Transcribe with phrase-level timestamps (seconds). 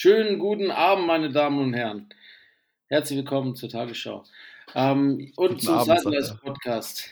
[0.00, 2.08] Schönen guten Abend, meine Damen und Herren.
[2.86, 4.22] Herzlich willkommen zur Tagesschau.
[4.76, 6.38] Ähm, und Guten zum er.
[6.40, 7.06] Podcast.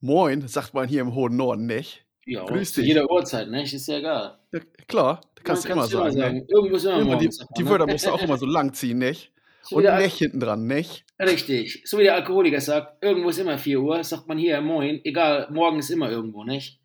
[0.00, 2.04] Moin, sagt man hier im hohen Norden, nicht?
[2.26, 2.86] Ja, Grüß dich.
[2.86, 3.62] jeder Uhrzeit, ne?
[3.62, 4.40] Ist ja egal.
[4.50, 6.36] Ja, klar, das kannst du Man immer kann's sagen.
[6.38, 6.46] ne?
[6.48, 7.92] Irgendwo ist immer Immer die, sagt die man, Wörter ne?
[7.92, 9.30] musst du auch immer so lang ziehen, nicht?
[9.62, 11.04] So Und nicht hinten dran, nicht?
[11.20, 11.82] Richtig.
[11.84, 15.02] So wie der Alkoholiker sagt, irgendwo ist immer 4 Uhr, sagt man hier Moin.
[15.04, 16.80] Egal, morgen ist immer irgendwo, nicht?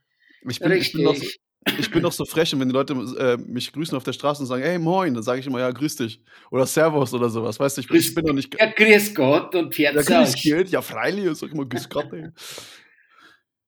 [0.48, 1.40] Ich bin, ich bin, noch, Richtig.
[1.80, 4.42] Ich bin noch so frech und wenn die Leute äh, mich grüßen auf der Straße
[4.42, 6.22] und sagen, hey, moin, dann sage ich immer, ja, grüß dich.
[6.52, 8.56] Oder Servus oder sowas, weißt du, ich, bin- ich bin noch nicht...
[8.60, 10.36] ja, grüß Gott und Ja, Pfiat grüß.
[10.44, 12.30] Gott, ja, freilich, sag ich immer, grüß Gott, ey.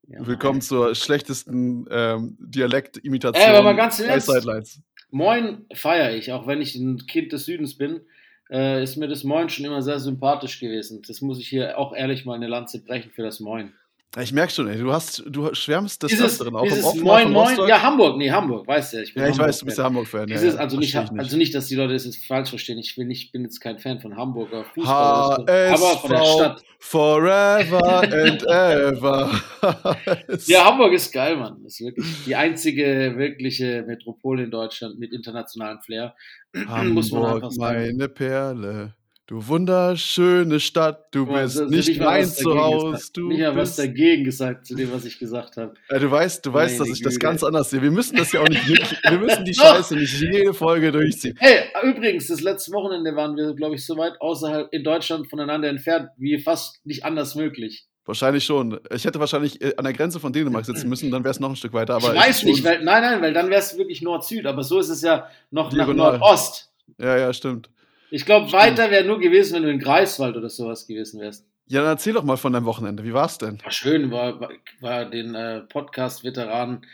[0.10, 3.98] Ja, Willkommen zur schlechtesten ähm, Ey, aber mal Dialektimitation ganz.
[3.98, 4.82] Sidelines.
[5.10, 8.02] Moin feiere ich, auch wenn ich ein Kind des Südens bin,
[8.50, 11.02] äh, ist mir das Moin schon immer sehr sympathisch gewesen.
[11.08, 13.74] Das muss ich hier auch ehrlich mal eine Lanze brechen für das Moin.
[14.16, 16.96] Ich merke schon, ey, du, hast, du schwärmst des Dieses, Öfteren, auch im dieses Off
[16.96, 19.66] mal Moin Moin, ja, Hamburg, nee, Hamburg, weißt du, ich bin Ja, ich weiß, du
[19.66, 20.30] bist ja Hamburg-Fan.
[20.30, 22.80] Ja, also, nicht, ich also nicht, dass die Leute das jetzt falsch verstehen.
[22.80, 26.64] Ich, will nicht, bin jetzt kein Fan von Hamburger Fußball aber von der Stadt.
[26.80, 29.42] forever and ever.
[30.48, 31.62] Ja, Hamburg ist geil, Mann.
[31.64, 36.16] Das ist wirklich die einzige wirkliche Metropole in Deutschland mit internationalem Flair.
[36.54, 37.78] Muss man einfach Hamburg, sagen.
[37.78, 38.94] meine Perle.
[39.28, 44.66] Du wunderschöne Stadt, du mal, bist nicht mein Zuhause, du Nicht mal was dagegen gesagt
[44.66, 45.74] zu dem, was ich gesagt habe.
[45.90, 47.26] Äh, du weißt, du weißt, dass ich das Güte.
[47.26, 47.82] ganz anders sehe.
[47.82, 49.54] Wir müssen das ja auch nicht wir müssen die.
[49.54, 51.36] Scheiße nicht jede Folge durchziehen.
[51.40, 55.68] Hey, übrigens, das letzte Wochenende waren wir, glaube ich, so weit außerhalb in Deutschland voneinander
[55.68, 57.86] entfernt, wie fast nicht anders möglich.
[58.06, 58.80] Wahrscheinlich schon.
[58.96, 61.50] Ich hätte wahrscheinlich äh, an der Grenze von Dänemark sitzen müssen, dann wäre es noch
[61.50, 61.96] ein Stück weiter.
[61.96, 64.80] Aber ich weiß nicht, weil, nein, nein, weil dann wäre es wirklich Nord-Süd, aber so
[64.80, 66.18] ist es ja noch nach Diagonal.
[66.18, 66.72] Nordost.
[66.98, 67.70] Ja, ja, stimmt.
[68.10, 71.46] Ich glaube, weiter wäre nur gewesen, wenn du in Greifswald oder sowas gewesen wärst.
[71.66, 73.04] Ja, dann erzähl doch mal von deinem Wochenende.
[73.04, 73.62] Wie war's denn?
[73.62, 74.50] War schön, war, war,
[74.80, 76.86] war den äh, Podcast-Veteranen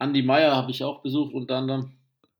[0.00, 1.92] Andy Meyer habe ich auch besucht unter anderem.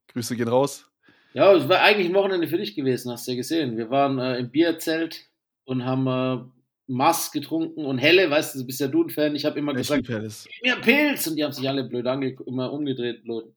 [0.08, 0.90] Grüße gehen raus.
[1.34, 3.76] Ja, es war eigentlich ein Wochenende für dich gewesen, hast du ja gesehen.
[3.76, 5.28] Wir waren äh, im Bierzelt
[5.64, 6.42] und haben äh,
[6.88, 9.36] Mass getrunken und Helle, weißt du, du bist ja du ein Fan.
[9.36, 12.34] Ich habe immer Ich gesagt, gib mir Pilz und die haben sich alle blöd ange
[12.46, 13.54] immer umgedreht, blöd.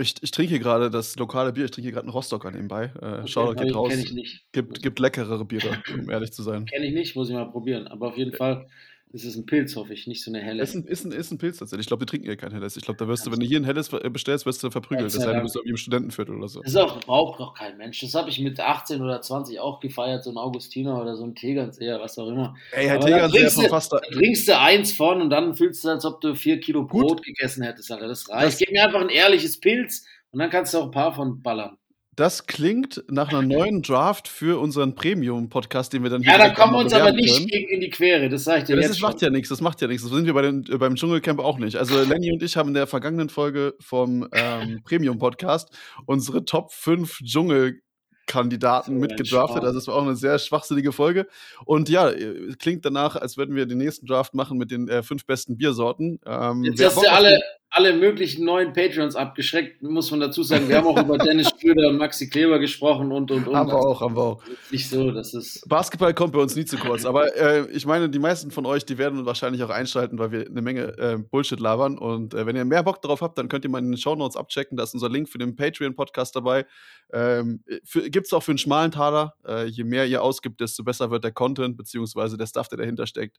[0.00, 1.66] Ich, ich trinke hier gerade das lokale Bier.
[1.66, 2.84] Ich trinke hier gerade einen Rostocker nebenbei.
[3.00, 3.90] Äh, Shoutout Okay, geht raus.
[3.90, 4.52] Kenne ich nicht.
[4.52, 6.64] Gibt, gibt leckerere Biere, um ehrlich zu sein.
[6.64, 7.86] Kenne ich nicht, muss ich mal probieren.
[7.86, 8.66] Aber auf jeden Fall
[9.12, 10.62] ist es ein Pilz, hoffe ich, nicht so eine helle.
[10.62, 11.84] Ist ein, ist, ein, ist ein Pilz tatsächlich.
[11.84, 12.76] Ich glaube, wir trinken hier kein Helles.
[12.76, 15.06] Ich glaube, da wirst du, wenn du hier ein Helles äh, bestellst, wirst du verprügelt.
[15.06, 16.60] Das heißt, du bist irgendwie im Studentenviertel oder so.
[16.62, 18.00] Das ist auch, braucht doch kein Mensch.
[18.00, 21.34] Das habe ich mit 18 oder 20 auch gefeiert, so ein Augustiner oder so ein
[21.34, 22.54] Tegernseher, was auch immer.
[22.72, 23.92] Ey, Herr Aber Teger, dann sehr trinkst von du- fast.
[23.92, 27.06] Da trinkst du eins von und dann fühlst du, als ob du vier Kilo Gut.
[27.08, 28.06] Brot gegessen hättest, Alter.
[28.06, 28.46] Das reicht.
[28.46, 31.42] Das- Gib mir einfach ein ehrliches Pilz und dann kannst du auch ein paar von
[31.42, 31.76] ballern.
[32.16, 36.58] Das klingt nach einer neuen Draft für unseren Premium-Podcast, den wir dann Ja, da direkt
[36.58, 37.46] kommen wir uns aber nicht können.
[37.46, 39.48] gegen in die Quere, das sage ich dir Ja, das jetzt ist, macht ja nichts,
[39.48, 40.02] das macht ja nichts.
[40.02, 41.76] Das sind wir bei den, beim Dschungelcamp auch nicht.
[41.76, 45.70] Also Lenny und ich haben in der vergangenen Folge vom ähm, Premium-Podcast
[46.06, 49.62] unsere Top 5 Dschungelkandidaten So ein mitgedraftet.
[49.62, 51.26] Also es war auch eine sehr schwachsinnige Folge.
[51.64, 55.02] Und ja, äh, klingt danach, als würden wir den nächsten Draft machen mit den äh,
[55.02, 56.18] fünf besten Biersorten.
[56.26, 57.40] Ähm, Jetzt hast du alle,
[57.72, 60.68] alle möglichen neuen Patreons abgeschreckt, muss man dazu sagen.
[60.68, 63.54] Wir haben auch über Dennis Schröder und Maxi Kleber gesprochen und und und.
[63.54, 64.42] Haben wir auch, haben wir auch.
[64.72, 65.68] Nicht so, das ist.
[65.68, 68.84] Basketball kommt bei uns nie zu kurz, aber äh, ich meine, die meisten von euch,
[68.84, 71.96] die werden wahrscheinlich auch einschalten, weil wir eine Menge äh, Bullshit labern.
[71.96, 74.36] Und äh, wenn ihr mehr Bock darauf habt, dann könnt ihr mal in den Shownotes
[74.36, 74.76] abchecken.
[74.76, 76.66] Da ist unser Link für den Patreon-Podcast dabei.
[77.12, 77.62] Ähm,
[77.94, 79.34] Gibt es auch für einen schmalen Taler.
[79.46, 83.06] Äh, je mehr ihr ausgibt, desto besser wird der Content, beziehungsweise der Stuff, der dahinter
[83.06, 83.38] steckt.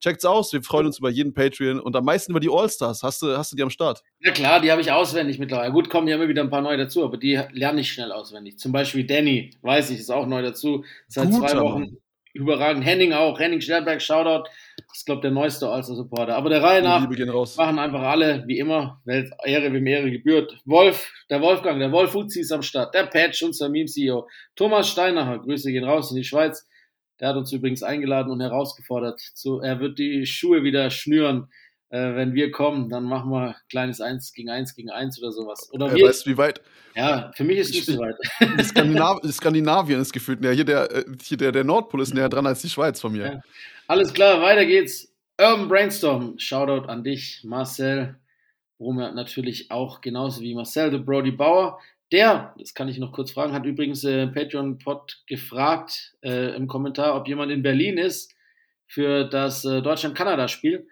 [0.00, 3.02] Checkt's aus, wir freuen uns über jeden Patreon und am meisten über die All-Stars.
[3.02, 4.02] Hast du, hast du die am Start?
[4.20, 5.72] Ja klar, die habe ich auswendig mittlerweile.
[5.72, 8.58] Gut, kommen ja immer wieder ein paar neue dazu, aber die lerne ich schnell auswendig.
[8.58, 10.84] Zum Beispiel Danny, weiß ich, ist auch neu dazu.
[11.06, 11.96] Seit Guter zwei Wochen
[12.32, 12.84] überragend.
[12.84, 14.48] Henning auch, Henning Stellberg, Shoutout.
[14.76, 16.36] Das ist, glaube der neueste All-Star-Supporter.
[16.36, 17.08] Aber der Reihe nach
[17.56, 20.58] machen einfach alle, wie immer, Welt, Ehre, wem Ehre gebührt.
[20.64, 22.94] Wolf, der Wolfgang, der Wolf Uzi ist am Start.
[22.94, 24.28] Der Patch, unser Meme-CEO.
[24.56, 26.66] Thomas Steinacher, Grüße gehen raus in die Schweiz.
[27.20, 29.20] Der hat uns übrigens eingeladen und herausgefordert.
[29.20, 31.48] Zu, er wird die Schuhe wieder schnüren.
[31.90, 35.68] Äh, wenn wir kommen, dann machen wir kleines 1 gegen 1 gegen 1 oder sowas.
[35.72, 36.60] Oder Äh, wir, weißt du, wie weit?
[36.94, 38.16] ja, für mich ist nicht so weit.
[38.64, 40.52] Skandinav Skandinavien ist gefühlt näher.
[40.52, 43.24] Hier, der, äh, hier der, der Nordpol ist näher dran als die Schweiz von mir.
[43.26, 43.40] Ja.
[43.88, 45.12] Alles klar, weiter geht's.
[45.40, 48.16] Urban Brainstorm, Shoutout an dich, Marcel.
[48.78, 51.78] Brummer natürlich auch genauso wie Marcel de Brody Bauer.
[52.12, 57.14] Der, das kann ich noch kurz fragen, hat übrigens äh, Patreon-Pod gefragt äh, im Kommentar,
[57.14, 58.34] ob jemand in Berlin ist
[58.88, 60.88] für das äh, Deutschland-Kanada-Spiel.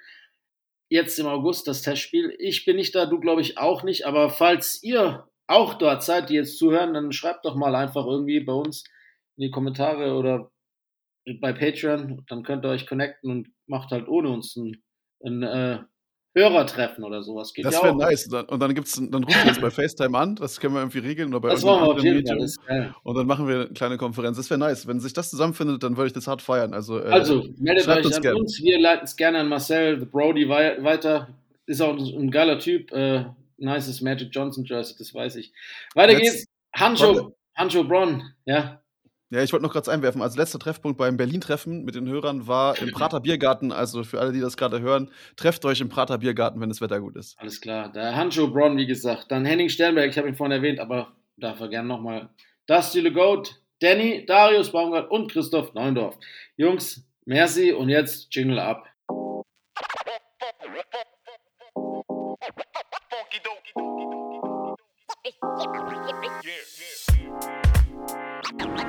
[0.88, 2.34] Jetzt im August das Testspiel.
[2.38, 6.30] Ich bin nicht da, du glaube ich auch nicht, aber falls ihr auch dort seid,
[6.30, 8.84] die jetzt zuhören, dann schreibt doch mal einfach irgendwie bei uns
[9.36, 10.50] in die Kommentare oder
[11.40, 14.82] bei Patreon, dann könnt ihr euch connecten und macht halt ohne uns ein,
[15.24, 15.78] ein äh,
[16.38, 17.52] Hörertreffen oder sowas.
[17.52, 18.26] Geht das ja wäre nice.
[18.26, 21.28] Und dann, gibt's, dann rufen wir uns bei FaceTime an, das können wir irgendwie regeln.
[21.30, 22.38] Oder bei das machen wir auf jeden Fall.
[22.38, 22.56] Das
[23.02, 24.36] und dann machen wir eine kleine Konferenz.
[24.36, 24.86] Das wäre nice.
[24.86, 26.74] Wenn sich das zusammenfindet, dann würde ich das hart feiern.
[26.74, 28.36] Also, äh, also meldet euch uns an gern.
[28.36, 28.60] uns.
[28.62, 31.28] Wir leiten es gerne an Marcel, The Brody weiter.
[31.66, 32.92] Ist auch ein geiler Typ.
[32.92, 33.26] Äh,
[33.58, 35.52] nices Magic Johnson Jersey, das weiß ich.
[35.94, 36.44] Weiter Let's, geht's.
[36.74, 38.80] Hancho, Hancho Bron, ja.
[39.30, 40.22] Ja, ich wollte noch kurz einwerfen.
[40.22, 43.72] Als letzter Treffpunkt beim Berlin-Treffen mit den Hörern war im Prater Biergarten.
[43.72, 47.00] Also für alle, die das gerade hören, trefft euch im Prater Biergarten, wenn das Wetter
[47.00, 47.38] gut ist.
[47.38, 47.92] Alles klar.
[47.92, 49.30] Der Hancho Bron, wie gesagt.
[49.30, 52.30] Dann Henning Sternberg, ich habe ihn vorhin erwähnt, aber darf er gerne nochmal.
[52.66, 56.16] Dusty Le Goat, Danny, Darius Baumgart und Christoph Neundorf.
[56.56, 58.86] Jungs, merci und jetzt Jingle ab.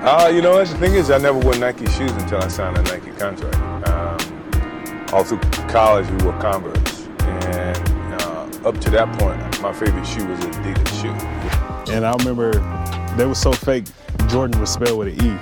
[0.01, 0.65] Uh, you know what?
[0.65, 3.89] The thing is, I never wore Nike shoes until I signed a Nike contract.
[3.89, 7.05] Um, all through college, we wore Converse.
[7.19, 11.93] And uh, up to that point, my favorite shoe was an Adidas shoe.
[11.93, 12.53] And I remember
[13.17, 13.87] they were so fake,
[14.29, 15.37] Jordan was spelled with an E.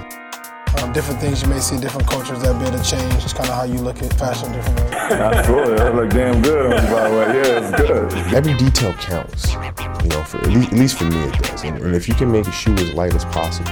[0.82, 3.24] Um, different things you may see, different cultures that bit of change.
[3.24, 4.94] It's kind of how you look at fashion different ways.
[4.94, 7.26] Absolutely, I look damn good on you, by the way.
[7.28, 8.34] Yeah, it's good.
[8.34, 9.54] Every detail counts,
[10.04, 11.64] you know, for at least, at least for me it does.
[11.64, 13.72] And, and if you can make a shoe as light as possible,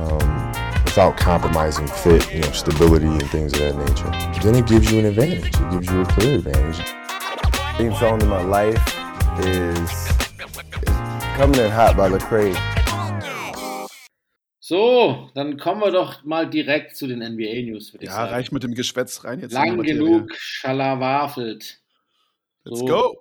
[0.00, 0.52] um,
[0.84, 4.98] without compromising fit, you know, stability and things of that nature, then it gives you
[5.00, 5.46] an advantage.
[5.46, 6.84] It gives you a clear advantage.
[7.78, 8.82] Being thrown in my life
[9.40, 10.98] is, is
[11.36, 12.56] coming in hot by Lecrae.
[14.58, 18.30] So, dann kommen wir doch mal direkt zu den NBA News, würde ich ja, sagen.
[18.30, 19.52] Ja, reicht mit dem Geschwätz rein jetzt.
[19.52, 21.80] Lang genug schalawafelt.
[22.64, 23.16] Let's go.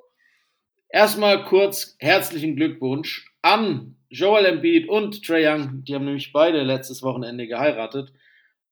[0.89, 7.03] Erstmal kurz herzlichen Glückwunsch an Joel Embiid und Trey Young, die haben nämlich beide letztes
[7.03, 8.11] Wochenende geheiratet.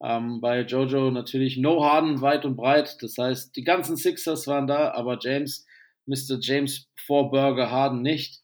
[0.01, 2.97] Ähm, bei Jojo natürlich No Harden weit und breit.
[3.01, 5.65] Das heißt, die ganzen Sixers waren da, aber James,
[6.05, 6.39] Mr.
[6.39, 8.41] James Vorburger Harden nicht.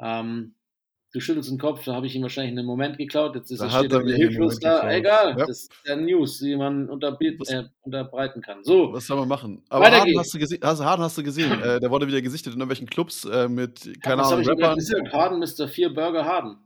[0.00, 0.54] Ähm,
[1.12, 3.34] du schüttelst den Kopf, da habe ich ihm wahrscheinlich einen Moment geklaut.
[3.34, 4.90] Jetzt ist da er wieder hilflos da.
[4.90, 5.46] Egal, ja.
[5.46, 8.64] das ist der News, die man äh, unterbreiten kann.
[8.64, 8.92] So.
[8.92, 9.62] Was soll man machen?
[9.68, 11.52] Aber Harden hast, du also Harden hast du gesehen.
[11.62, 14.78] äh, der wurde wieder gesichtet in irgendwelchen Clubs äh, mit, keine ja, Ahnung, Rappern.
[15.12, 15.68] Harden Mr.
[15.68, 16.56] Vier Burger Harden.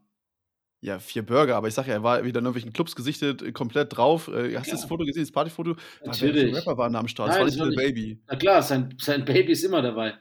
[0.82, 3.96] Ja, vier Burger, aber ich sage ja, er war wieder in irgendwelchen Clubs gesichtet, komplett
[3.96, 4.28] drauf.
[4.28, 4.76] Äh, hast du ja.
[4.76, 5.74] das Foto gesehen, das Partyfoto?
[6.04, 6.52] Natürlich.
[6.52, 7.30] Was Rapper waren da am Start.
[7.30, 8.20] Nein, das war nicht Lil Baby.
[8.28, 10.14] Na klar, sein, sein Baby ist immer dabei.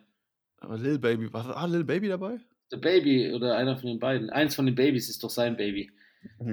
[0.61, 2.39] Aber Lil Baby, war ah, Lil Baby dabei?
[2.71, 4.29] The Baby oder einer von den beiden.
[4.29, 5.91] Eins von den Babys ist doch sein Baby.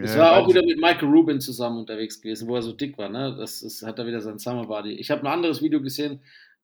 [0.03, 2.99] Es ja, war auch wieder mit Michael Rubin zusammen unterwegs gewesen, wo er so dick
[2.99, 3.09] war.
[3.09, 3.35] Ne?
[3.39, 4.93] Das ist, hat er wieder sein Summer Body.
[4.93, 6.21] Ich habe ein anderes Video gesehen,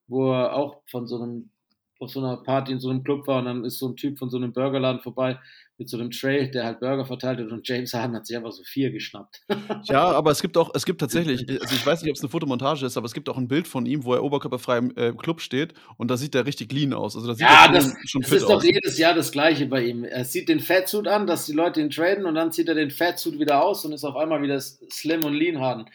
[0.06, 1.50] wo er auch von so einem
[1.98, 4.18] auf so einer Party in so einem Club war und dann ist so ein Typ
[4.18, 5.38] von so einem Burgerladen vorbei
[5.78, 8.50] mit so einem Tray, der halt Burger verteilt hat und James Harden hat sich einfach
[8.50, 9.42] so vier geschnappt.
[9.84, 12.30] ja, aber es gibt auch, es gibt tatsächlich, also ich weiß nicht, ob es eine
[12.30, 15.12] Fotomontage ist, aber es gibt auch ein Bild von ihm, wo er oberkörperfrei im äh,
[15.12, 17.14] Club steht und da sieht er richtig clean aus.
[17.14, 18.50] Also da sieht ja, das, schon das ist aus.
[18.50, 20.02] doch jedes Jahr das Gleiche bei ihm.
[20.02, 22.90] Er sieht den Fatsuit an, dass die Leute ihn traden und dann zieht er den
[22.90, 25.86] Fatsuit wieder aus und ist auf einmal wieder slim und lean Harden.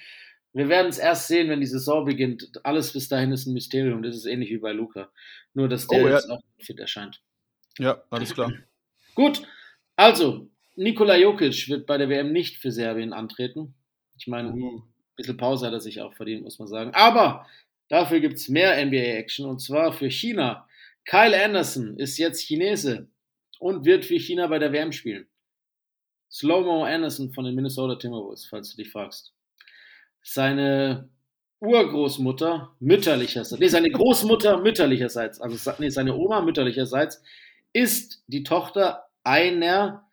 [0.53, 2.51] Wir werden es erst sehen, wenn die Saison beginnt.
[2.63, 4.03] Alles bis dahin ist ein Mysterium.
[4.03, 5.11] Das ist ähnlich wie bei Luca.
[5.55, 6.15] Nur, dass der oh, ja.
[6.15, 7.21] jetzt auch fit erscheint.
[7.79, 8.53] Ja, alles klar.
[9.15, 9.41] Gut,
[9.95, 13.73] also, Nikola Jokic wird bei der WM nicht für Serbien antreten.
[14.17, 14.77] Ich meine, uh.
[14.77, 14.83] ein
[15.15, 16.91] bisschen Pause hat er sich auch verdient, muss man sagen.
[16.93, 17.47] Aber
[17.89, 20.67] dafür gibt es mehr NBA-Action und zwar für China.
[21.05, 23.09] Kyle Anderson ist jetzt Chinese
[23.59, 25.27] und wird für China bei der WM spielen.
[26.31, 29.32] Slow-Mo Anderson von den Minnesota Timberwolves, falls du dich fragst
[30.23, 31.09] seine
[31.59, 37.21] Urgroßmutter mütterlicherseits, nee, seine Großmutter mütterlicherseits, also nee, seine Oma mütterlicherseits,
[37.73, 40.09] ist die Tochter einer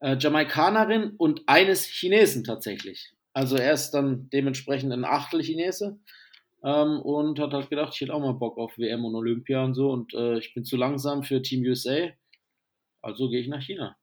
[0.00, 3.12] äh, Jamaikanerin und eines Chinesen tatsächlich.
[3.32, 5.98] Also er ist dann dementsprechend ein Achtel Chinese
[6.64, 9.74] ähm, und hat halt gedacht, ich hätte auch mal Bock auf WM und Olympia und
[9.74, 12.08] so und äh, ich bin zu langsam für Team USA,
[13.02, 13.96] also gehe ich nach China.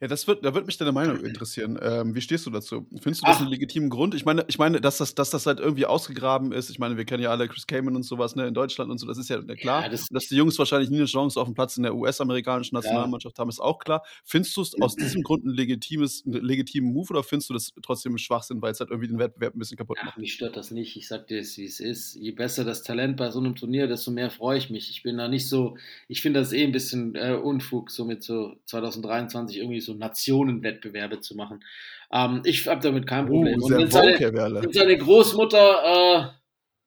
[0.00, 1.78] Ja, das wird, da würde mich deine Meinung interessieren.
[1.80, 2.86] Ähm, wie stehst du dazu?
[3.00, 3.40] Findest du das Ach.
[3.40, 4.14] einen legitimen Grund?
[4.14, 6.70] Ich meine, ich meine, dass das, dass das halt irgendwie ausgegraben ist.
[6.70, 9.06] Ich meine, wir kennen ja alle Chris Kamen und sowas, ne, in Deutschland und so,
[9.06, 9.82] das ist ja klar.
[9.82, 12.74] Ja, das dass die Jungs wahrscheinlich nie eine Chance auf den Platz in der US-amerikanischen
[12.74, 13.42] Nationalmannschaft ja.
[13.42, 14.02] haben, ist auch klar.
[14.24, 17.72] Findest du es aus diesem Grund ein legitimes, einen legitimen Move oder findest du das
[17.82, 20.14] trotzdem Schwachsinn, weil es halt irgendwie den Wettbewerb ein bisschen kaputt macht?
[20.14, 20.96] Ach, mich stört das nicht.
[20.96, 22.14] Ich sag dir es, wie es ist.
[22.14, 24.90] Je besser das Talent bei so einem Turnier, desto mehr freue ich mich.
[24.90, 25.76] Ich bin da nicht so,
[26.08, 30.62] ich finde das eh ein bisschen äh, Unfug, so mit so 2023 irgendwie so Nationen
[30.62, 31.64] Wettbewerbe zu machen.
[32.12, 33.60] Ähm, ich habe damit kein Problem.
[33.60, 36.28] Uh, und wenn seine, wenn seine, Großmutter, äh,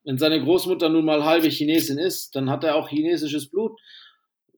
[0.04, 3.80] wenn seine Großmutter nun mal halbe Chinesin ist, dann hat er auch chinesisches Blut.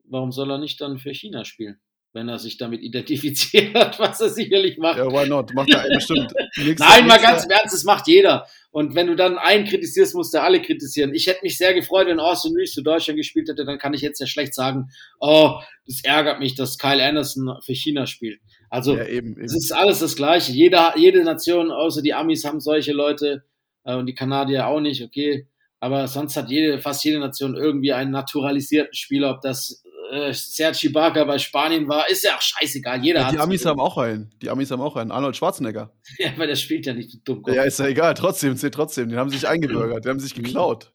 [0.04, 1.80] Warum soll er nicht dann für China spielen?
[2.18, 4.98] Wenn er sich damit identifiziert, was er sicherlich macht.
[4.98, 5.54] Ja, why not?
[5.54, 6.34] Macht er bestimmt.
[6.58, 8.48] Nächster- Nein, mal ganz im Ernst, das macht jeder.
[8.72, 11.14] Und wenn du dann einen kritisierst, musst du alle kritisieren.
[11.14, 14.02] Ich hätte mich sehr gefreut, wenn Austin Reeves für Deutschland gespielt hätte, dann kann ich
[14.02, 18.40] jetzt ja schlecht sagen, oh, das ärgert mich, dass Kyle Anderson für China spielt.
[18.70, 19.32] Also, Ja, eben.
[19.34, 19.42] eben.
[19.44, 20.52] es ist alles das Gleiche.
[20.52, 23.44] Jeder, jede Nation, außer die Amis, haben solche Leute
[23.86, 25.48] äh, und die Kanadier auch nicht, okay.
[25.80, 30.88] Aber sonst hat jede, fast jede Nation irgendwie einen naturalisierten Spieler, ob das äh, Serge
[30.88, 33.04] Ibaka bei Spanien war, ist ja auch scheißegal.
[33.04, 34.30] Jeder Ja, hat die Amis haben auch einen.
[34.42, 35.12] Die Amis haben auch einen.
[35.12, 35.94] Arnold Schwarzenegger.
[36.18, 37.54] Ja, weil der spielt ja nicht, du Dummkopf.
[37.54, 38.14] Ja, ist ja egal.
[38.14, 39.10] Trotzdem, zählt trotzdem.
[39.10, 40.06] Den haben sie sich eingebürgert.
[40.06, 40.92] Die haben sich geklaut.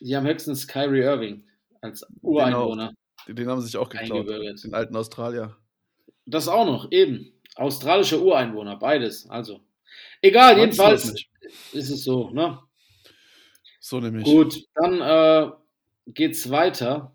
[0.00, 1.44] Die haben höchstens Kyrie Irving
[1.80, 2.92] als Ureinwohner.
[3.28, 4.28] Den, den haben sie sich auch geklaut.
[4.28, 5.56] Den alten Australier.
[6.26, 7.32] Das auch noch, eben.
[7.56, 9.28] Australischer Ureinwohner, beides.
[9.28, 9.60] Also.
[10.22, 11.14] Egal, jedenfalls
[11.72, 12.58] ist es so, ne?
[13.80, 14.24] So nämlich.
[14.24, 15.50] Gut, dann äh,
[16.06, 17.13] geht's weiter.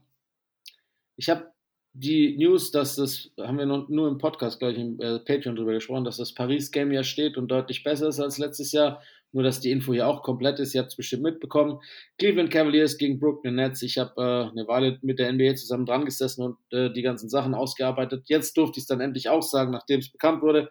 [1.19, 1.51] Ich habe
[1.91, 5.57] die News, dass das, haben wir noch, nur im Podcast, glaube ich, im äh, Patreon
[5.57, 9.01] drüber gesprochen, dass das Paris-Game ja steht und deutlich besser ist als letztes Jahr.
[9.33, 10.73] Nur, dass die Info hier auch komplett ist.
[10.73, 11.79] Ihr habt es bestimmt mitbekommen.
[12.17, 13.81] Cleveland Cavaliers gegen Brooklyn Nets.
[13.81, 17.29] Ich habe äh, eine Weile mit der NBA zusammen dran gesessen und äh, die ganzen
[17.29, 18.23] Sachen ausgearbeitet.
[18.27, 20.69] Jetzt durfte ich es dann endlich auch sagen, nachdem es bekannt wurde.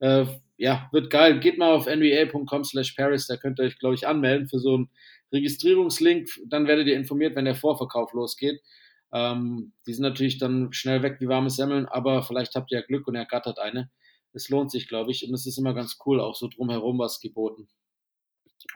[0.00, 0.26] Äh,
[0.58, 1.40] ja, wird geil.
[1.40, 3.26] Geht mal auf nba.com slash Paris.
[3.26, 4.90] Da könnt ihr euch, glaube ich, anmelden für so einen
[5.32, 6.28] Registrierungslink.
[6.46, 8.60] Dann werdet ihr informiert, wenn der Vorverkauf losgeht.
[9.16, 12.86] Ähm, die sind natürlich dann schnell weg wie warme Semmeln, aber vielleicht habt ihr ja
[12.86, 13.90] Glück und ergattert eine.
[14.34, 17.20] Es lohnt sich, glaube ich, und es ist immer ganz cool, auch so drumherum was
[17.20, 17.66] geboten.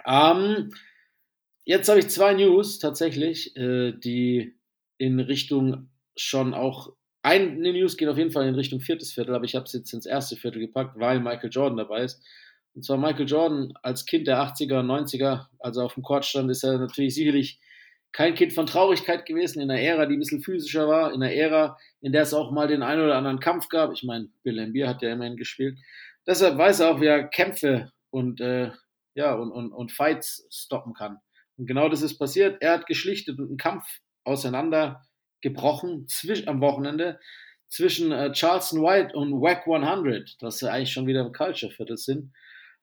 [0.06, 0.70] Ähm,
[1.66, 4.54] jetzt habe ich zwei News tatsächlich, äh, die
[4.97, 9.44] in Richtung schon auch, eine News geht auf jeden Fall in Richtung viertes Viertel, aber
[9.44, 12.25] ich habe es jetzt ins erste Viertel gepackt, weil Michael Jordan dabei ist.
[12.75, 16.50] Und zwar Michael Jordan als Kind der 80er und 90er, also auf dem Court stand,
[16.50, 17.61] ist er natürlich sicherlich
[18.12, 21.33] kein Kind von Traurigkeit gewesen, in einer Ära, die ein bisschen physischer war, in einer
[21.33, 23.93] Ära, in der es auch mal den einen oder anderen Kampf gab.
[23.93, 25.79] Ich meine, Bill Lambier hat ja immerhin gespielt.
[26.26, 28.71] Deshalb weiß er auch, wie er Kämpfe und, äh,
[29.14, 31.19] ja, und, und, und Fights stoppen kann.
[31.57, 32.61] Und genau das ist passiert.
[32.61, 33.85] Er hat geschlichtet und einen Kampf
[34.25, 37.21] auseinandergebrochen zwisch, am Wochenende
[37.69, 42.33] zwischen äh, Charleston White und Wack 100, was ja eigentlich schon wieder im Culture-Viertel sind.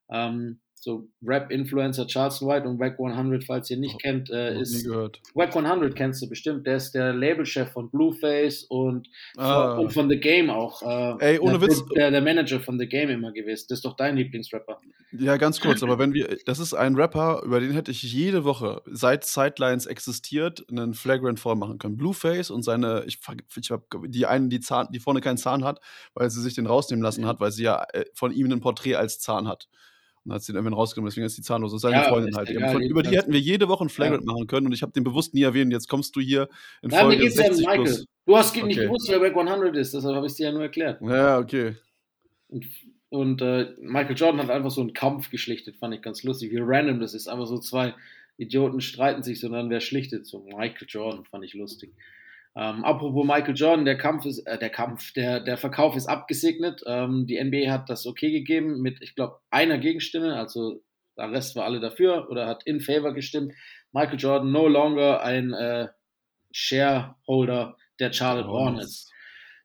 [0.09, 5.19] Ähm, so Rap-Influencer Charleston White und Wack 100, falls ihr nicht kennt, äh, ist gehört.
[5.33, 6.67] Wack 100 kennst du bestimmt.
[6.67, 9.07] Der ist der Labelchef von Blueface und,
[9.37, 9.75] Ah.
[9.75, 10.81] von, und von The Game auch.
[10.83, 11.83] Äh, Ey, ohne der, Witz.
[11.95, 13.65] Der, der Manager von The Game immer gewesen.
[13.69, 14.79] Das ist doch dein Lieblingsrapper.
[15.13, 18.43] Ja, ganz kurz, aber wenn wir, das ist ein Rapper, über den hätte ich jede
[18.43, 21.97] Woche, seit Sidelines existiert, einen Flagrant Fall machen können.
[21.97, 23.19] Blueface und seine, ich,
[23.59, 25.79] ich hab, die eine, die Zahn, die vorne keinen Zahn hat,
[26.13, 28.95] weil sie sich den rausnehmen lassen hat, weil sie ja äh, von ihm ein Porträt
[28.95, 29.69] als Zahn hat.
[30.27, 31.71] Und hat sie den irgendwann rausgenommen, deswegen ist die zahnlos.
[31.71, 32.49] Das ist seine Ja, Freundin halt.
[32.49, 34.91] egal, Von, über die hätten wir jede Woche ein Flagrant machen können und ich habe
[34.91, 35.71] den bewusst nie erwähnt.
[35.71, 36.49] Jetzt kommst du hier
[36.81, 37.83] in mir Folge geht's ja um 60 Michael.
[37.85, 38.05] plus.
[38.25, 38.85] Du hast nicht Okay.
[38.87, 41.01] gewusst, wer Wack 100 ist, deshalb habe ich es dir ja nur erklärt.
[41.01, 41.75] Ja, okay.
[42.49, 42.65] Und,
[43.09, 46.51] und äh, Michael Jordan hat einfach so einen Kampf geschlichtet, fand ich ganz lustig.
[46.51, 47.29] Wie random das ist.
[47.29, 47.93] Einfach so zwei
[48.37, 50.25] Idioten streiten sich, sondern wer schlichtet?
[50.27, 51.93] So Michael Jordan, fand ich lustig.
[52.59, 56.81] Ähm, apropos Michael Jordan, der Kampf ist, äh, der Kampf, der, der Verkauf ist abgesegnet.
[56.87, 60.81] Ähm, die NBA hat das okay gegeben mit, ich glaube, einer Gegenstimme, also
[61.17, 63.53] der Rest war alle dafür oder hat in favor gestimmt.
[63.91, 65.87] Michael Jordan no longer ein äh,
[66.51, 69.11] Shareholder der Charlotte Hornets.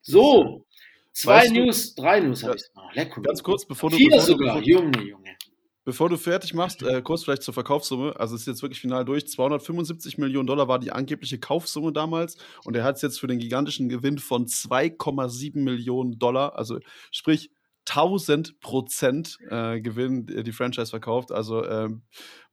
[0.02, 0.66] So,
[1.12, 2.62] zwei Weißt du- News, drei News habe ich.
[2.76, 3.22] Oh, lecker.
[3.22, 5.36] Ganz kurz, bevor du, Vier bevor du, sogar, bevor, Junge, Junge.
[5.84, 8.14] Bevor du fertig machst, äh, kurz vielleicht zur Verkaufssumme.
[8.18, 9.26] Also es ist jetzt wirklich final durch.
[9.26, 13.38] 275 Millionen Dollar war die angebliche Kaufsumme damals und er hat es jetzt für den
[13.40, 16.78] gigantischen Gewinn von 2,7 Millionen Dollar, also
[17.10, 17.50] sprich
[17.88, 21.32] 1000 Prozent äh, Gewinn äh, die Franchise verkauft.
[21.32, 22.02] Also ähm,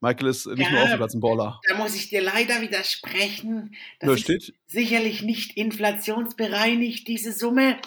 [0.01, 0.83] Michael ist nicht nur Ja.
[0.85, 1.59] auf dem Platz ein Baller.
[1.69, 3.75] Da muss ich dir leider widersprechen.
[3.99, 7.77] Das Da ist steht, sicherlich nicht inflationsbereinigt, diese Summe.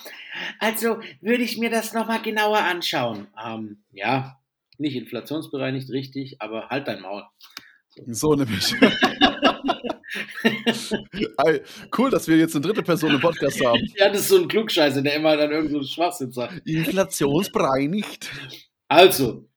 [0.60, 3.26] Also würde ich mir das nochmal genauer anschauen.
[3.44, 4.38] Ähm, ja,
[4.82, 7.22] nicht inflationsbereinigt, richtig, aber halt dein Maul.
[8.06, 8.74] so nämlich.
[11.96, 13.80] Cool, dass wir jetzt eine dritte Person im Podcast haben.
[13.96, 16.60] Ja, das ist so ein Klugscheißer, der immer dann irgend so Schwachsinn sagt.
[16.66, 18.30] Inflationsbereinigt.
[18.88, 19.48] Also,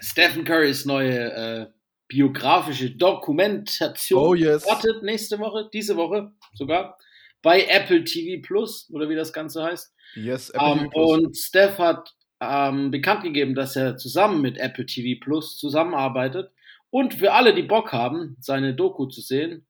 [0.00, 1.66] Stephen Currys neue äh,
[2.06, 4.62] biografische Dokumentation Oh yes.
[4.64, 6.98] startet nächste Woche, diese Woche sogar,
[7.42, 9.92] bei Apple TV Plus, oder wie das Ganze heißt.
[10.14, 11.10] Yes, Apple Ähm, TV Plus.
[11.18, 16.50] und Steph hat ähm, bekannt gegeben, dass er zusammen mit Apple TV Plus zusammenarbeitet.
[16.90, 19.66] Und für alle, die Bock haben, seine Doku zu sehen,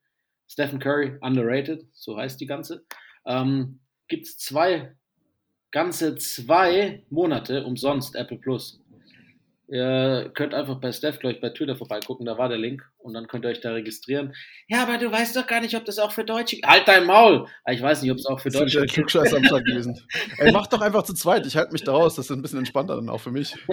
[0.48, 2.84] Stephen Curry, underrated, so heißt die ganze,
[3.26, 4.94] ähm, gibt es zwei,
[5.70, 8.80] ganze zwei Monate umsonst Apple Plus.
[9.70, 13.12] Ihr könnt einfach bei Steph, glaube ich, bei Twitter vorbeigucken, da war der Link und
[13.12, 14.34] dann könnt ihr euch da registrieren.
[14.66, 16.56] Ja, aber du weißt doch gar nicht, ob das auch für Deutsche.
[16.64, 17.46] Halt dein Maul!
[17.64, 19.66] Ah, Ich weiß nicht, ob es auch für Das ist Deutsche der Klugscheiß am Start
[19.66, 20.00] gewesen.
[20.38, 21.46] Ey, mach doch einfach zu zweit.
[21.46, 22.14] Ich halte mich da raus.
[22.14, 23.54] Das ist ein bisschen entspannter dann auch für mich.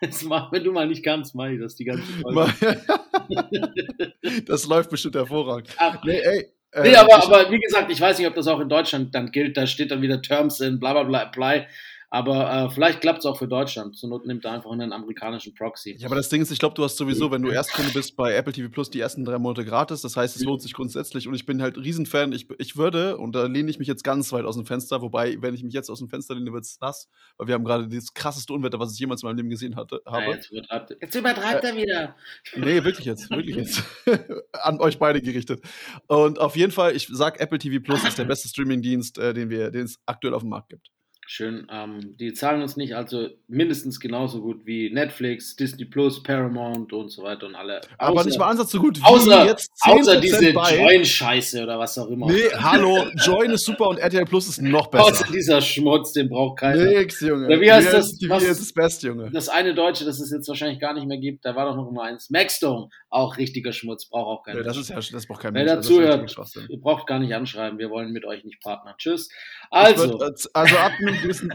[0.00, 2.52] Das mach, wenn du mal nicht kannst, mach ich das die ganze Folge.
[4.46, 5.68] Das läuft bestimmt hervorragend.
[5.78, 6.48] Ach, Nee, ey.
[6.72, 9.14] äh, Nee, aber, ich- aber wie gesagt, ich weiß nicht, ob das auch in Deutschland
[9.14, 9.56] dann gilt.
[9.56, 11.66] Da steht dann wieder Terms in bla bla bla apply.
[12.14, 13.96] Aber äh, vielleicht klappt es auch für Deutschland.
[13.96, 15.96] Zur Not nimmt er einfach einen amerikanischen Proxy.
[15.98, 18.34] Ja, aber das Ding ist, ich glaube, du hast sowieso, wenn du Erstkunde bist bei
[18.34, 20.02] Apple TV Plus, die ersten drei Monate gratis.
[20.02, 21.26] Das heißt, es lohnt sich grundsätzlich.
[21.26, 22.32] Und ich bin halt Riesenfan.
[22.34, 25.38] Ich, ich würde, und da lehne ich mich jetzt ganz weit aus dem Fenster, wobei,
[25.40, 27.88] wenn ich mich jetzt aus dem Fenster lehne, wird es nass, weil wir haben gerade
[27.88, 30.24] das krasseste Unwetter, was ich jemals in meinem Leben gesehen hatte, Ja, habe.
[30.32, 32.14] jetzt übertreibt, er- jetzt übertreibt er wieder.
[32.56, 33.82] Nee, wirklich jetzt, wirklich jetzt.
[34.52, 35.62] An euch beide gerichtet.
[36.08, 39.48] Und auf jeden Fall, ich sag, Apple TV Plus ist der beste Streamingdienst, äh, den,
[39.48, 40.88] wir, den es aktuell auf dem Markt gibt.
[41.24, 41.68] Schön.
[41.70, 47.10] Ähm, die zahlen uns nicht, also mindestens genauso gut wie Netflix, Disney Plus, Paramount und
[47.10, 47.80] so weiter und alle.
[47.96, 50.50] Aber Außer- nicht mal Ansatz so gut wie Außer, jetzt außer 10% diese.
[50.50, 52.26] Join-Scheiße oder was auch immer.
[52.26, 55.04] Nee, hallo, Join ist super und RTL Plus ist noch besser.
[55.04, 56.84] Außer dieser Schmutz, den braucht keiner.
[56.84, 57.46] Nix, Junge.
[57.46, 58.18] Oder wie heißt das?
[58.28, 59.30] Was- ist das Beste, Junge.
[59.30, 61.88] Das eine Deutsche, das es jetzt wahrscheinlich gar nicht mehr gibt, da war doch noch
[61.88, 62.30] immer eins.
[62.30, 64.58] Maxdome, auch richtiger Schmutz, braucht auch keiner.
[64.58, 66.34] Ja, das ist ja, das braucht kein Wer dazu hört,
[66.68, 68.94] ihr braucht gar nicht anschreiben, wir wollen mit euch nicht partnern.
[68.98, 69.28] Tschüss.
[69.70, 71.52] Also, würd, also ab einem gewissen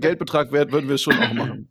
[0.00, 1.68] Geldbetrag wert würden wir es schon auch machen.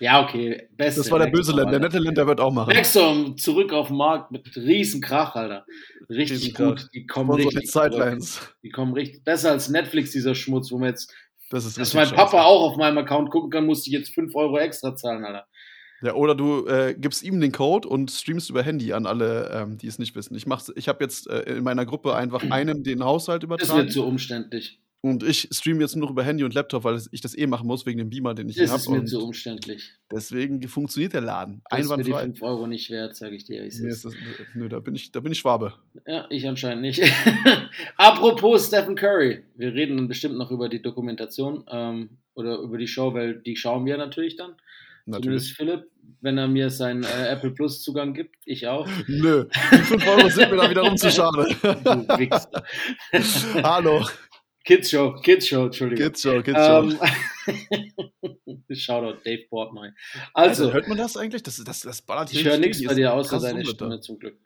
[0.00, 1.00] ja, okay, beste.
[1.00, 1.72] Das war der böse Länder.
[1.72, 2.72] Der nette Länder wird auch machen.
[2.74, 5.64] Maxdome zurück auf den Markt mit riesen Krach, Alter.
[6.08, 6.66] Richtig Riesenkrach.
[6.82, 6.88] gut.
[6.94, 8.40] Die kommen so richtig Sidelines.
[8.62, 11.12] Die kommen richtig besser als Netflix, dieser Schmutz, wo man jetzt,
[11.50, 12.14] Das ist dass mein scheiße.
[12.14, 15.46] Papa auch auf meinem Account gucken kann, musste ich jetzt 5 Euro extra zahlen, Alter.
[16.00, 19.78] Ja, oder du äh, gibst ihm den Code und streamst über Handy an alle, ähm,
[19.78, 20.36] die es nicht wissen.
[20.36, 23.62] Ich, mach's- ich habe jetzt äh, in meiner Gruppe einfach einem den Haushalt Das wird
[23.62, 23.90] übertragen.
[23.90, 24.80] zu umständlich.
[25.00, 27.68] Und ich streame jetzt nur noch über Handy und Laptop, weil ich das eh machen
[27.68, 28.98] muss wegen dem Beamer, den ich hier Das ist habe.
[28.98, 29.92] mir zu umständlich.
[30.10, 31.62] deswegen funktioniert der Laden.
[31.70, 32.24] Das ist mir die Einwandfrei.
[32.24, 33.62] 5 Euro nicht wert, sage ich dir.
[33.62, 34.06] Nee, das,
[34.54, 35.74] nö, da bin ich, da bin ich Schwabe.
[36.04, 37.00] Ja, ich anscheinend nicht.
[37.96, 39.44] Apropos Stephen Curry.
[39.56, 43.54] Wir reden dann bestimmt noch über die Dokumentation ähm, oder über die Show, weil die
[43.56, 44.54] schauen wir natürlich dann.
[45.06, 45.22] Natürlich.
[45.46, 45.90] Zumindest Philipp,
[46.20, 48.34] wenn er mir seinen äh, Apple Plus Zugang gibt.
[48.44, 48.86] Ich auch.
[49.06, 51.46] Nö, die 5 Euro sind mir da wiederum zu schade.
[51.62, 52.64] Du Wichser.
[53.62, 54.04] Hallo,
[54.68, 56.04] Kids Show, Kids Show, Entschuldigung.
[56.04, 56.90] Kids Show, Kids Show.
[57.46, 59.92] Ähm, Shoutout Dave Portnoy.
[60.34, 61.42] Also, Also, hört man das eigentlich?
[61.42, 63.70] Das, das, das ballert ich höre nichts bei dir außer deine Unwetter.
[63.70, 64.38] Stimme zum Glück.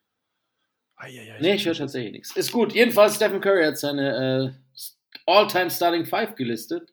[0.95, 1.41] Eieiei.
[1.41, 2.37] Nee, ich höre tatsächlich nichts.
[2.37, 2.73] Ist gut.
[2.73, 4.81] Jedenfalls, Stephen Curry hat seine äh,
[5.27, 6.93] All-Time Starting Five gelistet.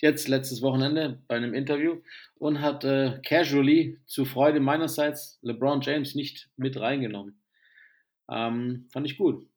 [0.00, 2.00] Jetzt letztes Wochenende bei einem Interview
[2.36, 7.42] und hat äh, casually zur Freude meinerseits LeBron James nicht mit reingenommen.
[8.30, 9.48] Ähm, fand ich gut.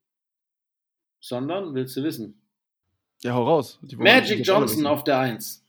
[1.19, 2.41] Sondern, willst du wissen?
[3.23, 3.79] Ja, hau raus.
[3.97, 5.63] Magic Johnson auf der 1.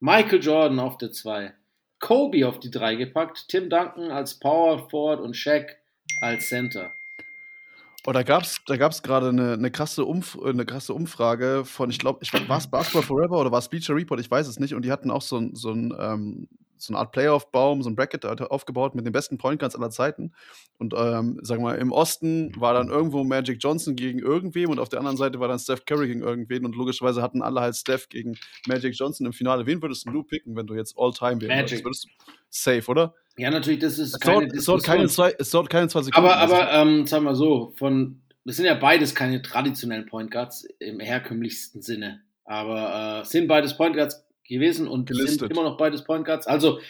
[0.00, 1.52] Michael Jordan auf der 2.
[2.00, 3.48] Kobe auf die 3 gepackt.
[3.48, 5.76] Tim Duncan als Power Forward und Shaq
[6.20, 6.92] als Center.
[8.06, 11.88] Oh, da gab es da gab's gerade eine, eine, krasse Umf eine krasse Umfrage von,
[11.90, 14.20] ich glaube, war es Basketball Forever oder war es Bleacher Report?
[14.20, 14.74] Ich weiß es nicht.
[14.74, 16.48] Und die hatten auch so, ein- so, ein, ähm,
[16.84, 20.32] so eine Art Playoff-Baum, so ein Bracket aufgebaut mit den besten Point Guards aller Zeiten.
[20.78, 24.78] Und ähm, sagen wir mal, im Osten war dann irgendwo Magic Johnson gegen irgendwem und
[24.78, 26.64] auf der anderen Seite war dann Steph Curry gegen irgendwen.
[26.64, 29.66] Und logischerweise hatten alle halt Steph gegen Magic Johnson im Finale.
[29.66, 31.84] Wen würdest du picken, wenn du jetzt All-Time wählen Magic.
[31.84, 32.06] würdest?
[32.06, 33.14] Du safe, oder?
[33.36, 36.02] Ja, natürlich, das ist Es keine dauert, es, dauert keine zwei, es dauert keine zwei
[36.02, 36.28] Sekunden.
[36.28, 40.64] Aber, aber ähm, sagen wir so, von, das sind ja beides keine traditionellen Point Guards
[40.78, 42.22] im herkömmlichsten Sinne.
[42.44, 45.40] Aber äh, sind beides Point Guards gewesen und Gelistet.
[45.40, 46.46] sind immer noch beides Point Guards.
[46.46, 46.80] Also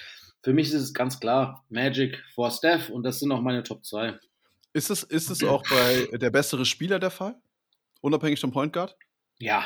[0.42, 3.84] für mich ist es ganz klar Magic vor Steph und das sind auch meine Top
[3.84, 4.18] 2.
[4.72, 7.36] Ist es, ist es auch bei der bessere Spieler der Fall?
[8.00, 8.96] Unabhängig vom Point Guard?
[9.38, 9.64] Ja.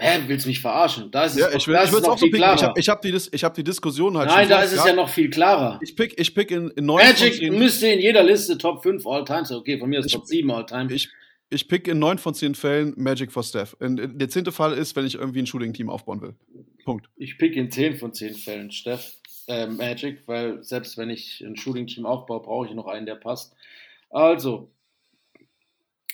[0.00, 1.10] Hä, willst du mich verarschen?
[1.10, 2.24] Da ist es, Ja, doch- ich, will, da ich ist es es noch auch so
[2.26, 2.48] viel picken.
[2.50, 2.68] Ich klarer.
[2.70, 4.84] habe ich hab die, Dis- ich hab die Diskussion halt Nein, schon da ist es
[4.84, 5.80] ja noch viel klarer.
[5.82, 8.82] Ich pick, ich pick in, in neun von Magic zehn, müsste in jeder Liste Top
[8.82, 9.58] 5 All-Time sein.
[9.58, 10.92] Okay, von mir ist Ich- Top 7 All-Time.
[10.94, 11.08] ich,
[11.50, 13.74] ich pick in neun von zehn Fällen Magic for Steph.
[13.80, 16.34] Und äh, der zehnte Fall ist, wenn ich irgendwie ein Shooting-Team aufbauen will.
[16.84, 17.08] Punkt.
[17.16, 21.56] Ich pick in 10 von 10 Fällen Steph, äh, Magic, weil selbst wenn ich ein
[21.56, 23.54] Shooting-Team aufbaue, brauche ich noch einen, der passt.
[24.10, 24.70] Also,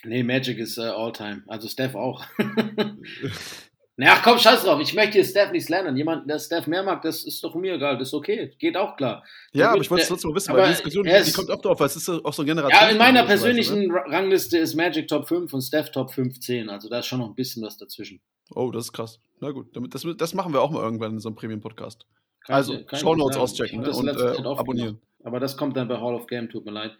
[0.04, 1.42] nee, Magic ist äh, All-Time.
[1.46, 2.24] Also Steph auch.
[3.96, 4.80] Na komm, scheiß drauf.
[4.80, 5.96] Ich möchte hier Steph nicht slandern.
[5.96, 7.96] Jemand, der Steph mehr mag, das ist doch mir egal.
[7.96, 8.52] Das ist okay.
[8.58, 9.24] Geht auch klar.
[9.52, 11.78] Ja, aber ich wollte es trotzdem mal wissen, weil die Diskussion, die, kommt oft auf,
[11.78, 12.82] weil es ist auch so ein Generation.
[12.82, 16.68] Ja, in meiner persönlichen Ra- Rangliste ist Magic Top 5 und Steph Top 15.
[16.68, 18.20] Also da ist schon noch ein bisschen was dazwischen.
[18.50, 19.20] Oh, das ist krass.
[19.40, 22.04] Na gut, das, das machen wir auch mal irgendwann in so einem Premium-Podcast.
[22.46, 25.00] Also, Shownotes auschecken, ne, und, äh, abonnieren.
[25.22, 26.92] Aber das kommt dann bei Hall of Game, tut mir leid.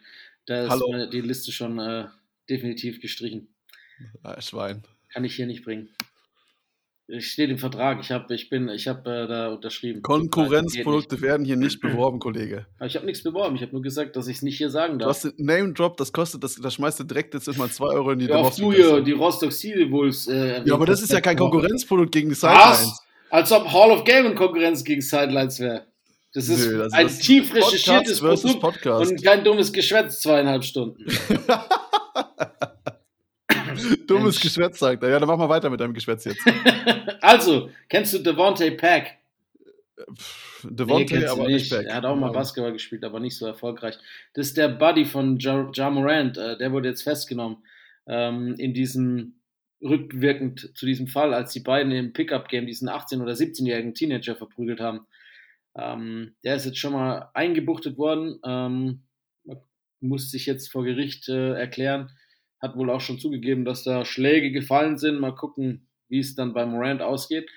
[0.47, 0.91] Da ist Hallo.
[0.91, 2.05] meine, die Liste schon äh,
[2.49, 3.53] definitiv gestrichen.
[4.23, 4.83] Ah, Schwein.
[5.13, 5.89] Kann ich hier nicht bringen.
[7.07, 7.99] Ich steht im Vertrag.
[8.01, 10.01] Ich habe ich bin, ich hab, äh, da unterschrieben.
[10.01, 12.65] Konkurrenzprodukte werden hier nicht beworben, Kollege.
[12.83, 13.55] Ich habe nichts beworben.
[13.55, 15.09] Ich habe nur gesagt, dass ich es nicht hier sagen Du darf.
[15.15, 18.11] hast den Name Drop, das kostet, das, das schmeißt du direkt jetzt mal 2 Euro
[18.11, 20.27] in die Ja, auch du hier, die Rostock Sea Wolves.
[20.27, 21.61] Äh, Ja, aber das ist ja kein Konkurrenz.
[21.87, 22.61] Konkurrenzprodukt gegen die Sidelines.
[22.87, 22.99] Was?
[23.29, 25.85] Als ob Hall of Game in Konkurrenz gegen Sidelines wäre.
[26.33, 29.11] Das ist Nö, das- ein das tief recherchiertes Produkt Podcast.
[29.11, 31.05] und kein dummes Geschwätz zweieinhalb Stunden.
[34.07, 34.41] Dummes Mensch.
[34.41, 35.09] Geschwätz, sagt er.
[35.09, 36.41] Ja, dann mach mal weiter mit deinem Geschwätz jetzt.
[37.21, 39.17] also, kennst du Devontae Pack?
[40.63, 41.85] Devontae, du aber nicht Back.
[41.85, 43.97] Er hat auch mal Basketball gespielt, aber nicht so erfolgreich.
[44.33, 46.37] Das ist der Buddy von Ja, ja Morant.
[46.37, 47.57] Äh, der wurde jetzt festgenommen
[48.07, 49.35] ähm, in diesem
[49.81, 54.79] rückwirkend zu diesem Fall, als die beiden im Pickup-Game diesen 18- oder 17-jährigen Teenager verprügelt
[54.79, 55.05] haben.
[55.77, 59.03] Ähm, der ist jetzt schon mal eingebuchtet worden, ähm,
[59.99, 62.11] muss sich jetzt vor Gericht äh, erklären.
[62.65, 65.19] Hat wohl auch schon zugegeben, dass da Schläge gefallen sind.
[65.19, 67.47] Mal gucken, wie es dann bei Morant ausgeht.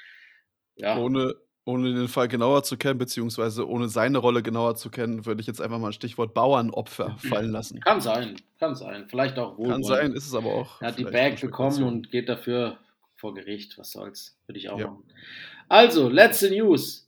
[0.77, 5.25] Ja, Ohne, ohne den Fall genauer zu kennen, beziehungsweise ohne seine Rolle genauer zu kennen,
[5.25, 7.81] würde ich jetzt einfach mal ein Stichwort Bauernopfer fallen lassen.
[7.81, 9.07] Kann sein, kann sein.
[9.09, 9.69] Vielleicht auch wohl.
[9.69, 10.81] Kann sein, ist es aber auch.
[10.83, 12.79] Er hat die Bag bekommen und geht dafür
[13.17, 13.79] vor Gericht.
[13.79, 14.39] Was soll's?
[14.47, 14.89] Würde ich auch Ja.
[14.89, 15.05] machen.
[15.71, 17.07] Also, letzte News.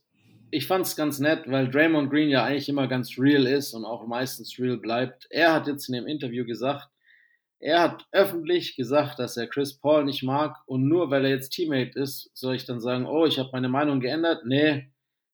[0.53, 4.05] Ich fand's ganz nett, weil Draymond Green ja eigentlich immer ganz real ist und auch
[4.07, 5.27] meistens real bleibt.
[5.29, 6.89] Er hat jetzt in dem Interview gesagt,
[7.61, 11.51] er hat öffentlich gesagt, dass er Chris Paul nicht mag und nur weil er jetzt
[11.51, 14.45] Teammate ist, soll ich dann sagen, oh, ich habe meine Meinung geändert?
[14.45, 14.91] Nee,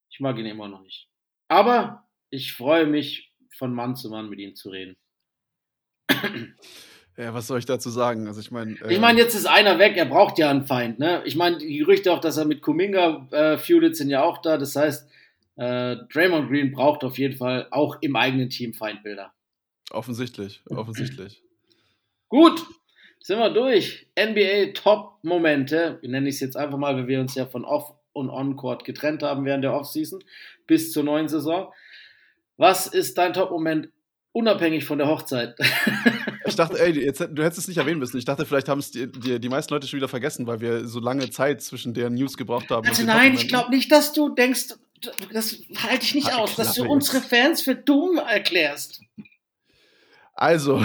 [0.09, 1.07] ich mag ihn immer noch nicht.
[1.47, 4.97] Aber ich freue mich, von Mann zu Mann mit ihm zu reden.
[7.19, 8.27] Ja, was soll ich dazu sagen?
[8.27, 8.77] Also ich meine.
[8.89, 10.99] Ich meine, jetzt ist einer weg, er braucht ja einen Feind.
[10.99, 11.23] Ne?
[11.25, 14.59] Ich meine, die Gerüchte auch, dass er mit Kuminga äh, feudet, sind ja auch da.
[14.59, 15.09] Das heißt,
[15.55, 19.33] äh, Draymond Green braucht auf jeden Fall auch im eigenen Team Feindbilder.
[19.89, 21.41] Offensichtlich, offensichtlich.
[22.29, 22.65] Gut,
[23.19, 24.07] sind wir durch.
[24.17, 25.97] NBA Top-Momente.
[26.01, 29.23] Wir nennen es jetzt einfach mal, weil wir uns ja von Off- und On-Court getrennt
[29.23, 30.23] haben während der Offseason
[30.65, 31.71] bis zur neuen Saison.
[32.57, 33.89] Was ist dein Top-Moment
[34.31, 35.55] unabhängig von der Hochzeit?
[36.47, 38.17] Ich dachte, ey, jetzt, du hättest es nicht erwähnen müssen.
[38.17, 40.87] Ich dachte, vielleicht haben es die, die, die meisten Leute schon wieder vergessen, weil wir
[40.87, 42.87] so lange Zeit zwischen deren News gebraucht haben.
[42.87, 44.75] Also nein, ich glaube nicht, dass du denkst,
[45.33, 49.01] das halte ich nicht die aus, dass du Klappe unsere Fans für dumm erklärst.
[50.39, 50.79] Also,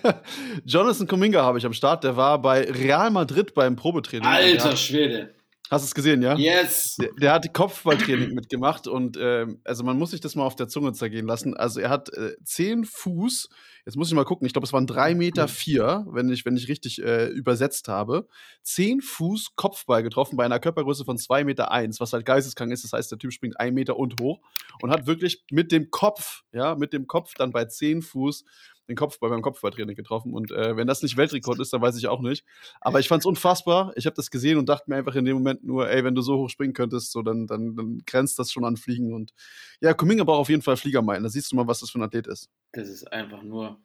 [0.66, 2.04] Jonathan Kuminga habe ich am Start.
[2.04, 4.28] Der war bei Real Madrid beim Probetraining.
[4.28, 5.34] Alter Schwede.
[5.70, 6.36] hast du es gesehen, ja?
[6.36, 6.96] Yes.
[7.00, 10.68] Der, der hat Kopfballtraining mitgemacht und ähm, also man muss sich das mal auf der
[10.68, 11.56] Zunge zergehen lassen.
[11.56, 13.48] Also er hat äh, 10 Fuß,
[13.86, 16.58] jetzt muss ich mal gucken, ich glaube, es waren 3 Meter vier, wenn ich, wenn
[16.58, 18.28] ich richtig äh, übersetzt habe.
[18.64, 22.84] 10 Fuß Kopfball getroffen bei einer Körpergröße von 2 Meter, eins, was halt geisteskrank ist.
[22.84, 24.40] Das heißt, der Typ springt 1 Meter und hoch
[24.82, 28.44] und hat wirklich mit dem Kopf, ja, mit dem Kopf dann bei 10 Fuß
[28.92, 30.32] den Kopfball beim Kopfballtraining getroffen.
[30.34, 32.44] Und äh, wenn das nicht Weltrekord ist, dann weiß ich auch nicht.
[32.80, 33.92] Aber ich fand es unfassbar.
[33.96, 36.22] Ich habe das gesehen und dachte mir einfach in dem Moment nur, ey, wenn du
[36.22, 39.12] so hoch springen könntest, so dann, dann, dann grenzt das schon an Fliegen.
[39.12, 39.32] Und
[39.80, 41.22] ja, Kuminga braucht auf jeden Fall Fliegermeilen.
[41.22, 42.48] Da siehst du mal, was das für ein Athlet ist.
[42.72, 43.80] Das ist einfach nur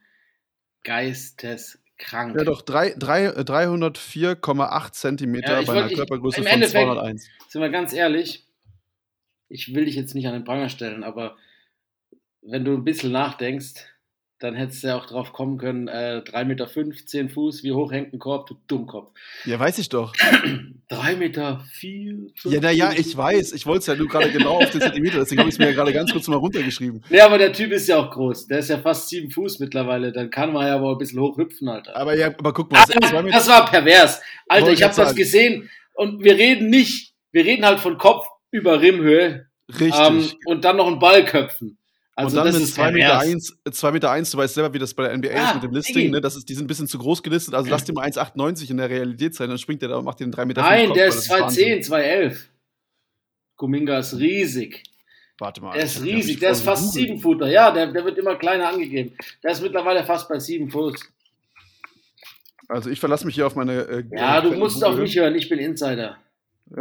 [0.84, 2.36] geisteskrank.
[2.38, 6.44] Ja, doch, drei- drei- äh, 304,8 Zentimeter Ja, ich bei wollt- einer ich- Körpergröße im
[6.44, 7.28] von Endeffekt- 201.
[7.50, 8.46] Sind wir ganz ehrlich,
[9.50, 11.38] ich will dich jetzt nicht an den Pranger stellen, aber
[12.42, 13.74] wenn du ein bisschen nachdenkst,
[14.40, 16.68] dann hättest du ja auch drauf kommen können, äh, 3,5 Meter,
[17.06, 19.12] 10 Fuß, wie hoch hängt ein Korb, du Dummkopf.
[19.46, 20.14] Ja, weiß ich doch.
[20.90, 23.54] 3 Meter, 4, Ja, naja, ich weiß.
[23.54, 25.20] Ich wollte es ja nur gerade genau auf den Zentimeter.
[25.20, 27.04] Deswegen habe ich es mir ja gerade ganz kurz mal runtergeschrieben.
[27.10, 28.48] Ja, aber der Typ ist ja auch groß.
[28.48, 30.12] Der ist ja fast 7 Fuß mittlerweile.
[30.12, 31.96] Dann kann man ja wohl ein bisschen hoch hüpfen, Alter.
[31.96, 34.22] Aber ja, aber guck mal, Ah, zwei Meter- das war pervers.
[34.48, 38.80] Alter, ich habe das gesehen und wir reden nicht, wir reden halt von Kopf über
[38.82, 39.48] Rimhöhe
[39.80, 39.94] richtig.
[40.00, 41.78] ähm, und dann noch einen Ball köpfen.
[42.20, 43.26] Also und dann ist 2 Meter, pervers.
[43.28, 45.64] 1, 2 Meter 1, du weißt selber, wie das bei der NBA Ah, ist mit
[45.66, 46.20] dem Listing, ne?
[46.20, 48.78] Das ist, die sind ein bisschen zu groß gelistet, also lass dir mal 1,98 in
[48.78, 51.30] der Realität sein, dann springt der da und macht den 3 Meter Nein, der ist
[51.30, 51.84] das Wahnsinn.
[51.84, 52.50] 210, 211.
[53.56, 54.82] Kuminga ist riesig.
[55.38, 55.74] Warte mal.
[55.74, 57.08] Der ist riesig, der ist fast gegoogelt.
[57.10, 57.48] 7 Footer.
[57.52, 59.16] Ja, der, der wird immer kleiner angegeben.
[59.44, 60.96] Der ist mittlerweile fast bei 7 Fuß.
[62.68, 63.74] Also ich verlasse mich hier auf meine.
[63.84, 65.04] Äh, Ja, äh, du Quelle musst auf Google.
[65.04, 66.18] mich hören, ich bin Insider.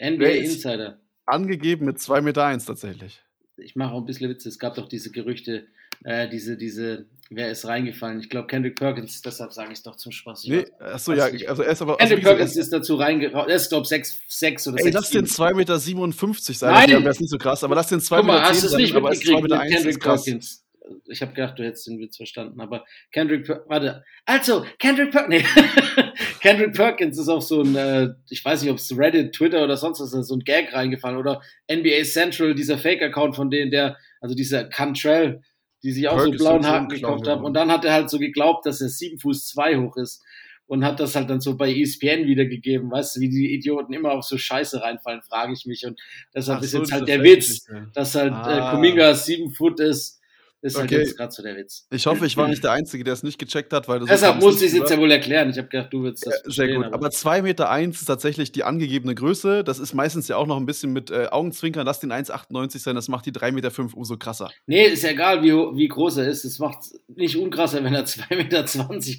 [0.00, 0.98] NBA Insider.
[1.28, 3.20] Angegeben mit 2 Meter 1 tatsächlich.
[3.56, 4.48] Ich mache auch ein bisschen Witze.
[4.48, 5.66] Es gab doch diese Gerüchte,
[6.04, 8.20] äh, diese, diese, wer ist reingefallen?
[8.20, 10.44] Ich glaube Kendrick Perkins, deshalb sage ich es doch zum Spaß.
[10.44, 11.48] Ich Nee, achso, ja, nicht.
[11.48, 11.92] also er ist aber.
[12.00, 13.48] Also Kendrick gesagt, Perkins ist dazu reingeraucht.
[13.48, 14.94] Er ist, glaube ich, 6, 6 oder Ey, 6.
[14.94, 16.72] lass den 2,57 Meter sein.
[16.72, 16.90] Nein!
[16.90, 18.72] Wäre es nicht so krass, aber lass den 2,10 Guck mal, Meter hast du es
[18.72, 20.24] sein, nicht aber ist 2,1 mitgekriegt Meter mit 1 Kendrick ist krass.
[20.24, 20.64] Perkins?
[21.06, 25.44] Ich habe gedacht, du hättest den Witz verstanden, aber Kendrick, Per- warte, also Kendrick Perkins,
[25.44, 26.02] nee.
[26.40, 29.76] Kendrick Perkins ist auf so ein, äh, ich weiß nicht, ob es Reddit, Twitter oder
[29.76, 33.96] sonst was, ist, so ein Gag reingefallen oder NBA Central, dieser Fake-Account von denen, der,
[34.20, 35.42] also dieser Cantrell,
[35.82, 37.44] die sich auch so Perkins blauen so ein Haken gekauft haben.
[37.44, 40.22] Und dann hat er halt so geglaubt, dass er 7 Fuß 2 hoch ist
[40.66, 44.12] und hat das halt dann so bei ESPN wiedergegeben, weißt du, wie die Idioten immer
[44.12, 45.86] auf so Scheiße reinfallen, frage ich mich.
[45.86, 45.98] Und
[46.34, 48.72] deshalb Ach ist so, jetzt halt der Witz, dass halt Ah.
[48.72, 50.17] äh, Kuminga sieben Foot ist,
[50.60, 51.02] ist halt Okay.
[51.02, 51.86] jetzt gerade so der Witz.
[51.90, 54.40] Ich hoffe, ich war nicht der Einzige, der es nicht gecheckt hat, weil das Deshalb
[54.40, 55.50] musste ich es jetzt ja wohl erklären.
[55.50, 56.86] Ich habe gedacht, du willst das Ja, sehr gut.
[56.92, 59.62] Aber 2,1 Meter eins ist tatsächlich die angegebene Größe.
[59.62, 61.86] Das ist meistens ja auch noch ein bisschen mit äh, Augenzwinkern.
[61.86, 64.50] Lass den 1,98 sein, das macht die 3,5 Meter fünf umso krasser.
[64.66, 66.44] Nee, ist ja egal, wie, wie groß er ist.
[66.44, 68.64] Es macht nicht unkrasser, wenn er 2,20 Meter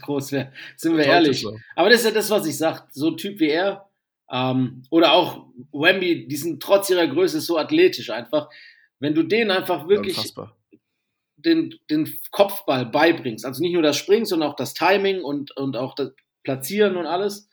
[0.02, 0.52] groß wäre.
[0.75, 1.41] Sind wir ehrlich.
[1.41, 1.58] so.
[1.75, 2.82] Aber das ist ja das, was ich sage.
[2.91, 3.89] So ein Typ wie er,
[4.32, 8.49] ähm, oder auch Wemby, die sind trotz ihrer Größe so athletisch einfach.
[8.99, 10.56] Wenn du denen einfach wirklich Unfassbar.
[11.45, 15.75] Den, den Kopfball beibringst, also nicht nur das Springen, sondern auch das Timing und, und
[15.78, 16.12] auch das
[16.43, 17.47] Platzieren und alles,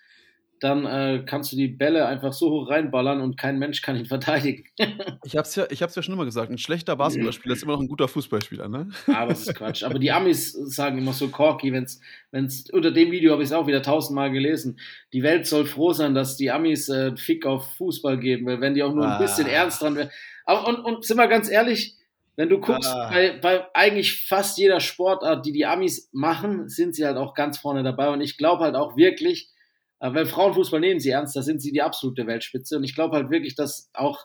[0.60, 4.06] dann äh, kannst du die Bälle einfach so hoch reinballern und kein Mensch kann ihn
[4.06, 4.64] verteidigen.
[5.24, 7.80] Ich hab's, ja, ich hab's ja schon immer gesagt, ein schlechter Basketballspieler ist immer noch
[7.82, 8.88] ein guter Fußballspieler, ne?
[9.06, 9.84] Aber es ist Quatsch.
[9.84, 13.52] Aber die Amis sagen immer so corky, wenn's, wenn's, unter dem Video habe ich es
[13.52, 14.78] auch wieder tausendmal gelesen.
[15.12, 18.72] Die Welt soll froh sein, dass die Amis äh, Fick auf Fußball geben, weil wenn
[18.72, 19.50] die auch nur ein bisschen Ah.
[19.50, 20.08] ernst dran wären.
[20.46, 21.95] Und, und sind wir ganz ehrlich,
[22.36, 23.08] wenn du guckst, Ah.
[23.10, 27.58] bei, bei eigentlich fast jeder Sportart, die die Amis machen, sind sie halt auch ganz
[27.58, 28.10] vorne dabei.
[28.10, 29.50] Und ich glaube halt auch wirklich,
[30.00, 32.76] äh, weil Frauenfußball nehmen sie ernst, da sind sie die absolute Weltspitze.
[32.76, 34.24] Und ich glaube halt wirklich, dass auch,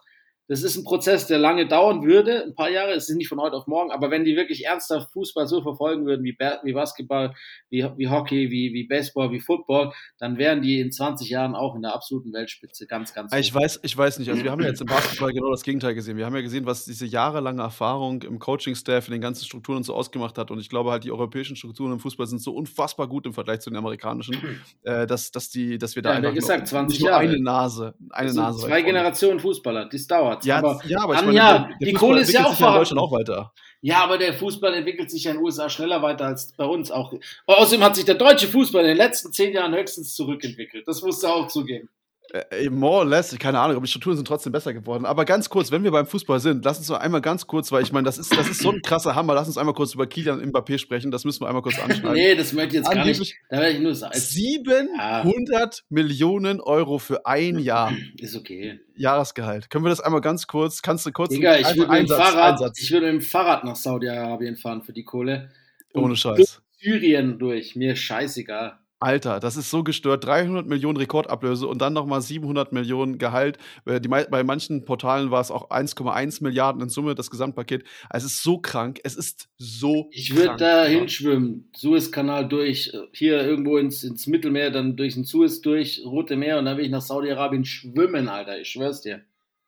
[0.51, 3.39] das ist ein Prozess, der lange dauern würde, ein paar Jahre, es ist nicht von
[3.39, 7.33] heute auf morgen, aber wenn die wirklich ernsthaft Fußball so verfolgen würden, wie, wie Basketball,
[7.69, 11.73] wie, wie Hockey, wie, wie Baseball, wie Football, dann wären die in 20 Jahren auch
[11.75, 13.61] in der absoluten Weltspitze ganz, ganz Ich hoch.
[13.61, 14.29] weiß, ich weiß nicht.
[14.29, 16.17] Also wir haben ja jetzt im Basketball genau das Gegenteil gesehen.
[16.17, 19.83] Wir haben ja gesehen, was diese jahrelange Erfahrung im Coaching-Staff, in den ganzen Strukturen und
[19.85, 20.51] so ausgemacht hat.
[20.51, 23.61] Und ich glaube halt, die europäischen Strukturen im Fußball sind so unfassbar gut im Vergleich
[23.61, 24.35] zu den amerikanischen,
[24.83, 27.23] äh, dass, dass, die, dass wir da Ja, einfach gesagt, noch, 20 nicht nur Jahre.
[27.23, 28.67] eine Nase, eine Nase.
[28.67, 28.81] zwei.
[28.81, 30.40] Generationen Fußballer, das dauert.
[30.45, 32.59] Ja, aber, ja, aber ich meine, der- der die Fußball Kohle ist ja entwickelt auch
[32.59, 32.77] in.
[32.79, 33.53] Deutschland auch weiter.
[33.83, 36.91] Ja, aber der Fußball entwickelt sich ja in den USA schneller weiter als bei uns
[36.91, 37.13] auch.
[37.47, 40.87] Außerdem hat sich der deutsche Fußball in den letzten zehn Jahren höchstens zurückentwickelt.
[40.87, 41.89] Das musst du auch zugeben.
[42.33, 45.05] Äh, more or less, keine Ahnung, aber die Strukturen sind trotzdem besser geworden.
[45.05, 47.83] Aber ganz kurz, wenn wir beim Fußball sind, lass uns doch einmal ganz kurz, weil
[47.83, 49.33] ich meine, das ist, das ist so ein krasser Hammer.
[49.33, 51.11] Lass uns einmal kurz über Kilian Mbappé sprechen.
[51.11, 52.13] Das müssen wir einmal kurz anschneiden.
[52.13, 53.35] Nee, das möchte ich jetzt gar Angeblich nicht.
[53.49, 54.17] Da werde ich nur sagen.
[54.17, 58.79] 700 Millionen Euro für ein Jahr Ist okay.
[58.95, 59.69] Jahresgehalt.
[59.69, 60.81] Können wir das einmal ganz kurz?
[60.81, 62.79] Kannst du kurz Digga, ich würde Einsatz- Fahrrad- Einsatz.
[62.81, 65.49] ich würde mit dem Fahrrad nach Saudi-Arabien fahren für die Kohle.
[65.93, 66.61] Ohne Scheiß.
[66.79, 67.75] Syrien durch.
[67.75, 68.77] Mir scheißegal.
[69.01, 70.25] Alter, das ist so gestört.
[70.25, 73.57] 300 Millionen Rekordablöse und dann nochmal 700 Millionen Gehalt.
[73.87, 77.83] Die, bei manchen Portalen war es auch 1,1 Milliarden in Summe, das Gesamtpaket.
[78.09, 78.99] Also Es ist so krank.
[79.03, 84.69] Es ist so Ich würde da hinschwimmen, Suezkanal durch, äh, hier irgendwo ins, ins Mittelmeer,
[84.69, 88.59] dann durch den Suez durch, Rote Meer und dann will ich nach Saudi-Arabien schwimmen, Alter.
[88.59, 89.21] Ich schwör's dir.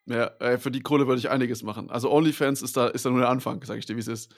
[0.05, 1.89] Ja, äh, für die Kohle würde ich einiges machen.
[1.89, 4.31] Also OnlyFans ist da, ist da nur der Anfang, sag ich dir, wie es ist.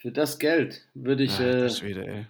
[0.00, 2.26] Für das Geld würde ich, Alter äh, Schwede, ey.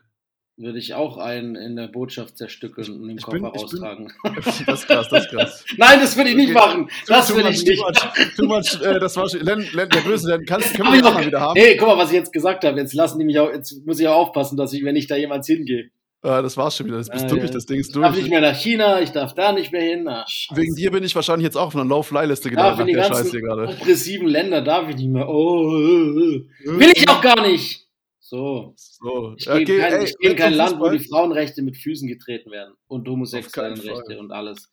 [0.59, 3.83] Würde ich auch einen in der Botschaft zerstückeln und den ich Koffer bin- ich bin-
[3.83, 4.13] raustragen.
[4.67, 5.65] Das ist krass, das ist krass.
[5.77, 6.67] Nein, das würde ich nicht Okay.
[6.67, 6.91] machen.
[7.07, 7.83] Das Too würde ich too nicht.
[7.83, 9.41] much, too much, äh, das war schon.
[9.41, 11.61] Len, Len, der Böse, Len, kannst, können wir auch- mal wieder haben?
[11.61, 12.79] Hey, guck mal, was ich jetzt gesagt habe.
[12.81, 15.17] Jetzt lassen die mich auch, jetzt muss ich auch aufpassen, dass ich, wenn ich da
[15.17, 15.91] jemals hingehe.
[16.23, 16.97] Äh, das war's schon wieder.
[16.97, 18.31] Das bist Äh, durch, das Ding ist Ich darf nicht durch.
[18.31, 20.09] mehr nach China, ich darf da nicht mehr hin.
[20.09, 20.59] Ah, scheiße.
[20.61, 23.03] Wegen dir bin ich wahrscheinlich jetzt auch auf einer Low-Fly-Liste darf gelandet in die nach
[23.03, 24.27] der ganzen Scheiße hier gerade.
[24.31, 25.29] Länder darf ich nicht mehr.
[25.29, 26.45] Oh, äh, äh.
[26.65, 27.86] will ich auch gar nicht.
[28.29, 28.75] So.
[28.77, 30.99] So, Ich gehe in okay, kein, ey, ich kein Land, wo Fußball.
[30.99, 33.79] die Frauenrechte mit Füßen getreten werden und homosexuellen.
[33.79, 34.69] Rechte und alles.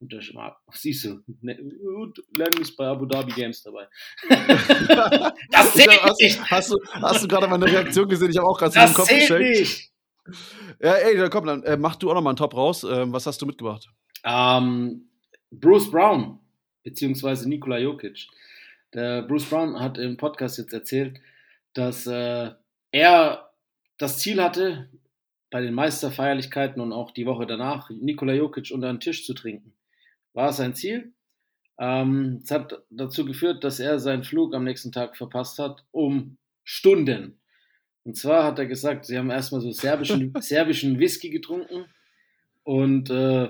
[0.00, 0.26] Und das,
[0.74, 1.58] siehst du, ne,
[1.96, 3.88] und Len ist bei Abu Dhabi Games dabei.
[4.28, 6.50] das Ich hab- hast, nicht!
[6.50, 8.30] hast, du, hast du gerade meine Reaktion gesehen?
[8.30, 9.58] Ich habe auch gerade so den Kopf geschenkt.
[9.58, 9.90] nicht!
[10.80, 12.84] Ja, ey, dann komm, dann äh, mach du auch noch mal einen Top raus.
[12.84, 13.88] Ähm, was hast du mitgebracht?
[14.24, 15.08] Ähm,
[15.50, 16.38] Bruce Brown,
[16.84, 18.26] beziehungsweise Nikola Jokic.
[18.92, 21.18] Der Bruce Brown hat im Podcast jetzt erzählt,
[21.72, 22.50] dass äh,
[22.92, 23.50] er
[23.98, 24.88] das Ziel hatte,
[25.50, 29.72] bei den Meisterfeierlichkeiten und auch die Woche danach Nikola Jokic unter den Tisch zu trinken.
[30.34, 31.12] War sein Ziel.
[31.78, 36.36] Ähm, es hat dazu geführt, dass er seinen Flug am nächsten Tag verpasst hat, um
[36.64, 37.38] Stunden.
[38.04, 41.86] Und zwar hat er gesagt, sie haben erstmal so serbischen, serbischen Whisky getrunken
[42.64, 43.48] und äh,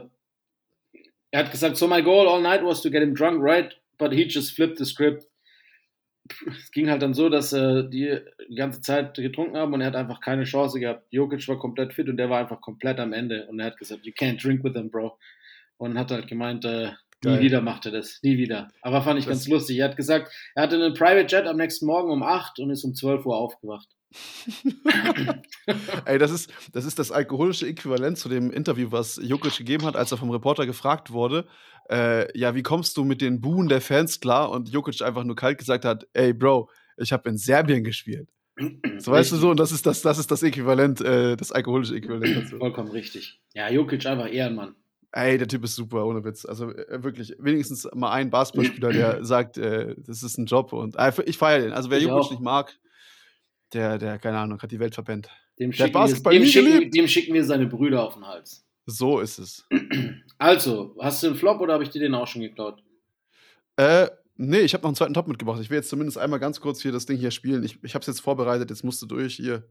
[1.31, 3.74] er hat gesagt, so my goal all night was to get him drunk, right?
[3.98, 5.27] But he just flipped the script.
[6.49, 8.19] Es ging halt dann so, dass äh, die
[8.51, 11.07] die ganze Zeit getrunken haben und er hat einfach keine Chance gehabt.
[11.11, 13.47] Jokic war komplett fit und der war einfach komplett am Ende.
[13.49, 15.17] Und er hat gesagt, you can't drink with him, bro.
[15.77, 16.91] Und hat halt gemeint, äh,
[17.25, 18.69] nie wieder macht er das, nie wieder.
[18.83, 19.79] Aber fand ich Das- ganz lustig.
[19.79, 22.85] Er hat gesagt, er hatte einen Private Jet am nächsten Morgen um 8 und ist
[22.85, 23.88] um 12 Uhr aufgewacht.
[26.07, 29.97] Ey, das ist, das ist das alkoholische Äquivalent zu dem Interview, was Jokic gegeben hat,
[29.97, 31.47] als er vom Reporter gefragt wurde,
[31.90, 34.51] äh, ja, wie kommst du mit den Buhen der Fans klar?
[34.51, 38.29] Und Jokic einfach nur kalt gesagt hat, ey, Bro, ich habe in Serbien gespielt.
[38.98, 41.94] So weißt du so, und das ist das, das ist das Äquivalent, äh, das alkoholische
[41.94, 42.59] Äquivalent dazu.
[42.59, 43.40] Vollkommen richtig.
[43.55, 44.74] Ja, Jokic einfach Ehrenmann.
[45.12, 46.44] Ey, der Typ ist super, ohne Witz.
[46.44, 50.96] Also äh, wirklich, wenigstens mal ein Basketballspieler, der sagt, äh, das ist ein Job und
[50.96, 51.72] äh, ich feiere den.
[51.72, 52.31] Also wer Ich Jokic auch.
[52.31, 52.77] nicht mag,
[53.72, 55.29] der, der, keine Ahnung, hat die Welt verpennt.
[55.59, 58.64] Dem schicken, wir, dem, schicken, dem schicken wir seine Brüder auf den Hals.
[58.90, 59.68] So ist es.
[60.38, 62.83] Also, hast du einen Flop oder habe ich dir den auch schon geklaut?
[63.77, 65.61] Äh, nee, ich habe noch einen zweiten Top mitgebracht.
[65.61, 67.64] Ich will jetzt zumindest einmal ganz kurz hier das Ding hier spielen.
[67.64, 69.68] Ich, ich habe es jetzt vorbereitet, jetzt musst du durch hier.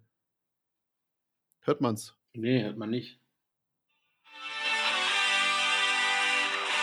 [1.62, 2.16] Hört man's?
[2.34, 3.20] Nee, hört man nicht.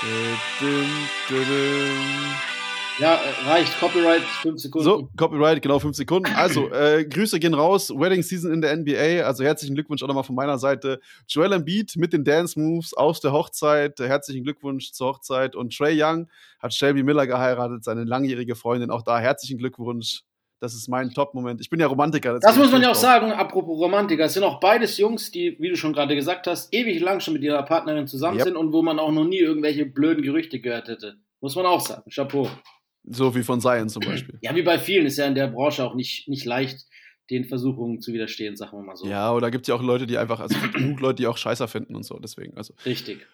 [0.03, 0.89] Düm, düm,
[1.29, 2.54] düm.
[2.99, 3.79] Ja, äh, reicht.
[3.81, 4.85] Copyright, 5 Sekunden.
[4.85, 6.31] So, Copyright, genau fünf Sekunden.
[6.35, 7.91] Also, äh, Grüße gehen raus.
[7.91, 9.25] Wedding Season in der NBA.
[9.27, 11.01] Also, herzlichen Glückwunsch auch nochmal von meiner Seite.
[11.29, 13.99] Joel Embiid mit den Dance Moves aus der Hochzeit.
[13.99, 15.57] Herzlichen Glückwunsch zur Hochzeit.
[15.57, 16.29] Und Trey Young
[16.61, 18.91] hat Shelby Miller geheiratet, seine langjährige Freundin.
[18.91, 20.23] Auch da herzlichen Glückwunsch.
[20.61, 21.61] Das ist mein Top-Moment.
[21.61, 22.39] Ich bin ja Romantiker.
[22.39, 23.03] Das muss man ja auch drauf.
[23.03, 24.25] sagen, apropos Romantiker.
[24.25, 27.35] Es sind auch beides Jungs, die, wie du schon gerade gesagt hast, ewig lang schon
[27.35, 28.47] mit ihrer Partnerin zusammen Yep.
[28.47, 31.17] sind und wo man auch noch nie irgendwelche blöden Gerüchte gehört hätte.
[31.41, 32.09] Muss man auch sagen.
[32.11, 32.49] Chapeau.
[33.07, 34.39] So wie von Zion zum Beispiel.
[34.41, 36.87] Ja, wie bei vielen ist ja in der Branche auch nicht, nicht leicht,
[37.31, 39.07] den Versuchungen zu widerstehen, sagen wir mal so.
[39.07, 41.69] Ja, oder gibt es ja auch Leute, die einfach, also genug Leute, die auch Scheißer
[41.69, 42.19] finden und so.
[42.19, 43.27] Deswegen, also Richtig.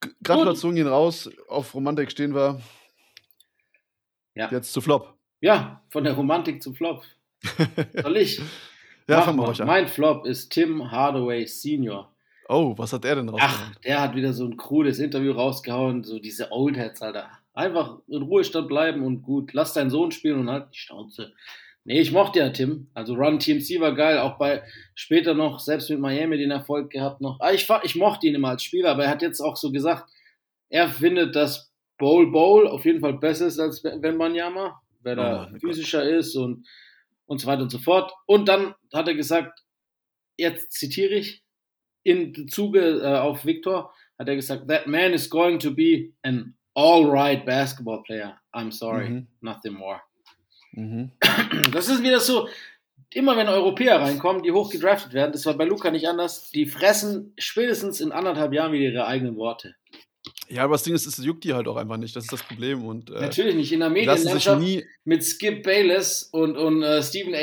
[0.00, 1.30] G- Gratulationen gehen raus.
[1.48, 2.60] Auf Romantik stehen wir.
[4.34, 4.50] Ja.
[4.50, 5.14] Jetzt zu Flop.
[5.40, 7.02] Ja, von der Romantik zum Flop.
[8.02, 8.40] Soll ich?
[9.08, 9.66] Ja, fangen wir euch an.
[9.66, 12.12] Mein Flop ist Tim Hardaway Senior.
[12.48, 13.76] Oh, was hat er denn Ach, rausgehauen?
[13.84, 17.30] der hat wieder so ein crudes Interview rausgehauen, so diese Oldheads, Alter.
[17.56, 21.32] Einfach in Ruhestand bleiben und gut, lass deinen Sohn spielen und halt die Schnauze.
[21.84, 22.88] Nee, ich mochte ja Tim.
[22.92, 24.62] Also Run TMC war geil, auch bei
[24.94, 27.40] später noch, selbst mit Miami den Erfolg gehabt noch.
[27.40, 30.10] Ah, ich, ich mochte ihn immer als Spieler, aber er hat jetzt auch so gesagt,
[30.68, 35.22] er findet, dass Bowl Bowl auf jeden Fall besser ist als wenn Banyama, weil Oh
[35.22, 35.60] er Gott.
[35.62, 36.66] physischer ist und,
[37.24, 38.12] und so weiter und so fort.
[38.26, 39.60] Und dann hat er gesagt,
[40.36, 41.42] jetzt zitiere ich,
[42.02, 46.54] in Zuge äh, auf Victor hat er gesagt, that man is going to be an
[46.76, 48.36] all-right basketball player.
[48.52, 49.26] I'm sorry, Mhm.
[49.40, 50.00] nothing more.
[50.72, 51.10] Mhm.
[51.72, 52.48] Das ist wieder so,
[53.14, 56.66] immer wenn Europäer reinkommen, die hoch gedraftet werden, das war bei Luca nicht anders, die
[56.66, 59.74] fressen spätestens in anderthalb Jahren wieder ihre eigenen Worte.
[60.48, 62.14] Ja, aber das Ding ist, es juckt die halt auch einfach nicht.
[62.14, 62.84] Das ist das Problem.
[62.84, 64.62] Und äh, Natürlich nicht in der Medienlandschaft
[65.04, 67.38] mit Skip Bayless und, und äh, Stephen A,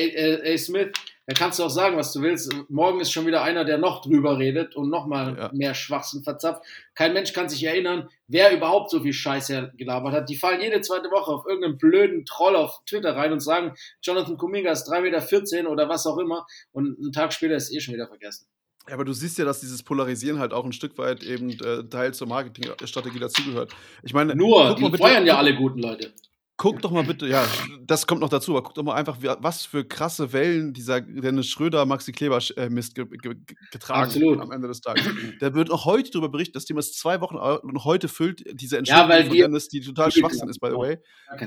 [0.54, 0.58] A.
[0.58, 0.92] Smith,
[1.26, 2.54] da kannst du auch sagen, was du willst.
[2.70, 5.52] Morgen ist schon wieder einer, der noch drüber redet und noch mal Ja.
[5.54, 6.64] mehr Schwachsinn verzapft.
[6.96, 10.30] Kein Mensch kann sich erinnern, wer überhaupt so viel Scheiße gelabert hat.
[10.30, 14.38] Die fallen jede zweite Woche auf irgendeinen blöden Troll auf Twitter rein und sagen, Jonathan
[14.38, 17.94] Kuminga ist 3,14 Meter oder was auch immer und einen Tag später ist eh schon
[17.94, 18.46] wieder vergessen.
[18.88, 21.84] Ja, aber du siehst ja, dass dieses Polarisieren halt auch ein Stück weit eben äh,
[21.90, 23.72] Teil zur Marketingstrategie dazugehört.
[24.04, 26.12] Ich meine, Nur, die feuern ja alle guten Leute.
[26.56, 27.44] Guck doch mal bitte, ja,
[27.82, 31.48] das kommt noch dazu, aber guck doch mal einfach, was für krasse Wellen dieser Dennis
[31.48, 34.40] Schröder, Maxi Kleber äh, Mist ge ge ge- getragen Absolut.
[34.40, 35.04] am Ende des Tages.
[35.42, 38.76] Der wird auch heute darüber berichten, das Thema ist zwei Wochen und heute füllt diese
[38.76, 40.98] Ja, Entscheidung weil von die- Dennis, die total die- Schwachsinn ist, by the way,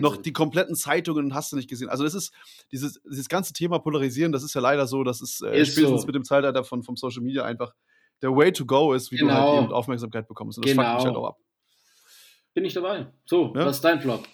[0.01, 1.88] noch die kompletten Zeitungen hast du nicht gesehen.
[1.88, 2.33] Also das ist
[2.73, 6.01] dieses, dieses ganze Thema Polarisieren, das ist ja leider so, das ist, äh, Ist spätestens
[6.01, 6.07] so.
[6.07, 7.73] mit dem Zeitalter von, vom Social Media einfach
[8.23, 9.53] der Way to go ist, wie du Genau.
[9.55, 10.59] halt eben Aufmerksamkeit bekommst.
[10.59, 11.05] Und das fuckt mich Genau.
[11.05, 11.37] halt auch ab.
[12.55, 13.07] Bin ich dabei.
[13.25, 13.66] So, Ja?
[13.66, 14.27] was ist dein Flop?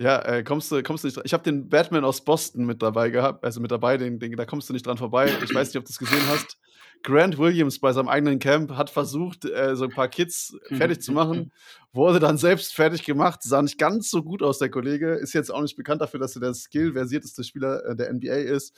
[0.00, 1.24] Ja, äh, kommst du, kommst du nicht dran.
[1.26, 4.46] Ich habe den Batman aus Boston mit dabei gehabt, also mit dabei, den, den, da
[4.46, 5.30] kommst du nicht dran vorbei.
[5.44, 6.56] Ich weiß nicht, ob du es gesehen hast.
[7.02, 11.12] Grant Williams bei seinem eigenen Camp hat versucht, äh, so ein paar Kids fertig zu
[11.12, 11.52] machen,
[11.92, 15.52] wurde dann selbst fertig gemacht, sah nicht ganz so gut aus, der Kollege, ist jetzt
[15.52, 18.74] auch nicht bekannt dafür, dass er der skill-versierteste Spieler äh, der NBA ist.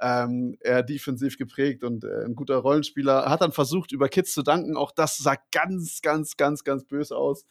[0.00, 3.30] Ähm, er defensiv geprägt und äh, ein guter Rollenspieler.
[3.30, 4.76] Hat dann versucht, über Kids zu danken.
[4.76, 7.44] Auch das sah ganz, ganz, ganz, ganz böse aus.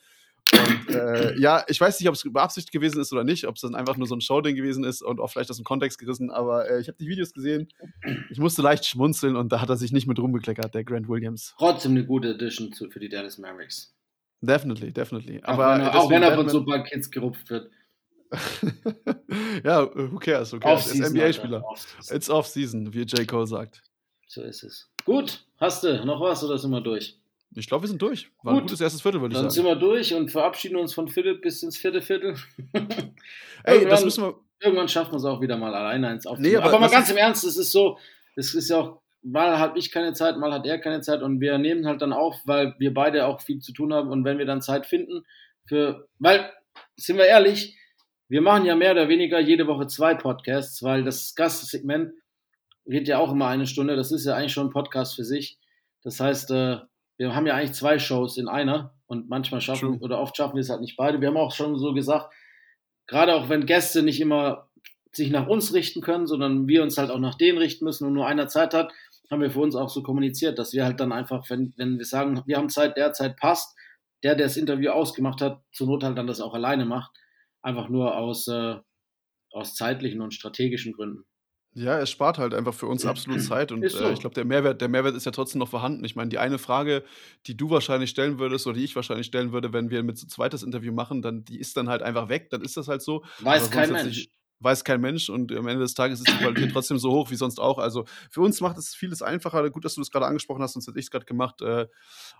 [0.53, 3.61] Und äh, ja, ich weiß nicht, ob es beabsichtigt gewesen ist oder nicht, ob es
[3.61, 6.31] dann einfach nur so ein Showding gewesen ist und auch vielleicht aus dem Kontext gerissen,
[6.31, 7.67] aber äh, ich habe die Videos gesehen.
[8.29, 11.55] Ich musste leicht schmunzeln und da hat er sich nicht mit rumbekleckert, der Grant Williams.
[11.57, 13.93] Trotzdem eine gute Addition zu, für die Dallas Mavericks.
[14.41, 15.41] Definitely, definitely.
[15.43, 17.71] Auch Aber wenn er, auch deswegen wenn er von so ein paar Kids gerupft wird.
[19.63, 20.51] ja, who cares?
[20.51, 20.87] Who cares?
[20.87, 21.63] Er ist NBA-Spieler.
[22.09, 23.27] It's off-season, wie J.
[23.27, 23.81] Cole sagt.
[24.27, 24.89] So ist es.
[25.05, 27.19] Gut, hast du noch was oder sind wir durch?
[27.55, 28.29] Ich glaube, wir sind durch.
[28.41, 28.63] War ein Gut.
[28.63, 29.79] gutes erstes Viertel, würde ich Dann sind sagen.
[29.79, 32.35] wir durch und verabschieden uns von Philipp bis ins vierte Viertel.
[32.73, 34.35] Ey, Irgendwann- das müssen wir.
[34.61, 36.53] Irgendwann schaffen wir es auch wieder mal alleine eins aufzunehmen.
[36.53, 37.97] Nee, aber aber, mal ganz im Ernst, es ist so,
[38.35, 41.41] es ist ja auch, mal hat ich keine Zeit, mal hat er keine Zeit und
[41.41, 44.37] wir nehmen halt dann auf, weil wir beide auch viel zu tun haben und wenn
[44.37, 45.25] wir dann Zeit finden
[45.67, 46.49] für, weil,
[46.95, 47.77] sind wir ehrlich,
[48.29, 52.13] wir machen ja mehr oder weniger jede Woche zwei Podcasts, weil das Gastsegment
[52.85, 55.57] geht ja auch immer eine Stunde, das ist ja eigentlich schon ein Podcast für sich.
[56.03, 56.77] Das heißt, äh,
[57.17, 59.99] wir haben ja eigentlich zwei Shows in einer und manchmal schaffen True.
[59.99, 61.21] oder oft schaffen wir es halt nicht beide.
[61.21, 62.33] Wir haben auch schon so gesagt,
[63.07, 64.69] gerade auch wenn Gäste nicht immer
[65.11, 68.13] sich nach uns richten können, sondern wir uns halt auch nach denen richten müssen und
[68.13, 68.91] nur einer Zeit hat,
[69.29, 72.05] haben wir für uns auch so kommuniziert, dass wir halt dann einfach, wenn, wenn wir
[72.05, 73.75] sagen, wir haben Zeit, der Zeit passt,
[74.23, 77.11] der, der das Interview ausgemacht hat, zur Not halt dann das auch alleine macht,
[77.61, 78.75] einfach nur aus, äh,
[79.51, 81.25] aus zeitlichen und strategischen Gründen.
[81.75, 84.05] Ja, es spart halt einfach für uns absolut Zeit und Ist so.
[84.05, 86.05] äh, ich glaube, der Mehrwert, der Mehrwert ist ja trotzdem noch vorhanden.
[86.05, 87.03] Ich meine, die eine Frage,
[87.47, 90.27] die du wahrscheinlich stellen würdest oder die ich wahrscheinlich stellen würde, wenn wir mit so
[90.27, 93.23] zweites Interview machen, dann die ist dann halt einfach weg, dann ist das halt so.
[93.39, 94.27] Weiß kein Mensch.
[94.59, 97.35] Weiß kein Mensch und am Ende des Tages ist die Qualität trotzdem so hoch wie
[97.35, 97.79] sonst auch.
[97.79, 99.67] Also für uns macht es vieles einfacher.
[99.71, 101.61] Gut, dass du das gerade angesprochen hast, sonst hätte ich es gerade gemacht.
[101.61, 101.87] Äh,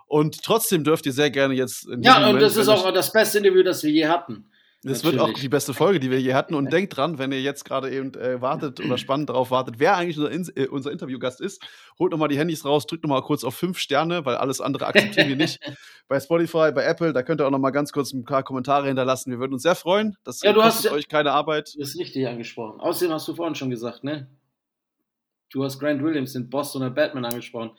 [0.06, 1.86] und trotzdem dürft ihr sehr gerne jetzt.
[1.88, 4.48] In Ja, und Moment, das ist auch das beste Interview, das wir je hatten.
[4.86, 5.40] Das wird auch Natürlich.
[5.40, 6.54] die beste Folge, die wir je hatten.
[6.54, 9.96] Und denkt dran, wenn ihr jetzt gerade eben äh, wartet oder spannend darauf wartet, wer
[9.96, 11.62] eigentlich unser, In äh, unser Interviewgast ist,
[11.98, 15.28] holt nochmal die Handys raus, drückt nochmal kurz auf fünf Sterne, weil alles andere akzeptieren
[15.28, 15.58] wir nicht.
[16.08, 19.30] Bei Spotify, bei Apple, da könnt ihr auch nochmal ganz kurz ein paar Kommentare hinterlassen.
[19.30, 20.18] Wir würden uns sehr freuen.
[20.22, 21.72] Das Ja, du hast euch keine Arbeit.
[21.72, 22.78] Du bist richtig angesprochen.
[22.78, 24.28] Außerdem hast du vorhin schon gesagt, ne?
[25.50, 27.70] Du hast Grant Williams, den Bostoner Batman, angesprochen.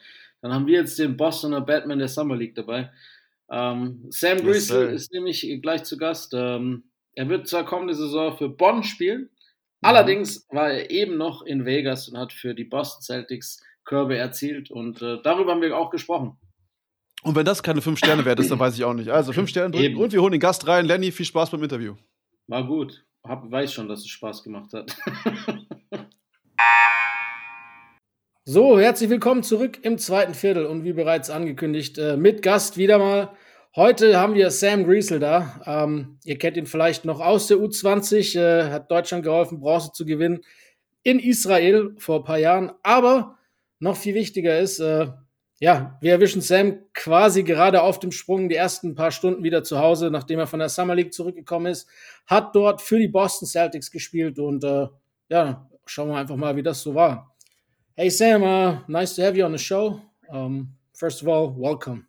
[0.42, 2.90] Dann haben wir jetzt den Bostoner Batman der Summer League dabei.
[3.48, 4.90] Ähm, Sam Yes, sir.
[4.90, 6.34] ist nämlich gleich zu Gast.
[6.34, 6.82] Ähm,
[7.16, 9.30] er wird zwar kommende Saison für Bonn spielen,
[9.82, 9.88] Mhm.
[9.88, 14.70] allerdings war er eben noch in Vegas und hat für die Boston Celtics Körbe erzielt
[14.70, 16.38] und äh, darüber haben wir auch gesprochen.
[17.22, 19.10] Und wenn das keine fünf Sterne wert ist, dann weiß ich auch nicht.
[19.10, 20.00] Also fünf Sterne drücken Eben.
[20.00, 20.86] und wir holen den Gast rein.
[20.86, 21.94] Lenny, viel Spaß beim Interview.
[22.46, 23.04] War gut.
[23.22, 24.96] Hab, weiß schon, dass es Spaß gemacht hat.
[28.48, 32.98] So, herzlich willkommen zurück im zweiten Viertel und wie bereits angekündigt, äh, mit Gast wieder
[32.98, 33.36] mal.
[33.76, 35.60] Heute haben wir Sam Griesel da.
[35.66, 40.06] Ähm, ihr kennt ihn vielleicht noch aus der U20, äh, hat Deutschland geholfen, Bronze zu
[40.06, 40.40] gewinnen
[41.02, 42.72] in Israel vor ein paar Jahren.
[42.82, 43.36] Aber
[43.78, 45.08] noch viel wichtiger ist, äh,
[45.60, 49.78] ja, wir erwischen Sam quasi gerade auf dem Sprung, die ersten paar Stunden wieder zu
[49.78, 51.86] Hause, nachdem er von der Summer League zurückgekommen ist,
[52.26, 54.86] hat dort für die Boston Celtics gespielt und äh,
[55.28, 57.36] ja, schauen wir einfach mal, wie das so war.
[57.94, 60.00] Hey Sam, uh, nice to have you on the show.
[60.30, 62.06] Um, first of all, welcome.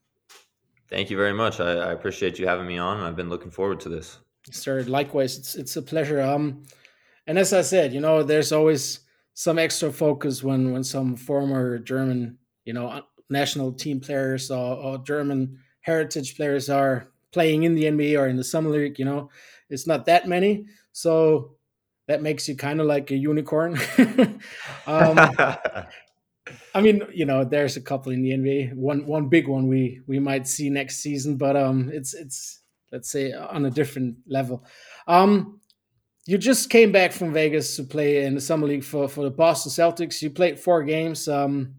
[0.90, 1.60] Thank you very much.
[1.60, 3.02] I, I appreciate you having me on.
[3.02, 4.20] I've been looking forward to this.
[4.50, 6.22] Sir, likewise, it's it's a pleasure.
[6.22, 6.64] Um,
[7.26, 9.02] and as I said, you know, there's always
[9.34, 14.98] some extra focus when when some former German, you know, national team players or, or
[15.00, 18.98] German heritage players are playing in the NBA or in the summer league.
[18.98, 19.30] You know,
[19.70, 21.58] it's not that many, so
[22.08, 23.78] that makes you kind of like a unicorn.
[24.88, 25.20] um,
[26.78, 28.76] I mean, you know, there's a couple in the NBA.
[28.76, 32.62] One one big one we we might see next season, but um, it's it's
[32.92, 34.64] let's say on a different level.
[35.08, 35.60] Um,
[36.28, 39.32] you just came back from Vegas to play in the summer league for for the
[39.32, 40.22] Boston Celtics.
[40.22, 41.28] You played four games.
[41.28, 41.78] Um,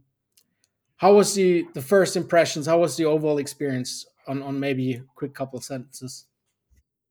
[0.96, 2.66] how was the the first impressions?
[2.66, 4.04] How was the overall experience?
[4.26, 6.26] On on maybe a quick couple sentences.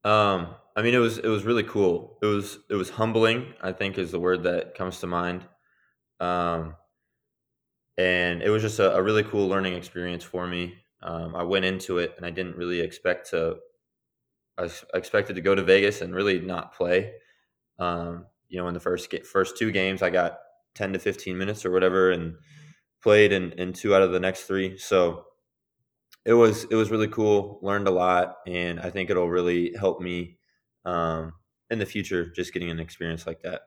[0.04, 2.18] um, I mean, it was it was really cool.
[2.22, 3.54] It was it was humbling.
[3.64, 5.48] I think is the word that comes to mind.
[6.20, 6.76] Um,
[7.98, 10.76] and it was just a, a really cool learning experience for me.
[11.02, 13.58] Um, I went into it and I didn't really expect to.
[14.58, 17.14] I expected to go to Vegas and really not play.
[17.78, 20.40] Um, you know, in the first first two games, I got
[20.74, 22.36] ten to fifteen minutes or whatever, and
[23.04, 24.78] played in, in two out of the next three.
[24.78, 25.26] So
[26.26, 27.60] it was it was really cool.
[27.62, 30.38] Learned a lot, and I think it'll really help me
[30.86, 31.34] um,
[31.70, 32.32] in the future.
[32.36, 33.62] Just getting an experience like that.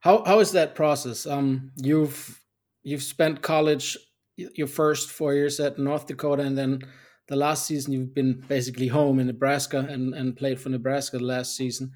[0.00, 1.26] How how is that process?
[1.26, 2.40] Um, you've
[2.88, 3.96] you've spent college
[4.36, 6.80] your first four years at North Dakota, and then
[7.26, 11.24] the last season you've been basically home in Nebraska and and played for Nebraska the
[11.24, 11.92] last season.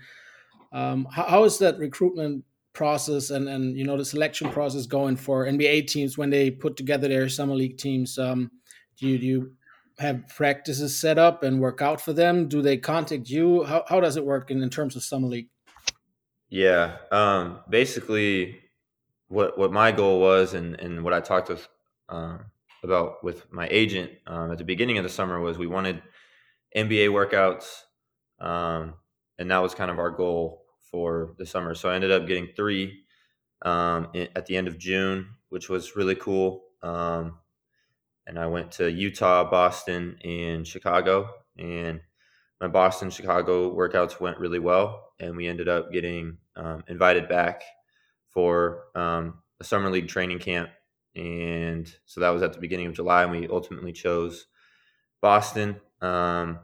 [0.73, 5.17] Um, how, how is that recruitment process and and you know the selection process going
[5.17, 8.19] for NBA teams when they put together their summer league teams?
[8.19, 8.51] Um,
[8.99, 9.53] do you, do you
[9.99, 12.49] have practices set up and work out for them?
[12.49, 13.65] Do they contact you?
[13.65, 15.49] How how does it work in, in terms of summer league?
[16.51, 16.99] Yeah.
[17.11, 18.62] Um, basically,
[19.33, 21.67] what what my goal was, and and what I talked with
[22.09, 22.45] um,
[22.85, 26.03] about with my agent um, at the beginning of the summer was we wanted
[26.77, 27.83] NBA workouts,
[28.45, 28.95] um,
[29.39, 31.75] and that was kind of our goal for the summer.
[31.75, 33.05] So I ended up getting three
[33.63, 36.65] um, at the end of June, which was really cool.
[36.83, 37.39] Um,
[38.27, 42.01] and I went to Utah, Boston, and Chicago, and
[42.61, 47.63] my Boston Chicago workouts went really well, and we ended up getting um, invited back
[48.33, 50.71] for um, a summer league training camp,
[51.15, 54.47] and so that was at the beginning of July, and we ultimately chose
[55.21, 55.81] Boston.
[56.01, 56.61] Um,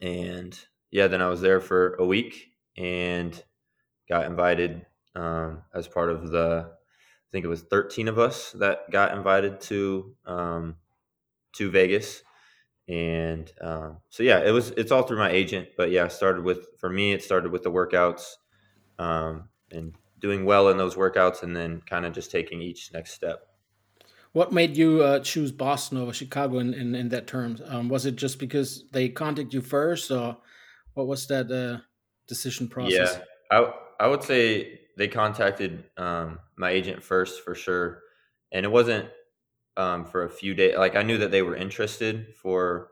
[0.00, 0.58] and
[0.90, 3.40] yeah, then I was there for a week and
[4.08, 6.70] got invited um, as part of the.
[6.70, 10.76] I think it was 13 of us that got invited to um,
[11.54, 12.22] to Vegas
[12.88, 16.68] and um, so yeah it was it's all through my agent but yeah started with
[16.78, 18.34] for me it started with the workouts
[18.98, 23.12] um, and doing well in those workouts, and then kind of just taking each next
[23.12, 23.46] step.
[24.32, 27.62] What made you uh, choose Boston over Chicago in, in, in that terms?
[27.66, 30.36] Um, was it just because they contacted you first, or
[30.92, 31.80] what was that uh,
[32.28, 33.18] decision process?
[33.50, 33.72] Yeah, I
[34.04, 38.02] I would say they contacted um, my agent first for sure,
[38.52, 39.08] and it wasn't
[39.76, 40.76] um, for a few days.
[40.76, 42.34] Like I knew that they were interested.
[42.42, 42.88] For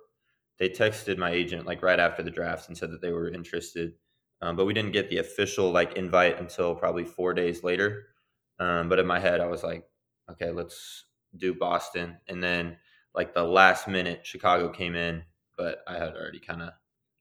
[0.58, 3.92] they texted my agent like right after the draft and said that they were interested,
[4.42, 8.06] um, but we didn't get the official like invite until probably four days later.
[8.58, 9.84] Um, but in my head, I was like,
[10.30, 11.04] okay, let's
[11.36, 12.76] do Boston, and then
[13.14, 15.22] like the last minute, Chicago came in,
[15.56, 16.70] but I had already kind of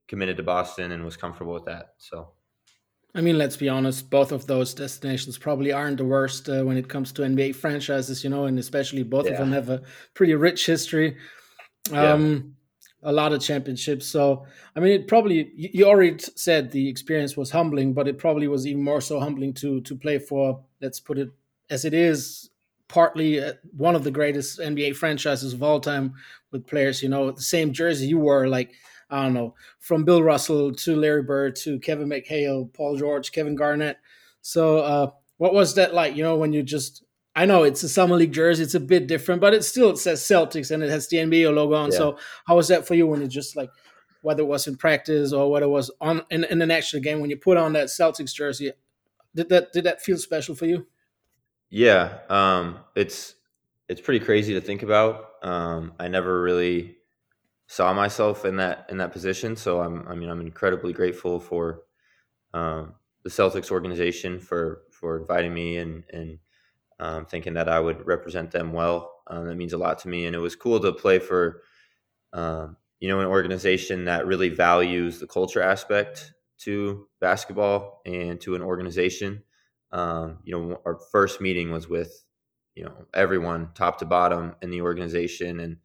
[0.08, 1.94] committed to Boston and was comfortable with that.
[1.98, 2.30] So.
[3.16, 6.78] I mean, let's be honest, both of those destinations probably aren't the worst uh, when
[6.78, 9.34] it comes to NBA franchises, you know, and especially both yeah.
[9.34, 9.84] of them have a
[10.16, 11.18] pretty rich history.
[11.92, 12.40] Um, yeah.
[13.04, 14.06] A lot of championships.
[14.06, 14.46] So,
[14.76, 18.66] I mean, it probably, you already said the experience was humbling, but it probably was
[18.66, 21.30] even more so humbling to to play for, let's put it
[21.70, 22.50] as it is,
[22.88, 26.14] partly uh, one of the greatest NBA franchises of all time
[26.52, 28.72] with players, you know, the same jersey you wore, like,
[29.10, 33.56] I don't know, from Bill Russell to Larry Bird to Kevin McHale, Paul George, Kevin
[33.56, 33.98] Garnett.
[34.42, 36.16] So, uh, what was that like?
[36.16, 37.04] You know, when you just,
[37.36, 40.22] I know it's a summer league jersey, it's a bit different, but it still says
[40.22, 41.92] Celtics and it has the NBA logo on.
[41.92, 41.98] Yeah.
[41.98, 43.70] So, how was that for you when it just like,
[44.22, 47.20] whether it was in practice or whether it was on in, in an actual game,
[47.20, 48.72] when you put on that Celtics jersey,
[49.36, 50.86] did that did that feel special for you?
[51.70, 53.36] Yeah, um, it's
[53.90, 55.32] it's pretty crazy to think about.
[55.42, 56.98] Um, I never really
[57.68, 59.56] saw myself in that in that position.
[59.56, 61.82] So I'm I mean I'm incredibly grateful for
[62.54, 66.38] um, the Celtics organization for for inviting me and and
[67.04, 69.12] um, thinking that I would represent them well.
[69.28, 71.62] Um, that means a lot to me, and it was cool to play for
[72.32, 78.56] um, you know an organization that really values the culture aspect to basketball and to
[78.56, 79.44] an organization.
[79.92, 82.24] Um, you know, our first meeting was with
[82.74, 85.78] you know everyone top to bottom in the organization and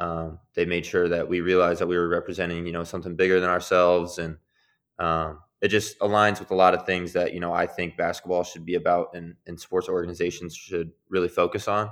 [0.00, 3.40] um, they made sure that we realized that we were representing, you know, something bigger
[3.40, 4.36] than ourselves, and
[5.00, 8.44] um, it just aligns with a lot of things that you know I think basketball
[8.44, 11.90] should be about, and, and sports organizations should really focus on.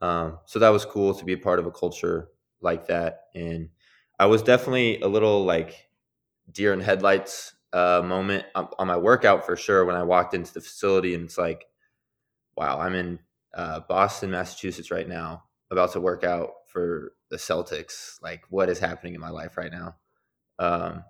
[0.00, 2.28] Um, so that was cool to be a part of a culture
[2.60, 3.70] like that, and
[4.18, 5.88] I was definitely a little like
[6.50, 10.52] deer in headlights uh, moment on, on, my workout for sure when I walked into
[10.54, 11.66] the facility, and it's like,
[12.56, 13.18] wow, I'm in
[13.54, 18.22] uh, Boston, Massachusetts right now, about to work out for the Celtics.
[18.22, 19.96] Like, what is happening in my life right now?
[20.58, 21.04] Um,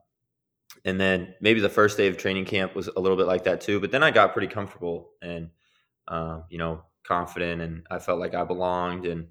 [0.87, 3.61] and then maybe the first day of training camp was a little bit like that
[3.61, 3.81] too.
[3.81, 5.51] But then I got pretty comfortable and,
[6.07, 9.05] um, you know, confident, and I felt like I belonged.
[9.05, 9.27] And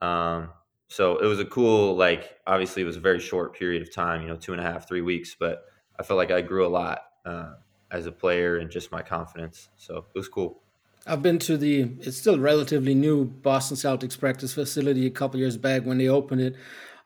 [0.00, 0.50] um,
[0.86, 4.22] so it was a cool, like, obviously, it was a very short period of time,
[4.22, 5.34] you know, two and a half, three weeks.
[5.38, 5.64] But
[5.98, 7.54] I felt like I grew a lot uh,
[7.90, 9.70] as a player and just my confidence.
[9.76, 10.62] So it was cool.
[11.04, 15.56] I've been to the it's still relatively new Boston Celtics practice facility a couple years
[15.56, 16.54] back when they opened it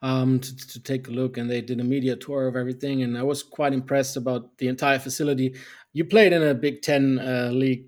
[0.01, 3.17] um, to, to, take a look and they did a media tour of everything and
[3.17, 5.55] I was quite impressed about the entire facility.
[5.93, 7.85] You played in a Big Ten uh, league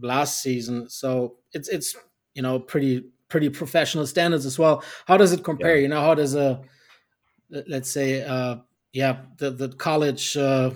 [0.00, 1.94] last season, so it's it's
[2.34, 4.82] you know pretty pretty professional standards as well.
[5.06, 5.76] How does it compare?
[5.76, 5.82] Yeah.
[5.82, 6.62] You know, how does a
[7.68, 8.56] let's say uh,
[8.92, 10.70] yeah the the college uh,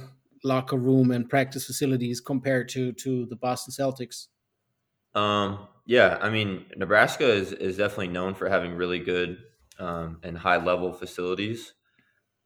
[0.44, 4.26] locker room and practice facilities compared to to the Boston Celtics?
[5.14, 9.38] Um, yeah, I mean Nebraska is is definitely known for having really good
[9.78, 11.74] um, and high level facilities,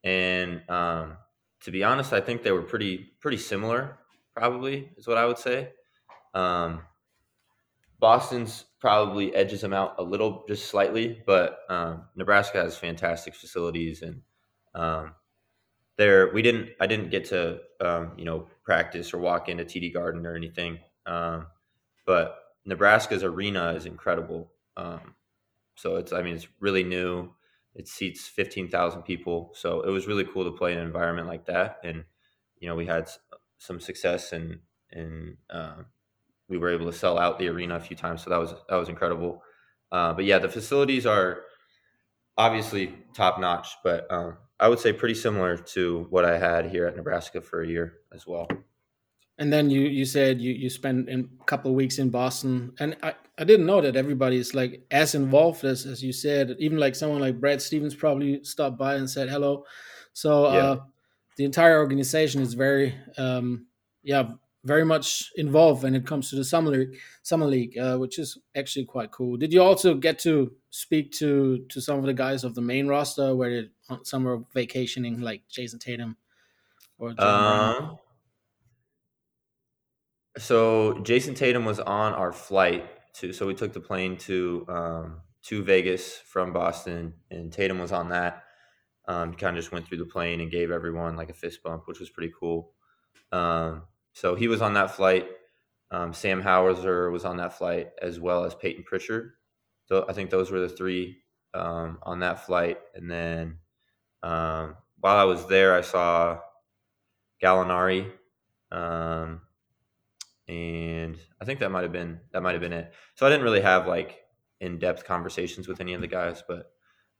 [0.03, 1.17] and um,
[1.61, 3.97] to be honest, I think they were pretty pretty similar.
[4.35, 5.69] Probably is what I would say.
[6.33, 6.81] Um,
[7.99, 14.01] Boston's probably edges them out a little, just slightly, but um, Nebraska has fantastic facilities
[14.01, 14.21] and
[14.73, 15.13] um,
[15.97, 19.93] there we didn't I didn't get to um, you know practice or walk into TD
[19.93, 24.51] Garden or anything, but Nebraska's arena is incredible.
[24.77, 25.15] Um,
[25.81, 27.31] so it's I mean it's really new.
[27.73, 31.27] It seats fifteen thousand people, so it was really cool to play in an environment
[31.27, 31.79] like that.
[31.83, 32.03] And
[32.59, 33.09] you know we had
[33.57, 34.59] some success and
[34.91, 35.77] and uh,
[36.47, 38.75] we were able to sell out the arena a few times, so that was that
[38.75, 39.41] was incredible.
[39.91, 41.41] Uh, but yeah, the facilities are
[42.37, 46.85] obviously top notch, but um, I would say pretty similar to what I had here
[46.85, 48.47] at Nebraska for a year as well.
[49.37, 52.95] And then you you said you you spent a couple of weeks in Boston, and
[53.01, 56.55] I, I didn't know that everybody is like as involved as as you said.
[56.59, 59.65] Even like someone like Brad Stevens probably stopped by and said hello.
[60.13, 60.79] So uh,
[61.37, 63.65] the entire organization is very um,
[64.03, 64.31] yeah
[64.63, 68.37] very much involved when it comes to the summer league, summer league, uh, which is
[68.55, 69.35] actually quite cool.
[69.37, 72.87] Did you also get to speak to to some of the guys of the main
[72.87, 73.65] roster where
[74.03, 76.15] some are vacationing, like Jason Tatum
[76.99, 77.97] or um,
[80.37, 83.33] So Jason Tatum was on our flight to.
[83.33, 88.09] So we took the plane to um, to Vegas from Boston, and Tatum was on
[88.09, 88.43] that.
[89.07, 91.83] Um, kind of just went through the plane and gave everyone like a fist bump,
[91.87, 92.71] which was pretty cool.
[93.31, 95.27] Um, so he was on that flight.
[95.89, 99.33] Um, Sam Hauser was on that flight as well as Peyton Pritchard.
[99.87, 101.17] So I think those were the three
[101.53, 102.77] um, on that flight.
[102.95, 103.57] And then
[104.23, 106.39] um, while I was there, I saw
[107.43, 108.09] Gallinari,
[108.71, 109.41] um,
[110.51, 112.91] and I think that might have been that might have been it.
[113.15, 114.19] So I didn't really have like
[114.59, 116.71] in depth conversations with any of the guys, but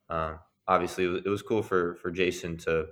[0.09, 2.87] um, obviously it was cool for for Jason to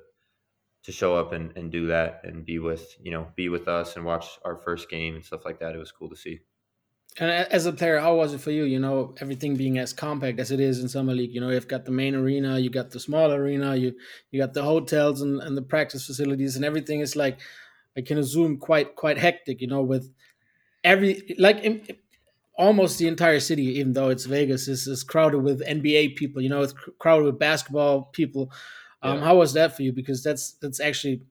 [0.83, 3.97] to show up and, and do that and be with you know be with us
[3.97, 5.75] and watch our first game and stuff like that.
[5.75, 6.39] It was cool to see.
[7.19, 8.63] And as a player, how was it for you?
[8.63, 11.33] You know, everything being as compact as it is in summer league.
[11.33, 13.95] You know, you've got the main arena, you got the small arena, you
[14.31, 17.39] you got the hotels and, and the practice facilities, and everything is like
[17.97, 19.59] I can assume quite quite hectic.
[19.59, 20.09] You know, with
[20.83, 21.85] every like in,
[22.57, 26.41] almost the entire city, even though it's Vegas, is, is crowded with NBA people.
[26.41, 28.51] You know, it's crowded with basketball people.
[29.01, 29.23] Um, yeah.
[29.23, 29.93] How was that for you?
[29.93, 31.21] Because that's that's actually,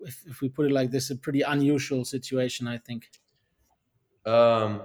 [0.00, 2.66] if, if we put it like this, a pretty unusual situation.
[2.66, 3.10] I think.
[4.24, 4.82] Um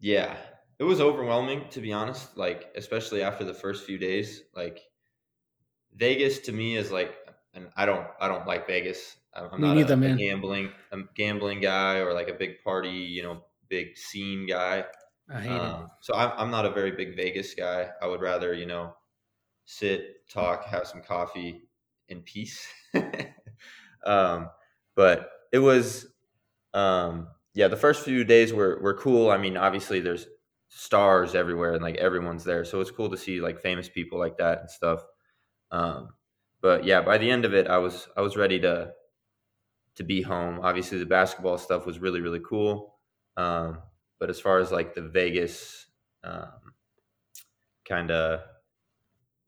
[0.00, 0.36] yeah,
[0.78, 2.36] it was overwhelming to be honest.
[2.36, 4.80] Like especially after the first few days, like
[5.94, 7.14] Vegas to me is like,
[7.54, 9.16] and I don't, I don't like Vegas.
[9.34, 12.90] I'm me not neither, a, a gambling, a gambling guy or like a big party,
[12.90, 14.84] you know, big scene guy.
[15.28, 17.90] I hate um, So I'm, I'm not a very big Vegas guy.
[18.02, 18.94] I would rather, you know,
[19.64, 21.68] sit, talk, have some coffee
[22.08, 22.66] in peace.
[24.04, 24.50] um,
[24.96, 26.06] but it was,
[26.74, 29.30] um, yeah, the first few days were were cool.
[29.30, 30.26] I mean, obviously there's
[30.68, 34.38] stars everywhere and like everyone's there, so it's cool to see like famous people like
[34.38, 35.04] that and stuff.
[35.70, 36.10] Um,
[36.60, 38.92] but yeah, by the end of it, I was I was ready to
[39.96, 40.60] to be home.
[40.62, 42.98] Obviously, the basketball stuff was really really cool.
[43.36, 43.82] Um,
[44.18, 45.86] but as far as like the Vegas
[46.24, 46.74] um,
[47.84, 48.40] kind of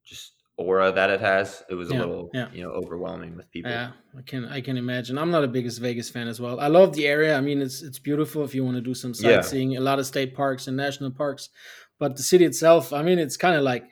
[0.05, 2.49] just aura that it has, it was Yeah, a little yeah.
[2.51, 3.71] you know overwhelming with people.
[3.71, 5.19] Yeah, I can I can imagine.
[5.19, 6.59] I'm not a biggest Vegas fan as well.
[6.59, 7.37] I love the area.
[7.37, 9.41] I mean, it's it's beautiful if you want to do some Yeah.
[9.41, 9.77] sightseeing.
[9.77, 11.49] A lot of state parks and national parks,
[11.99, 13.85] but the city itself, I mean, it's kind of like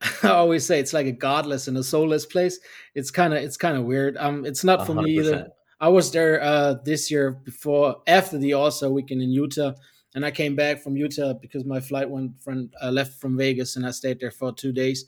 [0.22, 2.58] I always say, it's like a godless and a soulless place.
[2.94, 4.16] It's kind of it's kind of weird.
[4.16, 5.48] Um, it's not for hundred me either.
[5.80, 9.72] I was there uh this year before after the All Star weekend in Utah,
[10.14, 13.76] and I came back from Utah because my flight went from uh, left from Vegas,
[13.76, 15.06] and I stayed there for two days.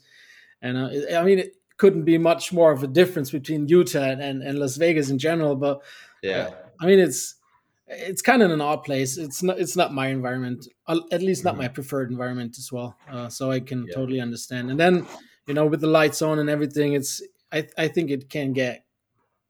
[0.61, 3.99] And uh, it- I mean, it couldn't be much more of a difference between Utah
[4.11, 5.55] and, and Las Vegas in general.
[5.55, 5.81] But
[6.21, 6.51] Yeah.
[6.79, 7.35] I mean, it's
[7.91, 9.17] it's kind of an odd place.
[9.17, 12.97] It's not it's not my environment, at least not my preferred environment as well.
[13.09, 13.95] Uh, so I can Yeah.
[13.95, 14.71] totally understand.
[14.71, 15.07] And then
[15.45, 17.21] you know, with the lights on and everything, it's
[17.51, 18.85] I I think it can get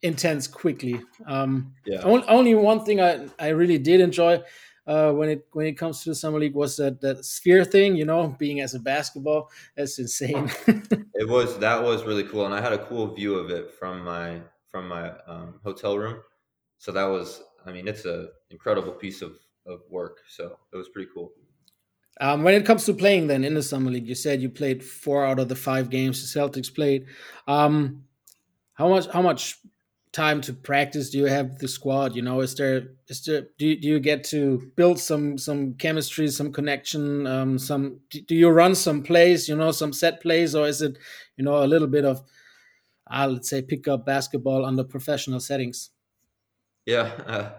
[0.01, 1.01] intense quickly.
[1.25, 2.03] Um, Yeah.
[2.03, 4.43] only, only one thing I, I really did enjoy
[4.87, 7.95] uh, when it when it comes to the summer league was that that sphere thing.
[7.95, 10.49] You know, being as a basketball, that's insane.
[11.13, 14.03] It was that was really cool, and I had a cool view of it from
[14.03, 16.21] my from my um, hotel room.
[16.77, 19.33] So that was, I mean, it's a incredible piece of
[19.67, 20.19] of work.
[20.27, 21.31] So it was pretty cool.
[22.19, 24.83] um, when it comes to playing, then in the summer league, you said you played
[24.83, 27.05] four out of the five games the Celtics played.
[27.47, 28.05] Um,
[28.73, 29.57] how much how much
[30.11, 32.15] time to practice do you have the squad?
[32.15, 35.75] You know, is there is there do you, do you get to build some some
[35.75, 39.47] chemistry, some connection, um, some do you run some plays?
[39.49, 40.97] You know, some set plays, or is it
[41.37, 42.21] you know a little bit of
[43.09, 45.91] uh, let's say pick up basketball under professional settings?
[46.85, 47.51] Yeah, uh,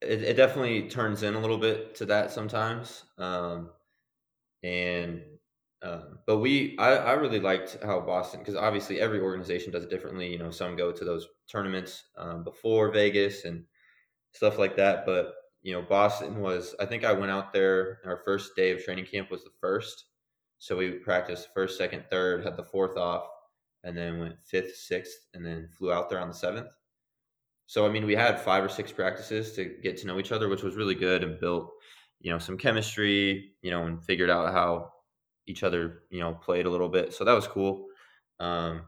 [0.00, 3.04] it, it definitely turns in a little bit to that sometimes.
[3.18, 3.70] Um,
[4.62, 5.22] and
[5.82, 9.90] um, but we, I, I really liked how Boston, because obviously every organization does it
[9.90, 10.30] differently.
[10.30, 13.64] You know, some go to those tournaments um, before Vegas and
[14.32, 15.06] stuff like that.
[15.06, 16.74] But you know, Boston was.
[16.80, 18.00] I think I went out there.
[18.04, 20.06] Our first day of training camp was the first,
[20.58, 23.26] so we practiced first, second, third, had the fourth off,
[23.84, 26.68] and then went fifth, sixth, and then flew out there on the seventh.
[27.70, 30.48] So I mean, we had five or six practices to get to know each other,
[30.48, 31.70] which was really good and built,
[32.20, 34.90] you know, some chemistry, you know, and figured out how
[35.46, 37.14] each other, you know, played a little bit.
[37.14, 37.86] So that was cool.
[38.40, 38.82] Um,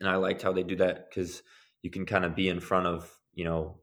[0.00, 1.44] and I liked how they do that because
[1.82, 3.76] you can kind of be in front of, you know,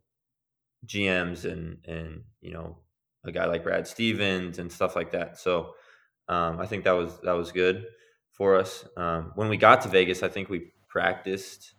[0.85, 2.79] GMs and and you know
[3.23, 5.39] a guy like Brad Stevens and stuff like that.
[5.39, 5.75] So
[6.27, 7.85] um, I think that was that was good
[8.33, 8.85] for us.
[8.97, 11.75] Um, when we got to Vegas, I think we practiced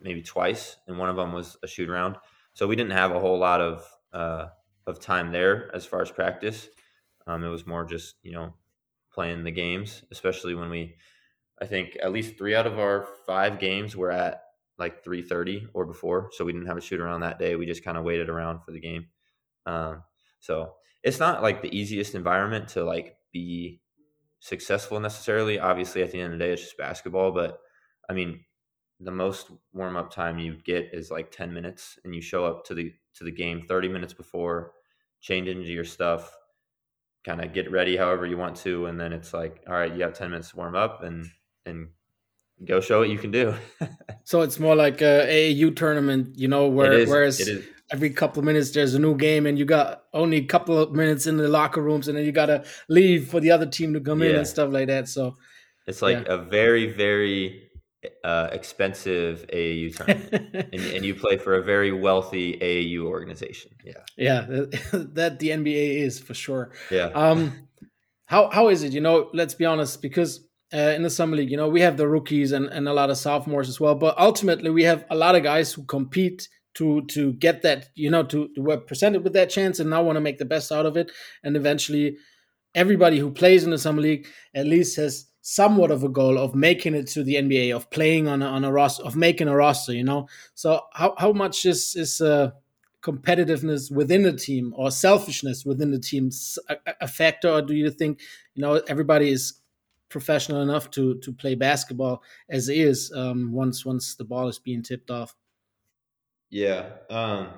[0.00, 2.16] maybe twice, and one of them was a shoot around.
[2.54, 4.46] So we didn't have a whole lot of uh,
[4.86, 6.68] of time there as far as practice.
[7.26, 8.54] Um, it was more just you know
[9.12, 10.96] playing the games, especially when we.
[11.60, 14.42] I think at least three out of our five games were at
[14.78, 17.56] like 3:30 or before, so we didn't have a shoot around that day.
[17.56, 19.06] We just kind of waited around for the game.
[19.64, 20.02] Um,
[20.38, 23.80] so it's not like the easiest environment to like be
[24.40, 25.58] successful necessarily.
[25.58, 27.32] Obviously, at the end of the day, it's just basketball.
[27.32, 27.58] But
[28.08, 28.44] I mean,
[29.00, 32.64] the most warm up time you get is like 10 minutes, and you show up
[32.66, 34.72] to the to the game 30 minutes before,
[35.20, 36.34] change into your stuff,
[37.24, 40.02] kind of get ready however you want to, and then it's like, all right, you
[40.02, 41.26] have 10 minutes to warm up and
[41.64, 41.88] and
[42.64, 43.54] go show what you can do.
[44.24, 47.64] so it's more like a AAU tournament, you know, where is- whereas it is.
[47.92, 50.92] every couple of minutes there's a new game and you got only a couple of
[50.92, 54.00] minutes in the locker rooms and then you gotta leave for the other team to
[54.00, 55.08] come in and stuff like that.
[55.08, 55.36] So
[55.86, 57.65] It's like a very, very
[58.24, 60.32] uh, expensive AAU tournament,
[60.72, 63.72] and, and you play for a very wealthy AAU organization.
[63.84, 66.72] Yeah, yeah, that, that the NBA is for sure.
[66.90, 67.68] yeah, Um,
[68.26, 68.92] how how is it?
[68.92, 71.96] You know, let's be honest, because uh, in the summer league, you know, we have
[71.96, 73.94] the rookies and, and a lot of sophomores as well.
[73.94, 78.10] But ultimately, we have a lot of guys who compete to to get that, you
[78.10, 80.72] know, to, to were presented with that chance and now want to make the best
[80.72, 81.10] out of it.
[81.42, 82.16] And eventually,
[82.74, 86.54] everybody who plays in the summer league at least has somewhat of a goal of
[86.56, 89.54] making it to the NBA, of playing on a, on a roster, of making a
[89.56, 89.92] roster.
[89.92, 92.50] You know, so how how much is is uh,
[93.02, 97.62] competitiveness within the team or selfishness within the team s- a, a- a factor, or
[97.62, 98.20] do you think
[98.54, 99.60] you know everybody is
[100.08, 104.82] professional enough to to play basketball as is um, once once the ball is being
[104.82, 105.36] tipped off?
[106.50, 106.98] yeah.
[107.10, 107.52] Um,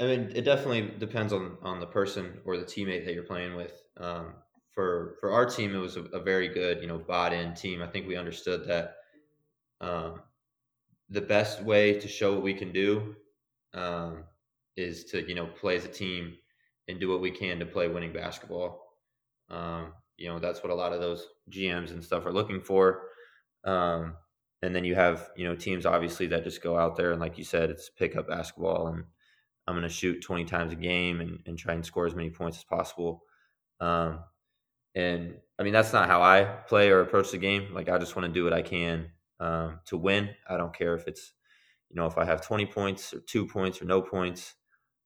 [0.00, 3.56] I mean, it definitely depends on on the person or the teammate that you're playing
[3.56, 3.82] with.
[3.96, 4.34] Um,
[4.78, 7.82] for for our team, it was a, a very good, you know, bought in team.
[7.82, 8.94] I think we understood that
[9.80, 10.20] um,
[11.10, 13.16] the best way to show what we can do
[13.74, 14.22] um,
[14.76, 16.36] is to you know play as a team
[16.86, 18.80] and do what we can to play winning basketball.
[19.50, 23.08] Um, you know that's what a lot of those GMs and stuff are looking for.
[23.64, 24.14] Um,
[24.62, 27.36] and then you have you know teams obviously that just go out there and like
[27.36, 29.02] you said, it's pick up basketball and
[29.66, 32.30] I'm going to shoot 20 times a game and, and try and score as many
[32.30, 33.24] points as possible.
[33.80, 34.20] Um,
[34.98, 37.72] and I mean that's not how I play or approach the game.
[37.72, 40.30] Like I just want to do what I can um, to win.
[40.48, 41.32] I don't care if it's
[41.88, 44.54] you know if I have 20 points or two points or no points.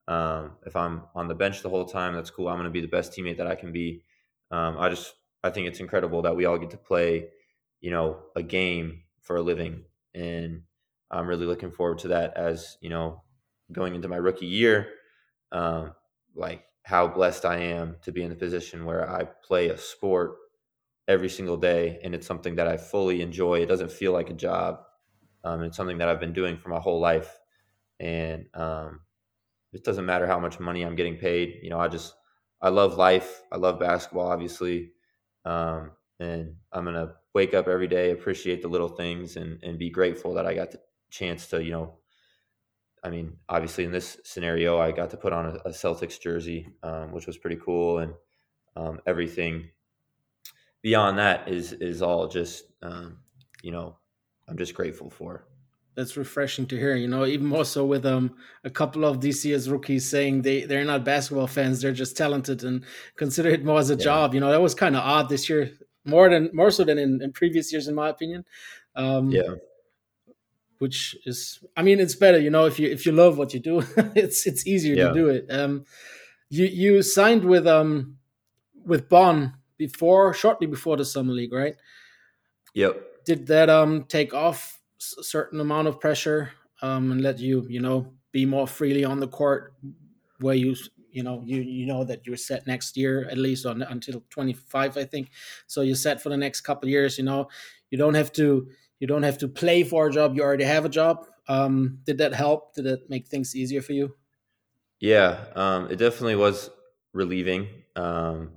[0.09, 2.49] Um, if I'm on the bench the whole time, that's cool.
[2.49, 4.03] I'm going to be the best teammate that I can be.
[4.51, 5.15] Um, I just
[5.45, 7.29] I think it's incredible that we all get to play,
[7.81, 9.85] you know, a game for a living,
[10.15, 10.63] and
[11.11, 12.37] I'm really looking forward to that.
[12.37, 13.23] As you know,
[13.71, 14.89] going into my rookie year,
[15.53, 15.93] um,
[16.35, 20.37] like how blessed I am to be in the position where I play a sport
[21.09, 23.61] every single day, and it's something that I fully enjoy.
[23.61, 24.81] It doesn't feel like a job.
[25.45, 27.39] Um, it's something that I've been doing for my whole life,
[28.01, 29.01] and um,
[29.73, 31.61] it doesn't matter how much money I'm getting paid.
[31.63, 32.15] You know, I just
[32.61, 33.43] I love life.
[33.53, 34.93] I love basketball, obviously,
[35.45, 39.91] um, and I'm gonna wake up every day, appreciate the little things, and and be
[39.91, 40.81] grateful that I got the
[41.11, 41.99] chance to, you know.
[43.05, 46.69] I mean, obviously, in this scenario, I got to put on a, a Celtics jersey,
[46.83, 48.15] um, which was pretty cool, and
[48.77, 49.71] um, everything
[50.83, 53.19] beyond that is is all just, um,
[53.63, 53.97] you know,
[54.49, 55.47] I'm just grateful for.
[55.95, 56.97] That's refreshing to hear.
[56.97, 60.65] You know, even more so with um a couple of this year's rookies saying they
[60.65, 62.85] they're not basketball fans, they're just talented and
[63.17, 64.05] consider it more as a Yeah.
[64.05, 64.33] job.
[64.35, 65.71] You know, that was kind of odd this year,
[66.07, 68.45] more than more so than in, in previous years, in my opinion.
[68.95, 69.55] Um, Yeah.
[70.83, 71.39] Which is
[71.77, 73.75] i mean it's better you know if you if you love what you do
[74.25, 75.09] it's it's easier Yeah.
[75.09, 75.85] to do it um
[76.51, 78.19] you you signed with um
[78.85, 81.77] with Bonn before shortly before the summer league right
[82.75, 83.25] Yep.
[83.25, 84.81] did that um take off
[85.19, 89.21] a certain amount of pressure um and let you you know be more freely on
[89.21, 89.75] the court
[90.41, 90.75] where you
[91.11, 94.97] you know you you know that you're set next year at least on until 25
[94.97, 95.31] i think
[95.67, 97.49] so you're set for the next couple of years you know
[97.91, 98.69] you don't have to
[99.03, 102.19] you don't have to play for a job you already have a job um did
[102.19, 104.15] that help did that make things easier for you
[105.03, 106.71] Yeah, um, it definitely was
[107.13, 107.67] relieving.
[107.97, 108.53] Um,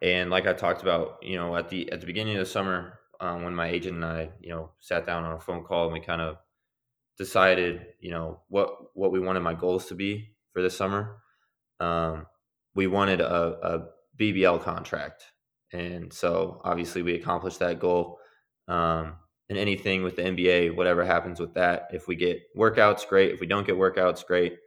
[0.00, 3.00] and like I talked about, you know, at the at the beginning of the summer,
[3.20, 5.92] um, when my agent and I, you know, sat down on a phone call and
[5.92, 6.36] we kind of
[7.18, 11.16] decided, you know, what what we wanted my goals to be for this summer.
[11.80, 12.26] Um,
[12.76, 13.88] we wanted a, a
[14.20, 15.24] BBL contract,
[15.72, 18.20] and so obviously we accomplished that goal.
[18.68, 19.16] Um,
[19.48, 23.32] and anything with the NBA, whatever happens with that, if we get workouts, great.
[23.32, 24.58] If we don't get workouts, great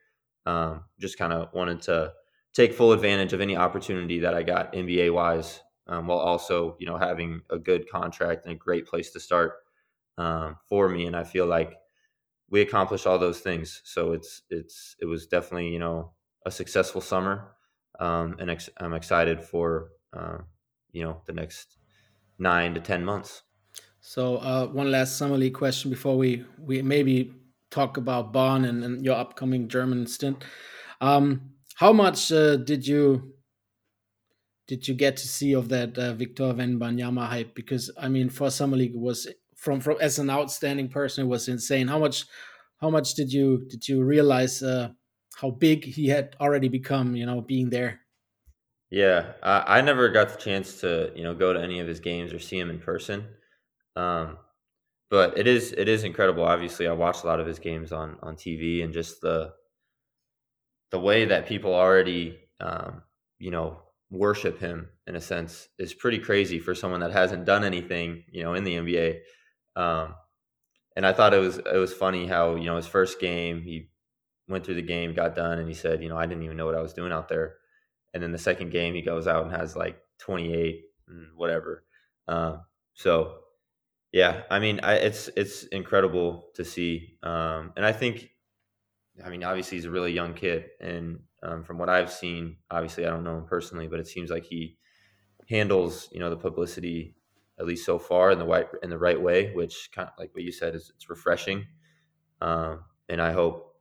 [0.46, 2.14] um, just kind of wanted to
[2.54, 6.88] take full advantage of any opportunity that I got NBA wise, um, while also you
[6.88, 9.54] know having a good contract and a great place to start
[10.18, 11.06] um, for me.
[11.06, 11.74] And I feel like
[12.50, 13.82] we accomplished all those things.
[13.86, 16.14] So it's it's it was definitely you know
[16.46, 17.56] a successful summer,
[18.00, 20.40] um, and ex- I'm excited for uh,
[20.92, 21.78] you know the next
[22.40, 23.44] nine to ten months.
[24.02, 27.36] So uh, one last summer league question before we we maybe
[27.70, 30.44] talk about Bonn and, and your upcoming German stint.
[31.00, 33.36] Um, how much uh, did you
[34.68, 37.54] did you get to see of that uh, Victor Wembanyama hype?
[37.54, 41.48] Because I mean, for summer league, was from from as an outstanding person, it was
[41.48, 41.88] insane.
[41.88, 42.26] How much
[42.78, 44.90] how much did you did you realize uh,
[45.36, 47.16] how big he had already become?
[47.16, 48.02] You know, being there.
[48.90, 52.00] Yeah, I, I never got the chance to you know go to any of his
[52.00, 53.28] games or see him in person.
[53.96, 54.38] Um,
[55.10, 56.44] but it is it is incredible.
[56.44, 59.54] Obviously, I watched a lot of his games on on TV, and just the
[60.92, 63.04] the way that people already um,
[63.40, 67.64] you know worship him in a sense is pretty crazy for someone that hasn't done
[67.64, 69.20] anything you know in the NBA.
[69.76, 70.16] Um,
[70.96, 73.90] and I thought it was it was funny how you know his first game he
[74.48, 76.66] went through the game, got done, and he said, you know, I didn't even know
[76.66, 77.56] what I was doing out there.
[78.14, 81.86] And then the second game, he goes out and has like 28 and whatever.
[82.28, 82.58] Uh,
[82.94, 83.40] so
[84.12, 88.30] yeah, I mean, I, it's it's incredible to see, um, and I think,
[89.24, 93.06] I mean, obviously he's a really young kid, and um, from what I've seen, obviously
[93.06, 94.78] I don't know him personally, but it seems like he
[95.50, 97.16] handles you know the publicity
[97.60, 100.34] at least so far in the right in the right way, which kind of like
[100.34, 101.66] what you said is it's refreshing,
[102.42, 103.76] um, and I hope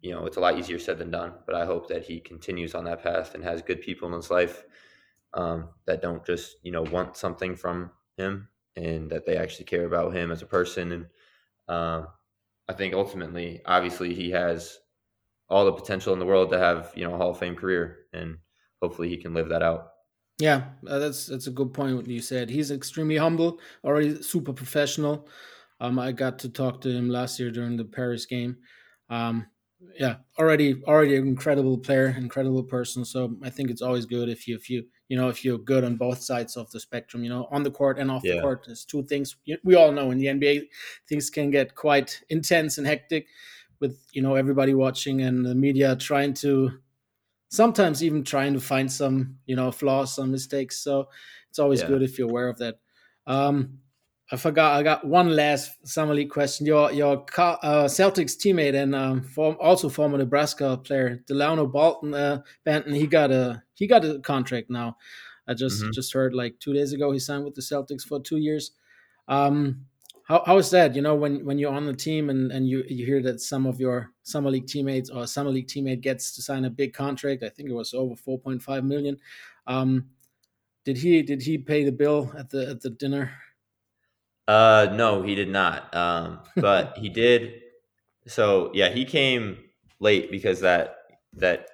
[0.00, 2.74] you know it's a lot easier said than done, but I hope that he continues
[2.74, 4.64] on that path and has good people in his life
[5.34, 9.84] um, that don't just you know want something from him and that they actually care
[9.86, 10.92] about him as a person.
[10.92, 11.06] And
[11.68, 12.08] um,
[12.68, 14.78] I think ultimately, obviously, he has
[15.48, 18.06] all the potential in the world to have you know a Hall of Fame career,
[18.12, 18.38] and
[18.82, 19.90] hopefully, he can live that out.
[20.38, 21.96] Yeah, uh, that's that's a good point.
[21.96, 25.28] What you said, he's extremely humble, already super professional.
[25.80, 28.58] Um, I got to talk to him last year during the Paris game.
[29.08, 29.46] Um,
[29.98, 33.04] yeah, already already an incredible player, incredible person.
[33.04, 35.84] So I think it's always good if you if you you know if you're good
[35.84, 37.22] on both sides of the spectrum.
[37.22, 38.36] You know, on the court and off yeah.
[38.36, 38.64] the court.
[38.66, 40.68] There's two things we all know in the NBA.
[41.08, 43.26] Things can get quite intense and hectic
[43.80, 46.78] with you know everybody watching and the media trying to
[47.50, 50.78] sometimes even trying to find some you know flaws, some mistakes.
[50.78, 51.08] So
[51.50, 51.88] it's always yeah.
[51.88, 52.76] good if you're aware of that.
[53.26, 53.78] Um,
[54.34, 54.74] I forgot.
[54.74, 56.66] I got one last summer league question.
[56.66, 62.42] Your your uh, Celtics teammate and um, form, also former Nebraska player Delano Bolton uh,
[62.66, 62.96] Banton.
[62.96, 64.96] He got a he got a contract now.
[65.46, 65.92] I just mm-hmm.
[65.92, 68.72] just heard like two days ago he signed with the Celtics for two years.
[69.28, 69.86] Um,
[70.24, 70.96] how how is that?
[70.96, 73.66] You know, when when you're on the team and and you you hear that some
[73.66, 77.44] of your summer league teammates or summer league teammate gets to sign a big contract.
[77.44, 79.16] I think it was over 4.5 million.
[79.68, 80.06] Um,
[80.84, 83.30] did he did he pay the bill at the at the dinner?
[84.46, 85.94] Uh, no, he did not.
[85.94, 87.62] Um, but he did.
[88.26, 89.58] So yeah, he came
[90.00, 90.96] late because that
[91.34, 91.68] that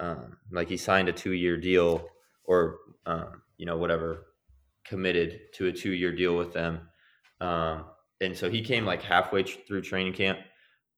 [0.00, 2.06] um, like he signed a two year deal
[2.44, 4.26] or um, you know whatever
[4.84, 6.88] committed to a two year deal with them,
[7.40, 7.84] um,
[8.20, 10.38] and so he came like halfway tr- through training camp.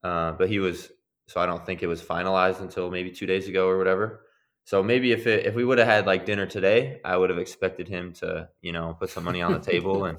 [0.02, 0.90] Uh, but he was
[1.28, 4.22] so I don't think it was finalized until maybe two days ago or whatever.
[4.64, 7.38] So maybe if it, if we would have had like dinner today, I would have
[7.38, 10.18] expected him to you know put some money on the table and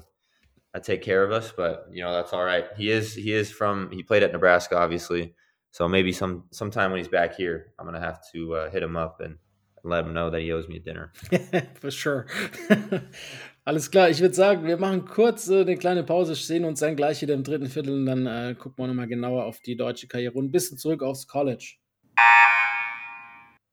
[0.78, 1.52] uh, take care of us.
[1.56, 2.66] But you know that's all right.
[2.76, 5.34] He is he is from he played at Nebraska, obviously.
[5.70, 8.96] So maybe some sometime when he's back here, I'm gonna have to uh, hit him
[8.96, 9.38] up and
[9.84, 11.12] let him know that he owes me a dinner.
[11.80, 12.26] For sure.
[13.64, 16.96] Alles klar, ich würde sagen, wir machen kurz äh, eine kleine Pause, sehen uns dann
[16.96, 20.08] gleich wieder im dritten Viertel und dann äh, gucken wir nochmal genauer auf die deutsche
[20.08, 21.76] Karriere und ein bisschen zurück aufs College.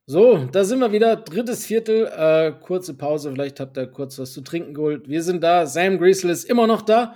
[0.08, 1.16] So, da sind wir wieder.
[1.16, 3.32] Drittes Viertel, äh, kurze Pause.
[3.32, 5.10] Vielleicht habt ihr kurz was zu trinken geholt.
[5.10, 5.66] Wir sind da.
[5.66, 7.16] Sam Griesel ist immer noch da.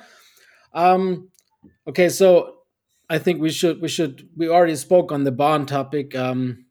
[0.74, 1.32] Um,
[1.86, 2.66] okay, so
[3.12, 6.16] I think we should we should we already spoke on the Bond topic.
[6.16, 6.66] Um,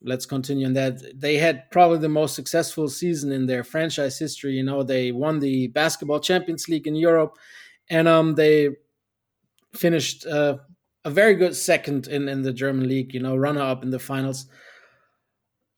[0.00, 1.02] let's continue on that.
[1.12, 4.52] They had probably the most successful season in their franchise history.
[4.52, 7.36] You know, they won the basketball Champions League in Europe,
[7.90, 8.76] and um, they
[9.74, 10.58] finished uh,
[11.04, 13.12] a very good second in in the German league.
[13.12, 14.46] You know, runner up in the finals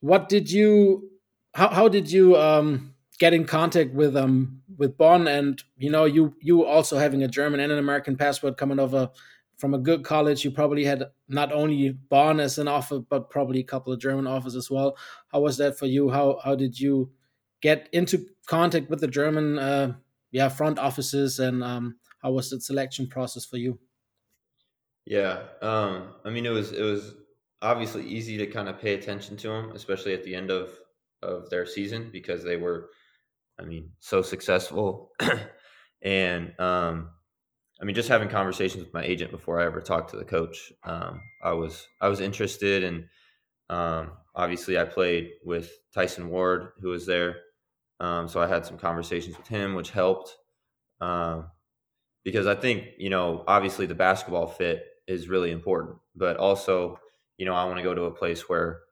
[0.00, 1.10] what did you
[1.54, 5.26] how, how did you um, get in contact with um with Bonn?
[5.26, 9.10] And you know you you also having a German and an American passport coming over
[9.58, 13.60] from a good college you probably had not only Bonn as an offer but probably
[13.60, 14.96] a couple of German offers as well.
[15.32, 16.10] How was that for you?
[16.10, 17.10] How how did you
[17.62, 19.94] get into contact with the German uh,
[20.30, 21.38] yeah front offices?
[21.38, 23.78] And um, how was the selection process for you?
[25.06, 27.14] Yeah um, I mean it was it was
[27.66, 30.70] obviously easy to kind of pay attention to them, especially at the end of
[31.22, 32.90] of their season because they were,
[33.58, 35.10] I mean, so successful.
[36.02, 37.10] and um,
[37.80, 40.72] I mean, just having conversations with my agent before I ever talked to the coach,
[40.84, 43.04] um, I was I was interested, and
[43.68, 47.36] um, obviously I played with Tyson Ward, who was there,
[47.98, 50.36] um, so I had some conversations with him, which helped.
[51.00, 51.50] Um,
[52.24, 56.98] because I think you know obviously the basketball fit is really important, but also
[57.38, 58.82] you know I want to go to a place where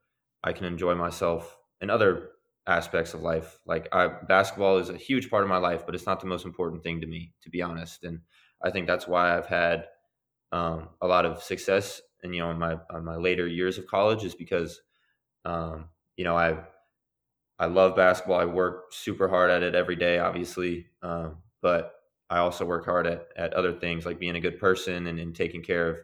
[0.43, 2.31] I can enjoy myself in other
[2.67, 3.59] aspects of life.
[3.65, 6.45] Like I, basketball is a huge part of my life, but it's not the most
[6.45, 8.03] important thing to me, to be honest.
[8.03, 8.21] And
[8.63, 9.87] I think that's why I've had
[10.51, 13.87] um, a lot of success, and you know, in my in my later years of
[13.87, 14.81] college, is because
[15.45, 16.63] um, you know I
[17.57, 18.39] I love basketball.
[18.39, 21.93] I work super hard at it every day, obviously, um, but
[22.29, 25.35] I also work hard at at other things like being a good person and, and
[25.35, 25.99] taking care of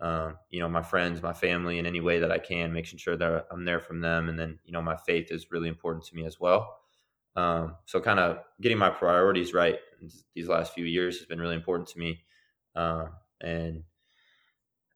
[0.00, 3.16] um, you know, my friends, my family in any way that I can, making sure
[3.16, 4.28] that I'm there from them.
[4.28, 6.76] And then, you know, my faith is really important to me as well.
[7.34, 9.76] Um, so kind of getting my priorities right
[10.34, 12.20] these last few years has been really important to me.
[12.74, 13.06] Uh,
[13.40, 13.84] and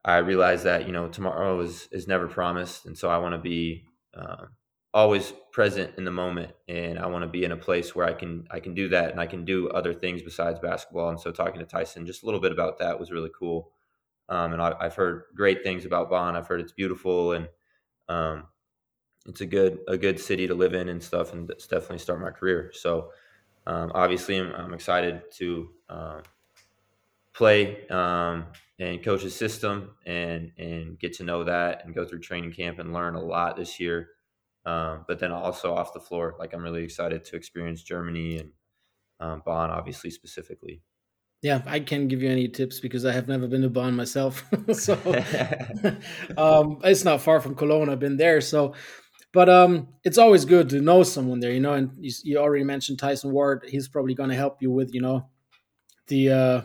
[0.04, 2.86] I realize that, you know, tomorrow is, is never promised.
[2.86, 3.84] And so I want to be,
[4.14, 4.46] uh,
[4.92, 8.12] always present in the moment and I want to be in a place where I
[8.12, 11.30] can I can do that and I can do other things besides basketball and so
[11.30, 13.70] talking to Tyson just a little bit about that was really cool
[14.30, 16.36] um, and I, have heard great things about Bonn.
[16.36, 17.48] I've heard it's beautiful and
[18.08, 18.44] um,
[19.26, 21.32] it's a good a good city to live in and stuff.
[21.32, 22.70] And it's definitely start my career.
[22.72, 23.10] So
[23.66, 26.20] um, obviously, I'm, I'm, excited to uh,
[27.34, 28.46] play um,
[28.78, 32.78] and coach a system and and get to know that and go through training camp
[32.78, 34.10] and learn a lot this year.
[34.64, 38.38] Um, but then also off the floor, like I'm really excited to experience Germany
[39.18, 40.82] and Bonn, obviously specifically.
[41.42, 44.44] Yeah, I can't give you any tips because I have never been to Bonn myself.
[44.72, 44.94] so
[46.36, 47.88] um, it's not far from Cologne.
[47.88, 48.40] I've been there.
[48.40, 48.74] So,
[49.32, 51.72] but um, it's always good to know someone there, you know.
[51.72, 53.64] And you, you already mentioned Tyson Ward.
[53.68, 55.28] He's probably going to help you with, you know,
[56.08, 56.62] the uh,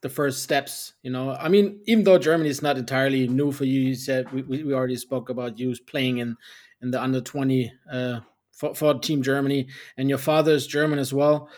[0.00, 0.94] the first steps.
[1.02, 4.32] You know, I mean, even though Germany is not entirely new for you, you said
[4.32, 6.36] we, we already spoke about you playing in
[6.80, 8.20] in the under twenty uh,
[8.52, 11.50] for, for Team Germany, and your father is German as well.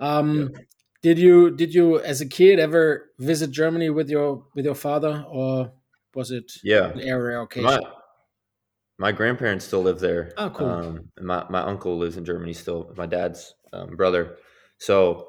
[0.00, 0.60] Um, yeah
[1.02, 5.24] did you did you as a kid ever visit Germany with your with your father
[5.28, 5.72] or
[6.14, 7.64] was it yeah an area occasion?
[7.64, 7.80] My,
[8.98, 10.32] my grandparents still live there.
[10.36, 10.68] Oh, cool.
[10.68, 12.92] Um, my my uncle lives in Germany still.
[12.96, 14.36] My dad's um, brother.
[14.78, 15.28] So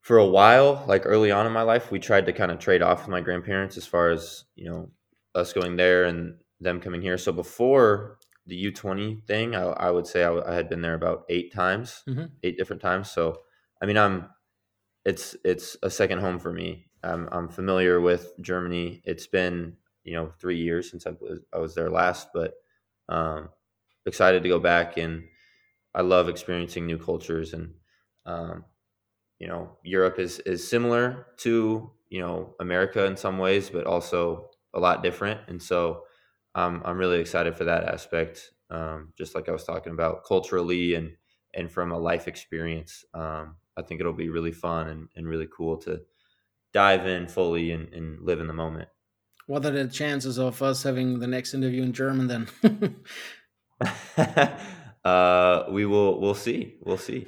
[0.00, 2.82] for a while, like early on in my life, we tried to kind of trade
[2.82, 4.90] off with my grandparents as far as you know
[5.34, 7.16] us going there and them coming here.
[7.16, 10.94] So before the U twenty thing, I, I, would say I, I, had been there
[10.94, 12.24] about eight times, mm-hmm.
[12.42, 13.10] eight different times.
[13.10, 13.38] So
[13.80, 14.28] I mean, I'm
[15.04, 16.86] it's it's a second home for me.
[17.02, 19.02] I'm I'm familiar with Germany.
[19.04, 22.54] It's been you know three years since I was I was there last, but
[23.08, 23.50] um,
[24.06, 25.24] excited to go back and
[25.94, 27.74] I love experiencing new cultures and
[28.26, 28.64] um,
[29.38, 34.50] you know Europe is is similar to you know America in some ways, but also
[34.74, 35.40] a lot different.
[35.48, 36.04] And so
[36.54, 38.52] um, I'm really excited for that aspect.
[38.70, 41.16] Um, just like I was talking about culturally and
[41.54, 43.04] and from a life experience.
[43.14, 46.02] Um, I think it'll be really fun and, and really cool to
[46.72, 48.88] dive in fully and, and live in the moment.
[49.46, 52.96] What are the chances of us having the next interview in German then?
[55.04, 56.20] uh, we will.
[56.20, 56.76] We'll see.
[56.84, 57.26] We'll see.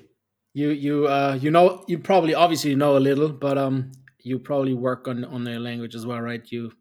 [0.55, 4.75] You you uh you know you probably obviously know a little, but um you probably
[4.75, 6.43] work on on the language as well, right?
[6.53, 6.73] You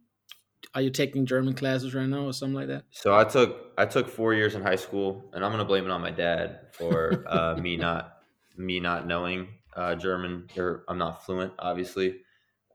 [0.75, 2.83] are you taking German classes right now or something like that?
[2.91, 5.91] So I took I took four years in high school, and I'm gonna blame it
[5.91, 8.20] on my dad for uh, me not
[8.57, 12.21] me not knowing uh, German, or I'm not fluent, obviously,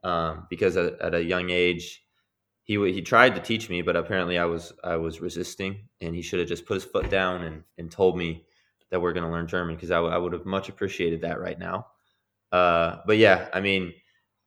[0.03, 2.03] um, because at, at, a young age,
[2.63, 6.21] he he tried to teach me, but apparently I was I was resisting, and he
[6.21, 8.45] should have just put his foot down and and told me
[8.89, 11.39] that we're going to learn German because I, w- I would have much appreciated that
[11.39, 11.87] right now.
[12.51, 13.93] Uh, but yeah, I mean,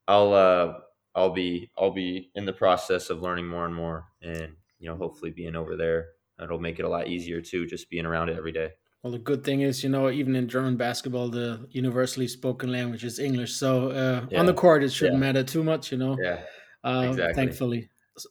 [0.08, 0.74] I'll uh,
[1.14, 4.96] I'll be I'll be in the process of learning more and more, and you know,
[4.96, 6.08] hopefully being over there,
[6.42, 8.70] it'll make it a lot easier too, just being around it every day.
[9.02, 13.02] Well, the good thing is, you know, even in German basketball, the universally spoken language
[13.02, 13.54] is English.
[13.54, 14.38] So uh, yeah.
[14.38, 15.26] on the court, it shouldn't yeah.
[15.26, 16.18] matter too much, you know.
[16.20, 16.40] Yeah,
[16.84, 17.34] uh, exactly.
[17.34, 17.90] Thankfully,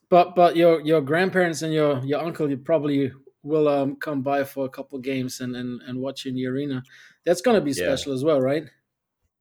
[0.10, 3.12] but but your your grandparents and your your uncle, you probably
[3.42, 6.84] will um, come by for a couple games and, and and watch in the arena.
[7.26, 8.16] That's gonna be special yeah.
[8.16, 8.64] as well, right?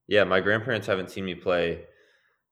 [0.07, 1.85] Yeah, my grandparents haven't seen me play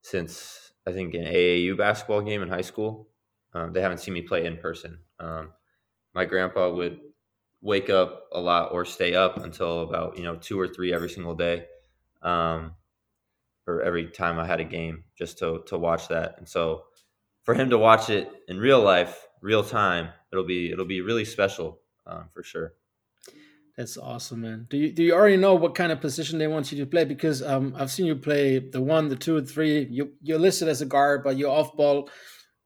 [0.03, 3.09] since I think an AAU basketball game in high school.
[3.55, 4.99] Um, they haven't seen me play in person.
[5.18, 5.53] Um,
[6.14, 7.01] my grandpa would
[7.66, 11.10] wake up a lot or stay up until about you know two or three every
[11.10, 11.66] single day,
[12.22, 12.72] um,
[13.66, 16.36] or every time I had a game just to to watch that.
[16.38, 16.84] And so
[17.42, 21.24] for him to watch it in real life, real time, it'll be it'll be really
[21.24, 22.72] special um, for sure.
[23.76, 24.66] That's awesome, man.
[24.70, 27.04] Do you do you already know what kind of position they want you to play?
[27.04, 29.86] Because um, I've seen you play the one, the two, the three.
[29.90, 32.08] You you're listed as a guard, but you're off ball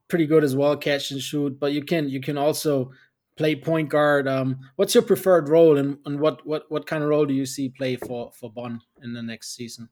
[0.09, 1.59] pretty good as well, catch and shoot.
[1.59, 2.93] But you can you can also
[3.41, 4.29] play point guard.
[4.29, 7.47] Um, what's your preferred role, and, and what, what what kind of role do you
[7.47, 9.89] see play for for Bonn in the next season?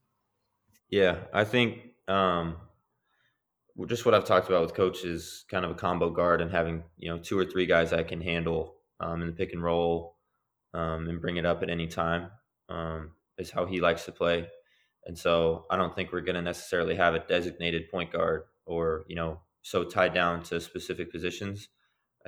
[0.90, 1.78] Yeah, I think
[2.08, 2.56] um,
[3.86, 7.08] just what I've talked about with coaches, kind of a combo guard and having you
[7.08, 10.18] know two or three guys I can handle um, in the pick and roll
[10.74, 12.30] um, and bring it up at any time
[12.68, 14.46] um, is how he likes to play.
[15.06, 19.06] And so I don't think we're going to necessarily have a designated point guard or
[19.08, 21.68] you know so tied down to specific positions.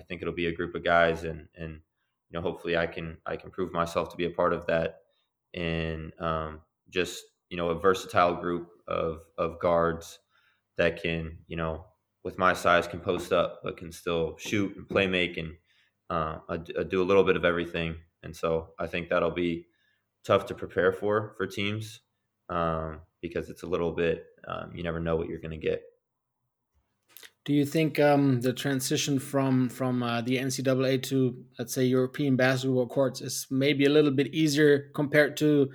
[0.01, 3.19] I think it'll be a group of guys, and and you know hopefully I can
[3.27, 5.03] I can prove myself to be a part of that,
[5.55, 10.19] and um, just you know a versatile group of of guards
[10.79, 11.87] that can, you know,
[12.25, 15.57] with my size, can post up, but can still shoot and play make and
[16.09, 16.39] uh,
[16.89, 17.97] do a little bit of everything.
[18.23, 19.67] And so I think that'll be
[20.25, 22.01] tough to prepare for for teams
[22.49, 25.83] um, because it's a little bit um, you never know what you're going to get.
[27.51, 32.37] Do you think um, the transition from from uh, the NCAA to let's say European
[32.37, 35.69] basketball courts is maybe a little bit easier compared to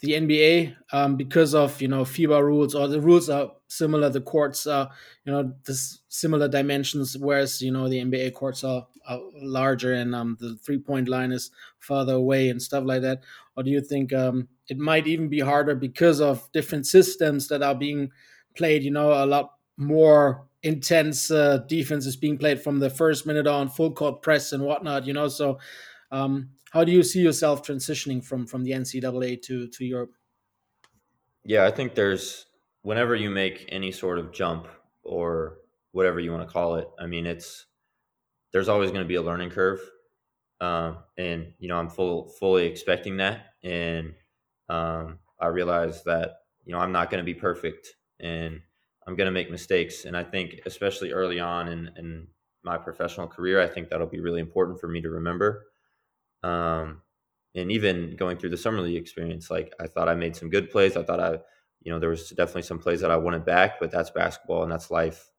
[0.00, 4.10] the NBA um, because of you know FIBA rules or the rules are similar.
[4.10, 4.90] The courts are
[5.24, 5.72] you know the
[6.08, 10.78] similar dimensions, whereas you know the NBA courts are, are larger and um, the three
[10.78, 13.22] point line is farther away and stuff like that.
[13.56, 17.62] Or do you think um, it might even be harder because of different systems that
[17.62, 18.10] are being
[18.54, 18.82] played?
[18.82, 23.46] You know, a lot more intense uh, defense is being played from the first minute
[23.46, 25.06] on, full court press and whatnot.
[25.06, 25.58] You know, so
[26.10, 30.12] um, how do you see yourself transitioning from from the NCAA to to Europe?
[31.44, 32.46] Yeah, I think there's
[32.82, 34.66] whenever you make any sort of jump
[35.02, 35.58] or
[35.92, 36.88] whatever you want to call it.
[36.98, 37.66] I mean, it's
[38.52, 39.80] there's always going to be a learning curve,
[40.60, 44.14] um, and you know I'm full fully expecting that, and
[44.70, 47.88] um, I realize that you know I'm not going to be perfect,
[48.18, 48.62] and
[49.06, 52.26] I'm going to make mistakes, and I think especially early on in, in
[52.62, 55.66] my professional career, I think that'll be really important for me to remember.
[56.42, 57.02] Um,
[57.54, 60.70] and even going through the summer league experience, like I thought I made some good
[60.70, 60.96] plays.
[60.96, 61.38] I thought I,
[61.82, 64.72] you know, there was definitely some plays that I wanted back, but that's basketball and
[64.72, 65.30] that's life.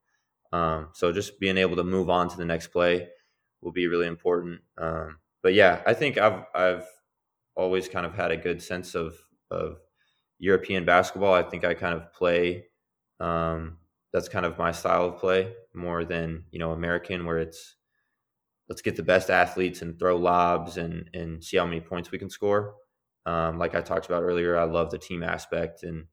[0.54, 3.10] Um, so just being able to move on to the next play
[3.62, 4.62] will be really important.
[4.78, 6.86] Um, but yeah, I think I've I've
[7.56, 9.16] always kind of had a good sense of
[9.52, 9.78] of
[10.40, 11.34] European basketball.
[11.34, 12.68] I think I kind of play.
[13.20, 13.78] Um,
[14.14, 17.76] that's kind of my style of play more than you know American, where it's
[18.70, 22.20] let's get the best athletes and throw lobs and and see how many points we
[22.20, 22.76] can score.
[23.26, 26.06] Um, like I talked about earlier, I love the team aspect and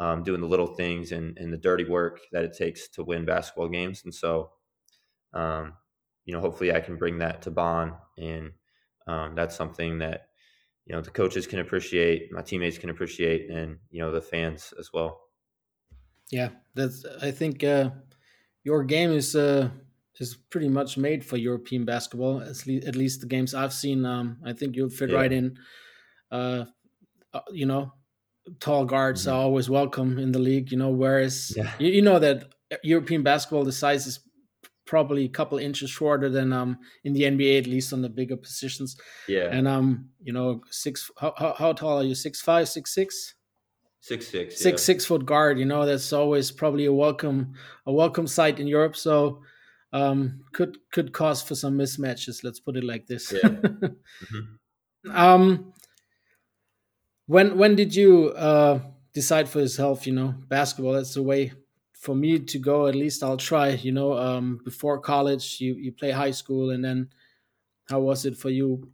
[0.00, 3.24] um, doing the little things and, and the dirty work that it takes to win
[3.26, 4.02] basketball games.
[4.04, 4.50] And so,
[5.34, 5.74] um,
[6.26, 8.52] you know, hopefully I can bring that to Bonn, and
[9.06, 10.28] um, that's something that
[10.86, 14.74] you know the coaches can appreciate, my teammates can appreciate, and you know the fans
[14.80, 15.23] as well.
[16.30, 17.04] Yeah, that's.
[17.22, 17.90] I think uh,
[18.64, 19.34] your game is.
[19.36, 19.70] Uh
[20.20, 22.40] is pretty much made for European basketball.
[22.40, 25.16] At least, at least the games I've seen, um, I think you'll fit yeah.
[25.16, 25.58] right in.
[26.30, 26.64] Uh,
[27.32, 27.92] uh, you know,
[28.60, 29.32] tall guards mm-hmm.
[29.32, 30.70] are always welcome in the league.
[30.70, 31.72] You know, whereas yeah.
[31.78, 32.52] you, you, know that
[32.82, 34.20] European basketball, the size is
[34.86, 38.36] probably a couple inches shorter than um in the NBA, at least on the bigger
[38.36, 38.96] positions.
[39.28, 41.10] Yeah, and um, you know, six.
[41.18, 42.14] How, how, how tall are you?
[42.14, 43.34] Six five, six six.
[44.04, 44.84] Six six, six yeah.
[44.84, 45.58] six foot guard.
[45.58, 47.54] You know that's always probably a welcome
[47.86, 48.96] a welcome sight in Europe.
[48.96, 49.40] So
[49.94, 52.44] um, could could cause for some mismatches.
[52.44, 53.32] Let's put it like this.
[53.32, 53.48] Yeah.
[53.48, 55.10] mm-hmm.
[55.10, 55.72] um,
[57.28, 58.80] when when did you uh,
[59.14, 60.06] decide for yourself?
[60.06, 60.92] You know, basketball.
[60.92, 61.54] That's the way
[61.94, 62.86] for me to go.
[62.86, 63.70] At least I'll try.
[63.70, 67.08] You know, um, before college, you you play high school, and then
[67.88, 68.86] how was it for you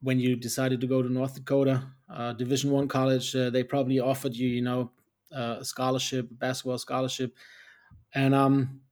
[0.00, 1.82] when you decided to go to North Dakota
[2.14, 3.36] uh, Division One college?
[3.36, 4.92] Uh, they probably offered you, you know,
[5.32, 7.36] uh, a scholarship, basketball scholarship,
[8.14, 8.82] and um,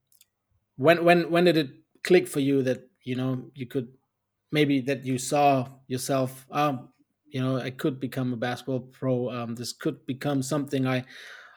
[0.77, 1.71] when when when did it
[2.03, 3.97] click for you that you know you could
[4.51, 6.93] maybe that you saw yourself um
[7.25, 11.03] you know i could become a basketball pro um this could become something i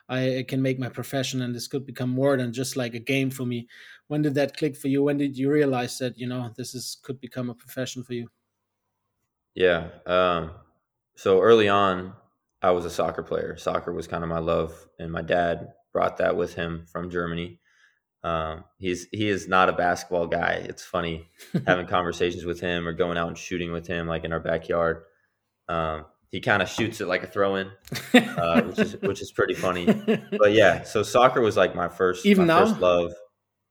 [0.08, 3.30] i can make my profession and this could become more than just like a game
[3.30, 3.68] for me.
[4.08, 5.02] When did that click for you?
[5.02, 8.30] When did you realize that you know this is could become a profession for you?
[9.54, 10.65] Yeah um
[11.16, 12.12] so early on
[12.62, 16.18] i was a soccer player soccer was kind of my love and my dad brought
[16.18, 17.58] that with him from germany
[18.26, 20.64] um, he's he is not a basketball guy.
[20.68, 21.28] It's funny
[21.66, 25.04] having conversations with him or going out and shooting with him, like in our backyard.
[25.68, 27.70] Um, he kind of shoots it like a throw in,
[28.14, 29.86] uh, which is which is pretty funny.
[30.38, 33.12] But yeah, so soccer was like my first even my now first love.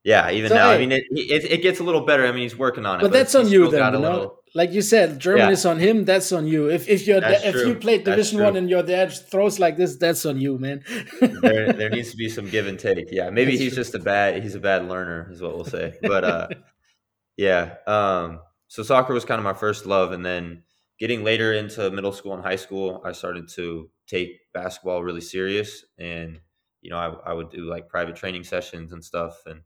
[0.06, 0.70] Yeah, even so, now.
[0.70, 2.26] Hey, I mean, it, it, it gets a little better.
[2.26, 3.02] I mean, he's working on it.
[3.02, 4.12] But, but that's on you then, you know?
[4.12, 5.52] Little, like you said, German yeah.
[5.52, 6.06] is on him.
[6.06, 6.70] That's on you.
[6.70, 7.68] If if you're if true.
[7.68, 10.82] you played Division One and your dad throws like this, that's on you, man.
[11.20, 13.12] there, there needs to be some give and take.
[13.12, 13.84] Yeah, maybe that's he's true.
[13.84, 15.96] just a bad he's a bad learner, is what we'll say.
[16.02, 16.48] But uh,
[17.38, 17.76] yeah.
[17.86, 20.64] Um, so soccer was kind of my first love, and then
[21.00, 25.84] getting later into middle school and high school, I started to take basketball really serious,
[26.00, 26.40] and
[26.82, 29.36] you know, I, I would do like private training sessions and stuff.
[29.48, 29.62] And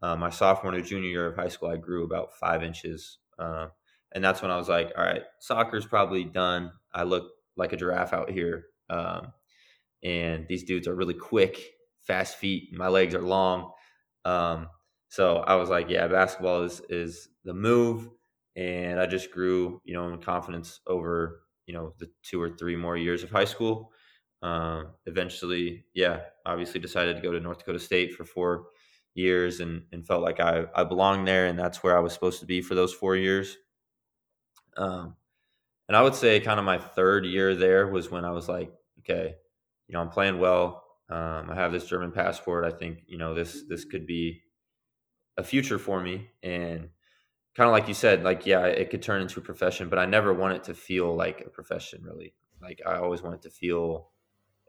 [0.00, 3.18] uh, my sophomore to junior year of high school, I grew about five inches.
[3.38, 3.66] Uh,
[4.14, 6.72] and that's when I was like, all right, soccer's probably done.
[6.94, 8.66] I look like a giraffe out here.
[8.90, 9.32] Um,
[10.02, 11.58] and these dudes are really quick,
[12.02, 12.70] fast feet.
[12.72, 13.72] My legs are long.
[14.24, 14.68] Um,
[15.08, 18.08] so I was like, yeah, basketball is is the move.
[18.56, 22.76] And I just grew, you know, in confidence over, you know, the two or three
[22.76, 23.90] more years of high school.
[24.42, 28.66] Um, eventually, yeah, obviously decided to go to North Dakota State for four
[29.14, 32.40] years and, and felt like I, I belonged there and that's where I was supposed
[32.40, 33.56] to be for those four years.
[34.76, 35.16] Um,
[35.88, 38.72] and I would say kind of my third year there was when I was like,
[39.00, 39.34] okay,
[39.88, 40.84] you know, I'm playing well.
[41.10, 42.64] Um, I have this German passport.
[42.64, 44.42] I think, you know, this, this could be
[45.36, 46.28] a future for me.
[46.42, 46.88] And
[47.54, 50.06] kind of like you said, like, yeah, it could turn into a profession, but I
[50.06, 52.34] never want it to feel like a profession really.
[52.60, 54.10] Like I always want it to feel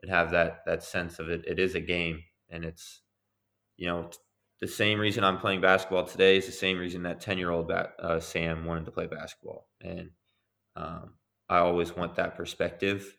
[0.02, 1.46] and have that, that sense of it.
[1.48, 3.02] It is a game and it's,
[3.78, 4.10] you know,
[4.64, 7.70] the same reason I'm playing basketball today is the same reason that 10 year old
[7.70, 9.68] uh, Sam wanted to play basketball.
[9.82, 10.12] And
[10.78, 11.16] um,
[11.50, 13.14] I always want that perspective.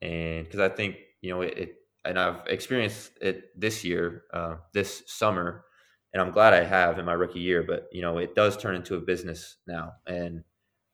[0.00, 4.58] And because I think, you know, it, it, and I've experienced it this year, uh,
[4.74, 5.64] this summer,
[6.12, 8.76] and I'm glad I have in my rookie year, but, you know, it does turn
[8.76, 9.94] into a business now.
[10.06, 10.44] And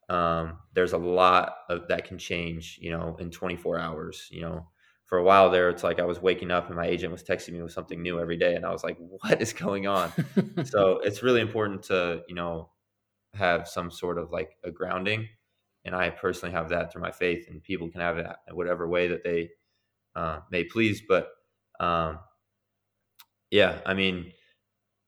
[0.08, 4.68] um, there's a lot of that can change, you know, in 24 hours, you know,
[5.12, 7.52] for a while there, it's like I was waking up and my agent was texting
[7.52, 10.10] me with something new every day, and I was like, "What is going on?"
[10.64, 12.70] so it's really important to you know
[13.34, 15.28] have some sort of like a grounding,
[15.84, 18.88] and I personally have that through my faith, and people can have it in whatever
[18.88, 19.50] way that they
[20.16, 21.02] uh, may please.
[21.06, 21.28] But
[21.78, 22.18] um,
[23.50, 24.32] yeah, I mean,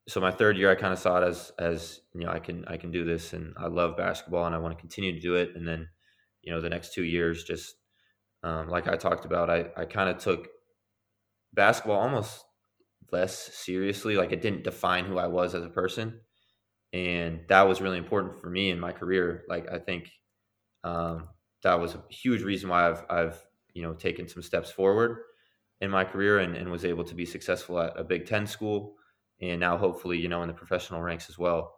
[0.06, 2.66] so my third year, I kind of saw it as as you know I can
[2.66, 5.36] I can do this, and I love basketball, and I want to continue to do
[5.36, 5.88] it, and then
[6.42, 7.76] you know the next two years just
[8.44, 10.48] um, like I talked about, I, I kind of took
[11.54, 12.44] basketball almost
[13.10, 14.16] less seriously.
[14.16, 16.20] Like it didn't define who I was as a person.
[16.92, 19.44] And that was really important for me in my career.
[19.48, 20.10] Like I think
[20.84, 21.28] um,
[21.62, 25.20] that was a huge reason why I've, I've, you know, taken some steps forward
[25.80, 28.96] in my career and, and was able to be successful at a Big Ten school.
[29.40, 31.74] And now hopefully, you know, in the professional ranks as well.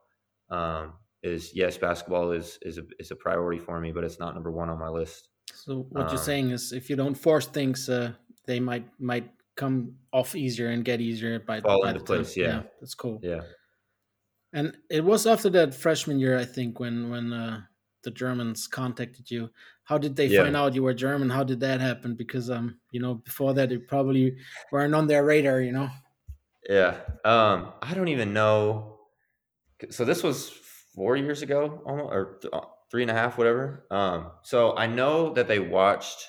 [0.51, 4.34] Um, is yes, basketball is, is a, is a priority for me, but it's not
[4.34, 5.28] number one on my list.
[5.55, 8.12] So what um, you're saying is, if you don't force things, uh,
[8.47, 12.36] they might might come off easier and get easier by fall by into place.
[12.36, 12.47] Yeah.
[12.47, 12.62] yeah.
[12.81, 13.20] that's cool.
[13.23, 13.43] Yeah,
[14.52, 17.62] and it was after that freshman year, I think, when when uh,
[18.02, 19.51] the Germans contacted you.
[19.85, 20.43] How did they yeah.
[20.43, 21.31] find out you were German?
[21.31, 22.14] How did that happen?
[22.14, 24.36] Because um, you know, before that, you probably
[24.73, 25.60] weren't on their radar.
[25.60, 25.90] You know.
[26.68, 26.97] Yeah.
[27.24, 28.98] Um, I don't even know.
[29.90, 30.51] So this was
[30.94, 32.60] four years ago, almost, or uh,
[32.91, 33.87] three and a half, whatever.
[33.91, 36.27] Um, so I know that they watched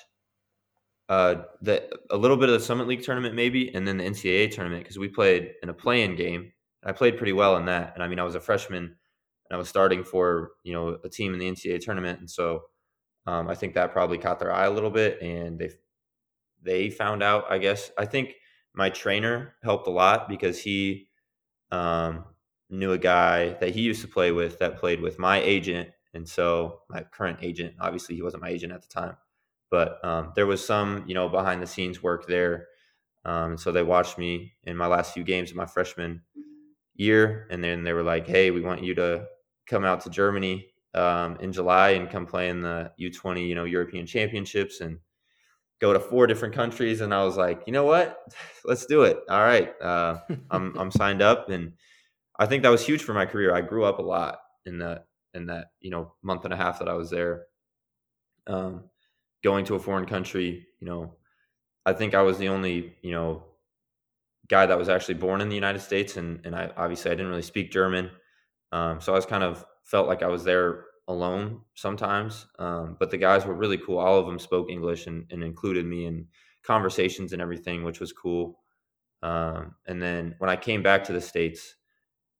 [1.08, 4.50] uh, the a little bit of the Summit League tournament, maybe, and then the NCAA
[4.50, 6.52] tournament because we played in a play-in game.
[6.84, 8.96] I played pretty well in that, and I mean, I was a freshman
[9.48, 12.62] and I was starting for you know a team in the NCAA tournament, and so
[13.26, 15.70] um, I think that probably caught their eye a little bit, and they
[16.62, 17.44] they found out.
[17.50, 18.34] I guess I think
[18.74, 21.08] my trainer helped a lot because he
[21.70, 22.24] um,
[22.70, 26.28] knew a guy that he used to play with that played with my agent and
[26.28, 29.16] so my current agent, obviously he wasn't my agent at the time,
[29.70, 32.66] but um, there was some, you know, behind the scenes work there.
[33.24, 36.22] Um, so they watched me in my last few games of my freshman
[36.94, 37.46] year.
[37.50, 39.26] And then they were like, Hey, we want you to
[39.66, 43.64] come out to Germany um, in July and come play in the U20, you know,
[43.64, 44.98] European championships and
[45.80, 47.02] go to four different countries.
[47.02, 48.18] And I was like, you know what,
[48.64, 49.18] let's do it.
[49.28, 49.70] All right.
[49.80, 50.20] Uh,
[50.50, 51.50] I'm, I'm signed up.
[51.50, 51.74] And
[52.38, 53.54] I think that was huge for my career.
[53.54, 55.04] I grew up a lot in that
[55.38, 57.46] in that you know month and a half that I was there.
[58.46, 58.84] Um,
[59.44, 61.14] going to a foreign country, you know,
[61.86, 63.44] I think I was the only you know
[64.48, 67.30] guy that was actually born in the United States, and and I obviously I didn't
[67.30, 68.10] really speak German,
[68.72, 72.46] um, so I was kind of felt like I was there alone sometimes.
[72.58, 73.98] Um, but the guys were really cool.
[73.98, 76.26] All of them spoke English and, and included me in
[76.62, 78.60] conversations and everything, which was cool.
[79.22, 81.74] Um, and then when I came back to the states,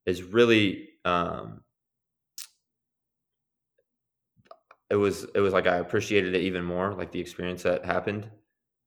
[0.09, 1.61] is really um,
[4.91, 8.31] it was it was like I appreciated it even more, like the experience that happened.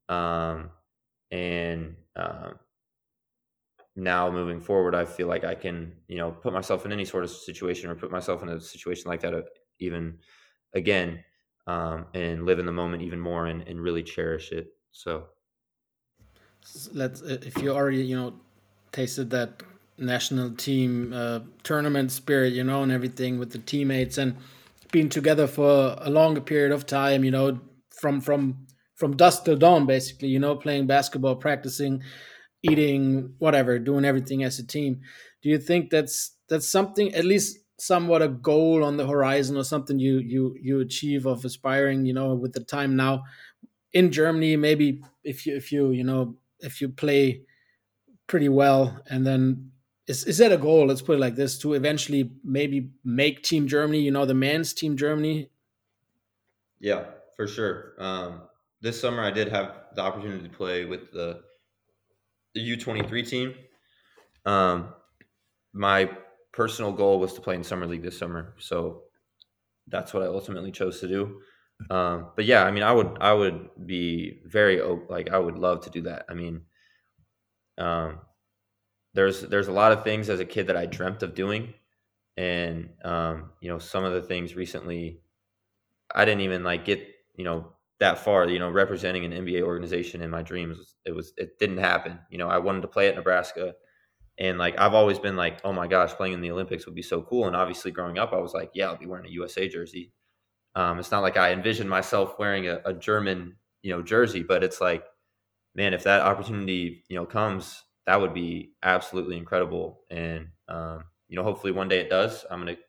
[0.10, 0.72] Um,
[1.30, 2.54] and uh,
[3.96, 7.24] now moving forward, I feel like I can, you know, put myself in any sort
[7.24, 9.42] of situation or put myself in a situation like that uh,
[9.80, 10.20] even
[10.74, 11.24] again
[11.68, 14.70] um, and live in the moment even more and, and really cherish it.
[14.92, 15.30] So
[16.94, 18.40] let's if you already you know
[18.92, 19.64] tasted that
[19.98, 24.36] national team uh, tournament spirit, you know, and everything with the teammates and
[24.92, 27.60] been together for a longer period of time, you know,
[27.90, 32.04] from from from dusk till dawn, basically, you know, playing basketball, practicing.
[32.64, 35.02] eating, whatever, doing everything as a team.
[35.42, 39.64] Do you think that's that's something at least somewhat a goal on the horizon or
[39.64, 43.24] something you you you achieve of aspiring, you know, with the time now
[43.94, 47.42] in Germany, maybe if you if you, you know, if you play
[48.28, 49.72] pretty well and then
[50.12, 50.88] is, is that a goal?
[50.88, 54.74] Let's put it like this to eventually maybe make team germany you know the men's
[54.74, 55.50] team germany?
[56.80, 57.06] Yeah
[57.36, 57.94] for sure.
[57.98, 58.42] Um,
[58.82, 61.42] this summer i did have the opportunity to play with the
[62.54, 63.54] the u23 team.
[64.46, 64.94] Um,
[65.74, 66.10] my
[66.52, 69.04] personal goal was to play in summer league this summer so
[69.88, 71.42] that's what i ultimately chose to do.
[71.90, 75.82] Um, but yeah i mean i would i would be very like i would love
[75.86, 76.26] to do that.
[76.30, 76.62] I mean
[77.78, 78.20] um,
[79.14, 81.74] there's there's a lot of things as a kid that I dreamt of doing,
[82.38, 85.22] and um, you know some of the things recently,
[86.14, 87.06] I didn't even like get
[87.36, 88.48] you know that far.
[88.48, 92.20] You know, representing an NBA organization in my dreams, it was it didn't happen.
[92.30, 93.76] You know, I wanted to play at Nebraska,
[94.38, 97.02] and like I've always been like, oh my gosh, playing in the Olympics would be
[97.02, 97.48] so cool.
[97.48, 100.14] And obviously, growing up, I was like, yeah, I'll be wearing a USA jersey.
[100.76, 104.64] Um, it's not like I envisioned myself wearing a, a German you know jersey, but
[104.64, 105.04] it's like
[105.76, 110.02] man, if that opportunity, you know, comes, that would be absolutely incredible.
[110.10, 112.44] And, um, you know, hopefully one day it does.
[112.52, 112.82] I'm going to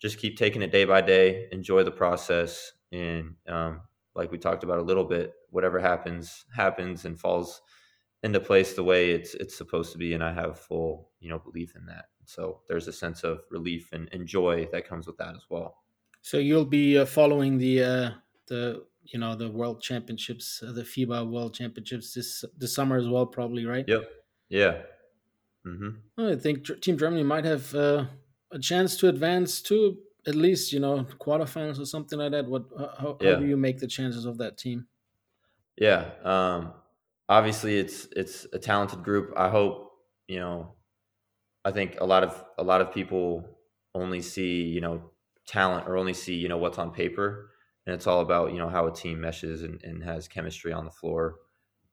[0.00, 2.72] just keep taking it day by day, enjoy the process.
[2.90, 3.82] And, um,
[4.14, 7.60] like we talked about a little bit, whatever happens, happens and falls
[8.22, 10.14] into place the way it's, it's supposed to be.
[10.14, 12.06] And I have full, you know, belief in that.
[12.24, 15.76] So there's a sense of relief and, and joy that comes with that as well.
[16.22, 18.10] So you'll be uh, following the, uh,
[18.46, 23.08] the you know the World Championships, uh, the FIBA World Championships this this summer as
[23.08, 23.84] well, probably, right?
[23.88, 24.02] Yep.
[24.48, 24.82] Yeah.
[25.66, 26.20] Mm-hmm.
[26.20, 28.06] I think Team Germany might have uh,
[28.50, 32.46] a chance to advance to at least you know quarterfinals or something like that.
[32.46, 32.64] What
[32.98, 33.34] how, yeah.
[33.34, 34.86] how do you make the chances of that team?
[35.76, 36.10] Yeah.
[36.24, 36.72] Um,
[37.28, 39.32] obviously, it's it's a talented group.
[39.36, 39.92] I hope
[40.26, 40.74] you know.
[41.64, 43.58] I think a lot of a lot of people
[43.94, 45.10] only see you know
[45.46, 47.50] talent or only see you know what's on paper
[47.88, 50.84] and it's all about you know how a team meshes and, and has chemistry on
[50.84, 51.36] the floor.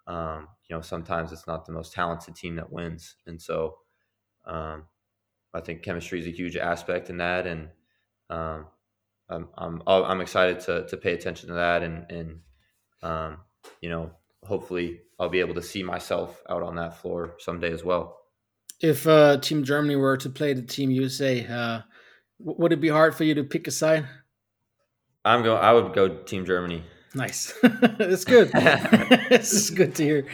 [0.07, 3.77] Um, you know, sometimes it's not the most talented team that wins, and so
[4.45, 4.83] um,
[5.53, 7.69] I think chemistry is a huge aspect in that, and
[8.29, 8.67] um,
[9.29, 12.39] I'm I'm I'm excited to to pay attention to that, and and
[13.01, 13.37] um,
[13.81, 14.11] you know,
[14.43, 18.19] hopefully I'll be able to see myself out on that floor someday as well.
[18.81, 21.81] If uh, Team Germany were to play the Team USA, uh,
[22.39, 24.05] would it be hard for you to pick a side?
[25.23, 25.61] I'm going.
[25.61, 26.83] I would go Team Germany.
[27.15, 27.53] Nice.
[27.97, 28.51] That's good.
[29.29, 30.27] this is good to hear.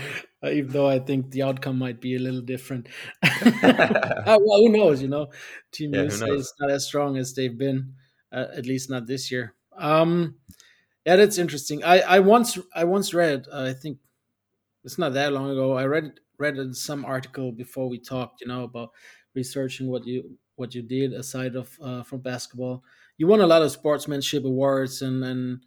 [0.44, 2.88] Uh, even though I think the outcome might be a little different.
[3.24, 5.02] uh, well, who knows?
[5.02, 5.30] You know,
[5.72, 7.94] Team yeah, USA is not as strong as they've been,
[8.32, 9.54] uh, at least not this year.
[9.78, 10.36] Um,
[11.06, 11.84] yeah, that's interesting.
[11.84, 13.48] I, I once I once read.
[13.52, 14.00] Uh, I think
[14.84, 15.74] it's not that long ago.
[15.78, 18.42] I read read some article before we talked.
[18.42, 18.90] You know about
[19.36, 22.84] researching what you what you did aside of uh, from basketball
[23.18, 25.62] you won a lot of sportsmanship awards and and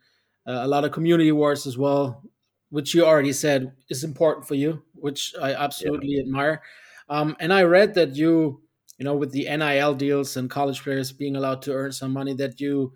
[0.46, 2.22] uh, a lot of community awards as well,
[2.70, 6.22] which you already said is important for you, which I absolutely yeah.
[6.22, 6.62] admire.
[7.08, 8.62] Um, and I read that you,
[8.98, 12.34] you know, with the NIL deals and college players being allowed to earn some money,
[12.34, 12.92] that you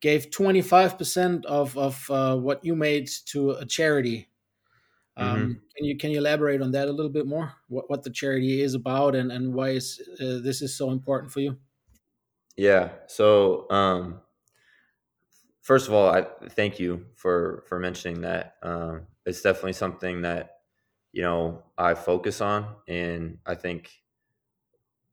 [0.00, 4.28] gave 25% of, of uh, what you made to a charity.
[5.16, 5.52] Um, mm-hmm.
[5.76, 7.52] Can you can you elaborate on that a little bit more?
[7.68, 11.32] What what the charity is about and and why is uh, this is so important
[11.32, 11.56] for you?
[12.56, 12.90] Yeah.
[13.06, 14.20] So, um,
[15.68, 18.56] first of all, I thank you for for mentioning that.
[18.62, 20.60] Um, it's definitely something that
[21.12, 23.90] you know I focus on, and I think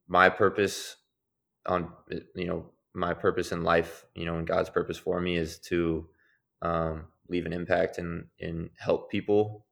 [0.08, 0.96] my purpose
[1.66, 1.92] on
[2.36, 6.08] you know my purpose in life, you know, and God's purpose for me is to
[6.62, 9.66] um, leave an impact and and help people.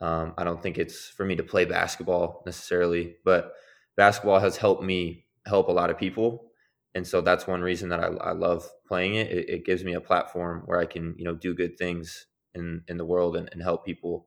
[0.00, 3.54] Um, I don't think it's for me to play basketball necessarily, but
[3.96, 6.51] basketball has helped me help a lot of people
[6.94, 9.30] and so that's one reason that I, I love playing it.
[9.30, 9.48] it.
[9.48, 9.64] it.
[9.64, 13.04] gives me a platform where I can, you know, do good things in in the
[13.04, 14.26] world and, and help people.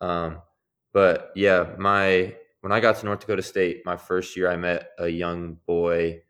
[0.00, 0.42] Um,
[0.92, 4.90] but yeah, my when I got to North Dakota State, my first year, I met
[4.98, 6.22] a young boy.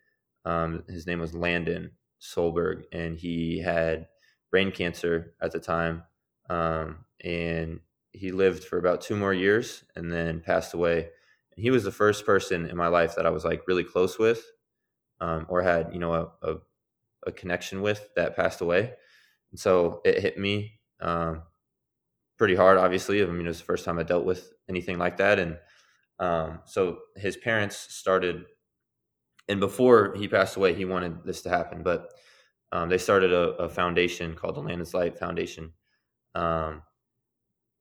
[0.45, 4.09] Um, his name was Landon Solberg, and he had
[4.51, 6.05] brain cancer at the time,
[6.49, 7.81] um, and
[8.13, 11.11] he lived for about two more years and then passed away.
[11.55, 14.19] And he was the first person in my life that I was like really close
[14.19, 14.47] with
[15.21, 16.57] um, or had you know a, a,
[17.27, 18.93] a, connection with that passed away.
[19.51, 21.43] And so it hit me um,
[22.39, 23.23] pretty hard obviously.
[23.23, 25.39] I mean it was the first time i dealt with anything like that.
[25.39, 25.59] And
[26.19, 28.45] um, so his parents started
[29.49, 31.83] and before he passed away he wanted this to happen.
[31.83, 32.11] But
[32.73, 35.73] um, they started a, a, foundation called the landon's light foundation
[36.35, 36.83] um,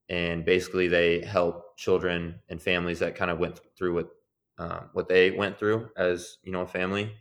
[0.10, 4.10] and basically they help children and families that kind of went through what
[4.57, 7.12] um, what they went through as you know a family,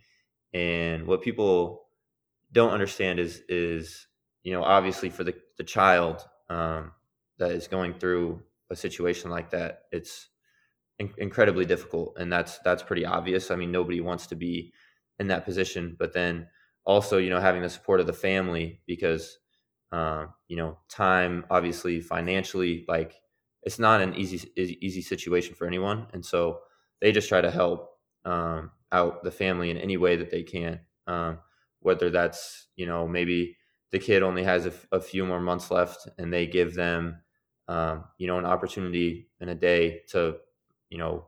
[0.55, 1.87] and what people
[2.53, 4.07] don't understand is is
[4.43, 6.91] you know obviously for the the child um,
[7.39, 8.41] that is going through
[8.71, 10.29] a situation like that, it's
[10.99, 13.51] in- incredibly difficult, and that's that's pretty obvious.
[13.51, 14.73] I mean, nobody wants to be
[15.19, 16.47] in that position, but then
[16.85, 19.39] also you know having the support of the family because
[19.91, 23.15] uh, you know time obviously financially like
[23.63, 26.59] it's not an easy easy situation for anyone, and so
[27.01, 27.91] they just try to help
[28.25, 30.79] um, out the family in any way that they can.
[31.07, 31.39] Um,
[31.81, 33.57] whether that's you know maybe
[33.91, 37.21] the kid only has a, f- a few more months left, and they give them
[37.67, 40.37] um, you know an opportunity in a day to
[40.89, 41.25] you know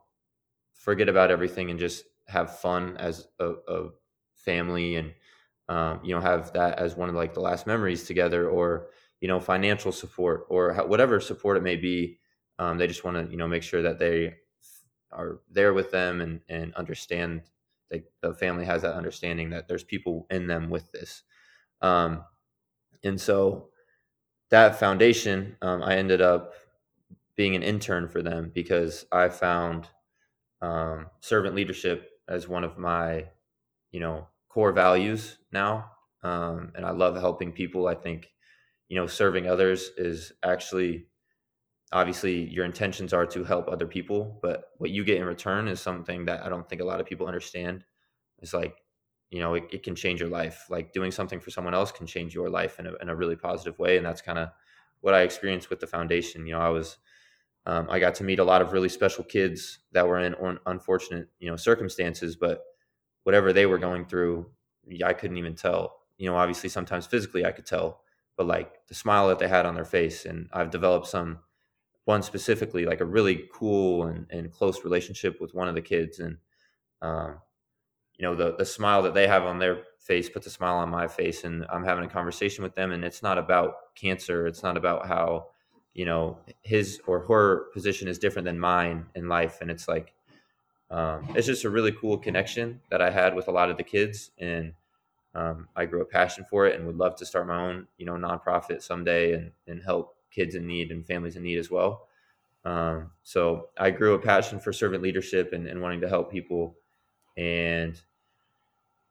[0.73, 3.89] forget about everything and just have fun as a, a
[4.35, 5.13] family and
[5.69, 8.87] um, you know have that as one of like the last memories together or
[9.21, 12.19] you know financial support or whatever support it may be
[12.59, 14.33] um, they just want to you know make sure that they
[15.11, 17.41] are there with them and and understand
[17.91, 21.23] that the family has that understanding that there's people in them with this.
[21.81, 22.23] Um,
[23.03, 23.69] and so
[24.49, 26.53] that foundation um, i ended up
[27.35, 29.87] being an intern for them because i found
[30.61, 33.25] um, servant leadership as one of my
[33.91, 35.91] you know core values now.
[36.23, 37.87] Um, and i love helping people.
[37.87, 38.31] I think
[38.89, 41.07] you know serving others is actually
[41.93, 45.79] obviously your intentions are to help other people but what you get in return is
[45.79, 47.83] something that i don't think a lot of people understand.
[48.39, 48.75] It's like
[49.29, 50.65] you know it, it can change your life.
[50.69, 53.35] Like doing something for someone else can change your life in a, in a really
[53.35, 54.49] positive way and that's kind of
[55.01, 56.45] what i experienced with the foundation.
[56.45, 56.97] You know i was
[57.65, 60.35] um, i got to meet a lot of really special kids that were in
[60.65, 62.61] unfortunate you know circumstances but
[63.23, 64.49] whatever they were going through
[65.03, 65.99] i couldn't even tell.
[66.17, 68.01] You know obviously sometimes physically i could tell
[68.37, 71.39] but like the smile that they had on their face and i've developed some
[72.07, 76.19] one specifically like a really cool and, and close relationship with one of the kids.
[76.19, 76.37] And
[77.01, 77.39] um,
[78.17, 80.89] you know the the smile that they have on their face puts a smile on
[80.89, 84.47] my face and i'm having a conversation with them and it's not about cancer.
[84.47, 85.47] It's not about how
[85.93, 89.59] you know his or her position is different than mine in life.
[89.61, 90.13] And it's like
[90.91, 93.83] um, it's just a really cool connection that i had with a lot of the
[93.83, 94.31] kids.
[94.39, 94.73] And
[95.35, 98.05] um, i grew a passion for it and would love to start my own you
[98.07, 102.07] know nonprofit someday and, and help kids in need and families in need as well.
[102.65, 106.75] Um, so I grew a passion for servant leadership and, and wanting to help people.
[107.37, 107.99] And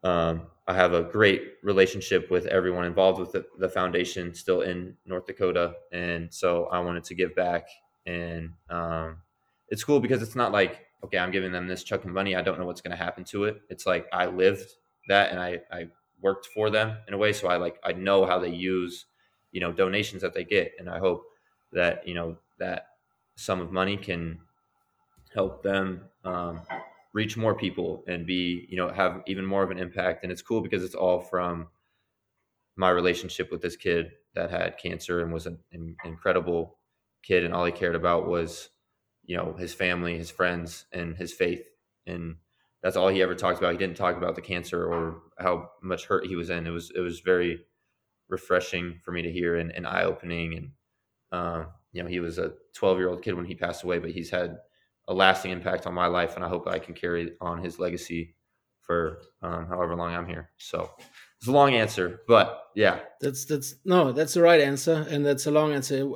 [0.05, 4.95] um, I have a great relationship with everyone involved with the, the, foundation still in
[5.07, 5.75] North Dakota.
[5.93, 7.69] And so I wanted to give back.
[8.05, 9.19] And um,
[9.69, 12.37] it's cool because it's not like, okay, I'm giving them this chunk of money.
[12.37, 13.63] I don't know what's going to happen to it.
[13.71, 14.71] It's like I lived
[15.09, 15.89] that and I, I
[16.21, 17.33] worked for them in a way.
[17.33, 19.07] So I like, I know how they use
[19.53, 20.73] you know donations that they get.
[20.79, 21.25] And i hope
[21.73, 22.87] that you know that
[23.37, 24.39] sum of money can
[25.35, 26.63] help them um,
[27.13, 30.23] reach more people and be you know have even more of an impact.
[30.23, 31.69] And it's cool because it's all from
[32.77, 36.79] my relationship with this kid that had cancer and was an, an incredible
[37.23, 37.45] kid.
[37.45, 38.71] And all he cared about was
[39.25, 41.67] you know his family his friends and his faith.
[42.07, 42.37] And
[42.83, 43.73] that's all he ever talked about.
[43.73, 46.67] He didn't talk about the cancer or how much hurt he was in.
[46.67, 47.61] It was it was very
[48.29, 50.57] refreshing for me to hear and, and eye opening.
[50.57, 50.71] And
[51.33, 54.11] um, you know, he was a 12 year old kid when he passed away, but
[54.11, 54.59] he's had
[55.09, 58.35] a lasting impact on my life, and I hope I can carry on his legacy
[58.81, 60.51] for um, however long I'm here.
[60.59, 60.91] So
[61.39, 65.47] it's a long answer, but yeah, that's that's no, that's the right answer, and that's
[65.47, 66.09] a long answer.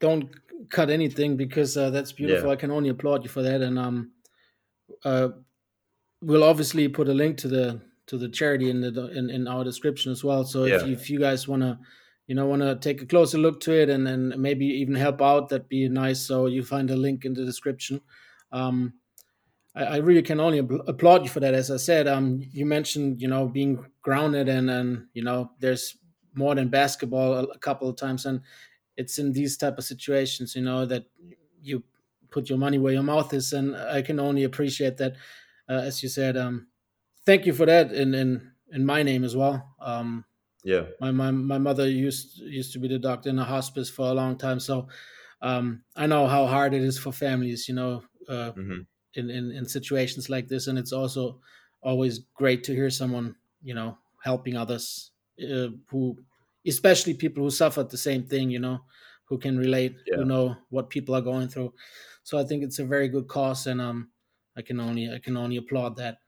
[0.00, 0.30] Don't
[0.70, 2.48] cut anything because uh, that's beautiful.
[2.48, 2.52] Yeah.
[2.52, 4.12] I can only applaud you for that, and um,
[5.04, 5.28] uh,
[6.20, 7.80] we'll obviously put a link to the
[8.12, 10.44] to the charity in the in, in our description as well.
[10.44, 10.76] So yeah.
[10.76, 11.78] if, you, if you guys want to,
[12.26, 15.22] you know, want to take a closer look to it and then maybe even help
[15.22, 16.20] out, that'd be nice.
[16.20, 18.02] So you find a link in the description.
[18.52, 18.92] Um,
[19.74, 21.54] I, I really can only applaud you for that.
[21.54, 25.96] As I said, um, you mentioned, you know, being grounded and and you know, there's
[26.34, 28.42] more than basketball a, a couple of times, and
[28.98, 31.06] it's in these type of situations, you know, that
[31.62, 31.82] you
[32.30, 35.14] put your money where your mouth is, and I can only appreciate that.
[35.66, 36.66] Uh, as you said, um,
[37.26, 39.74] thank you for that in in in my name as well.
[39.80, 40.24] Um,
[40.64, 44.08] yeah, my, my my mother used used to be the doctor in a hospice for
[44.08, 44.88] a long time, so
[45.42, 48.80] um, I know how hard it is for families, you know, uh, mm-hmm.
[49.14, 51.40] in, in in situations like this, and it's also
[51.82, 55.10] always great to hear someone, you know, helping others
[55.42, 56.16] uh, who,
[56.64, 58.80] especially people who suffered the same thing, you know,
[59.24, 60.18] who can relate, yeah.
[60.18, 61.74] who know what people are going through.
[62.22, 64.10] So I think it's a very good cause, and um,
[64.56, 66.18] I can only I can only applaud that.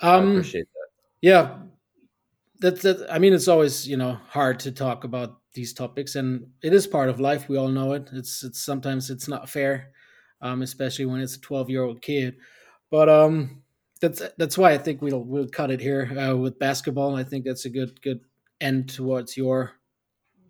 [0.00, 0.88] Um, I appreciate that.
[1.20, 1.58] Yeah,
[2.60, 3.06] that's that.
[3.10, 6.86] I mean, it's always you know hard to talk about these topics, and it is
[6.86, 7.48] part of life.
[7.48, 8.08] We all know it.
[8.12, 9.92] It's it's sometimes it's not fair,
[10.40, 12.36] um, especially when it's a twelve year old kid.
[12.90, 13.62] But um,
[14.00, 17.16] that's that's why I think we'll we'll cut it here uh, with basketball.
[17.16, 18.20] I think that's a good good
[18.60, 19.72] end towards your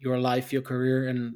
[0.00, 1.34] your life, your career, and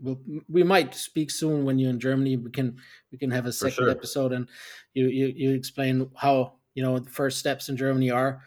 [0.00, 2.36] we'll, we might speak soon when you're in Germany.
[2.36, 2.76] We can
[3.12, 3.90] we can have a second sure.
[3.90, 4.48] episode and
[4.94, 8.44] you, you you explain how you know the first steps in Germany are.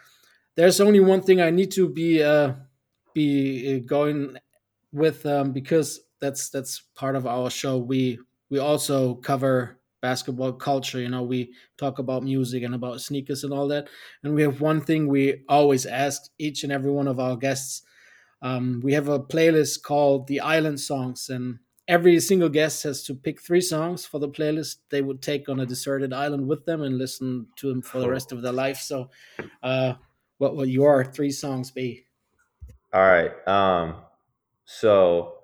[0.56, 2.56] There's only one thing I need to be uh,
[3.14, 4.38] be uh, going
[4.92, 7.78] with um, because that's that's part of our show.
[7.78, 8.20] We
[8.50, 11.00] we also cover basketball culture.
[11.00, 13.90] You know, we talk about music and about sneakers and all that.
[14.24, 17.84] And we have one thing we always ask each and every one of our guests.
[18.42, 23.16] Um, we have a playlist called the Island Songs, and every single guest has to
[23.16, 26.84] pick three songs for the playlist they would take on a deserted island with them
[26.84, 28.78] and listen to them for the rest of their life.
[28.78, 29.10] So,
[29.64, 29.96] uh,
[30.38, 32.06] what will your three songs be?
[32.94, 33.32] All right.
[33.48, 33.96] Um,
[34.66, 35.40] so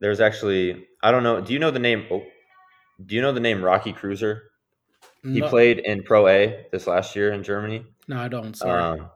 [0.00, 1.40] there's actually I don't know.
[1.40, 2.06] Do you know the name?
[2.10, 2.24] Oh,
[3.06, 4.40] do you know the name Rocky Kreuser?
[5.22, 7.84] He played in Pro A this last year in Germany.
[8.08, 8.56] No, I don't.
[8.56, 9.00] Sorry.
[9.00, 9.10] Um,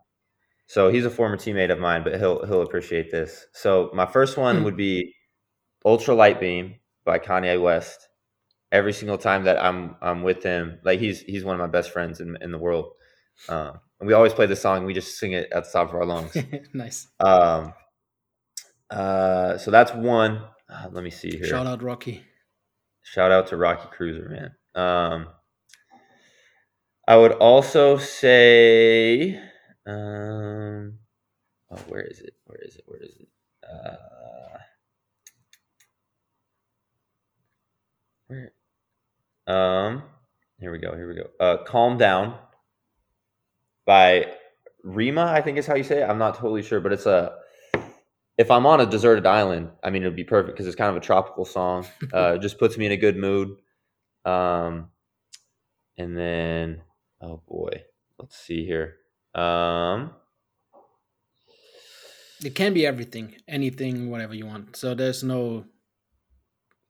[0.66, 3.46] so he's a former teammate of mine, but he'll he'll appreciate this.
[3.52, 4.64] So my first one hmm.
[4.64, 5.14] would be
[5.84, 8.08] Ultra Light Beam by Kanye West.
[8.72, 11.90] Every single time that I'm I'm with him, like he's he's one of my best
[11.90, 12.92] friends in in the world.
[13.48, 14.84] Uh, and we always play the song.
[14.84, 16.36] We just sing it at the top of our lungs.
[16.74, 17.06] nice.
[17.20, 17.72] Um.
[18.90, 19.58] Uh.
[19.58, 20.42] So that's one.
[20.68, 21.46] Uh, let me see here.
[21.46, 22.24] Shout out Rocky.
[23.02, 24.54] Shout out to Rocky Cruiser, man.
[24.74, 25.28] Um.
[27.06, 29.34] I would also say,
[29.86, 30.98] um,
[31.70, 32.34] oh, where is it?
[32.46, 32.84] Where is it?
[32.86, 33.28] Where is it?
[33.62, 34.58] Uh,
[38.28, 38.52] where?
[39.46, 40.02] Um,
[40.58, 40.94] here we go.
[40.94, 41.28] Here we go.
[41.38, 42.38] Uh, calm down
[43.86, 44.32] by
[44.82, 46.08] Rima, I think is how you say it.
[46.08, 47.36] I'm not totally sure, but it's a.
[48.36, 50.96] If I'm on a deserted island, I mean, it'd be perfect because it's kind of
[50.96, 51.86] a tropical song.
[52.12, 53.56] Uh, it just puts me in a good mood.
[54.24, 54.90] Um,
[55.96, 56.82] and then,
[57.20, 57.82] oh boy,
[58.18, 58.96] let's see here.
[59.34, 60.10] Um,
[62.44, 64.76] it can be everything, anything, whatever you want.
[64.76, 65.64] So there's no,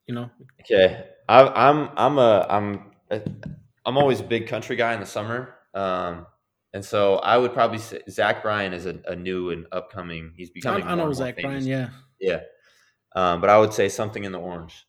[0.07, 0.31] you know.
[0.61, 3.21] Okay, I, I'm I'm a I'm a,
[3.87, 5.55] I'm always a big country guy in the summer.
[5.75, 6.27] Um,
[6.73, 10.33] and so I would probably say Zach Bryan is a, a new and upcoming.
[10.37, 10.83] He's becoming.
[10.83, 11.65] I, I know Zach Bryan.
[11.65, 11.91] Yeah.
[12.19, 12.41] Yeah.
[13.15, 14.85] Um, but I would say something in the orange.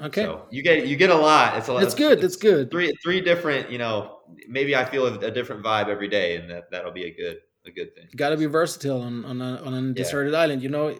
[0.00, 0.24] Okay.
[0.24, 1.56] So you get you get a lot.
[1.56, 1.82] It's a lot.
[1.82, 2.18] It's good.
[2.18, 2.70] It's, it's good.
[2.70, 3.70] Three three different.
[3.70, 4.18] You know,
[4.48, 7.38] maybe I feel a, a, different vibe every day, and that that'll be a good
[7.66, 8.06] a good thing.
[8.16, 10.40] Got to be versatile on on a, on a deserted yeah.
[10.40, 10.62] island.
[10.62, 10.96] You know,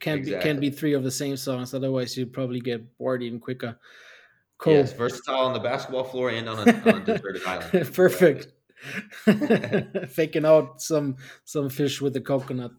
[0.00, 0.38] can't exactly.
[0.38, 1.74] be can't be three of the same songs.
[1.74, 3.78] Otherwise, you'd probably get bored even quicker.
[4.58, 4.74] Cool.
[4.74, 7.94] Yes, versatile on the basketball floor and on a, on a deserted island.
[7.94, 8.48] Perfect.
[10.08, 12.72] faking out some some fish with the coconut.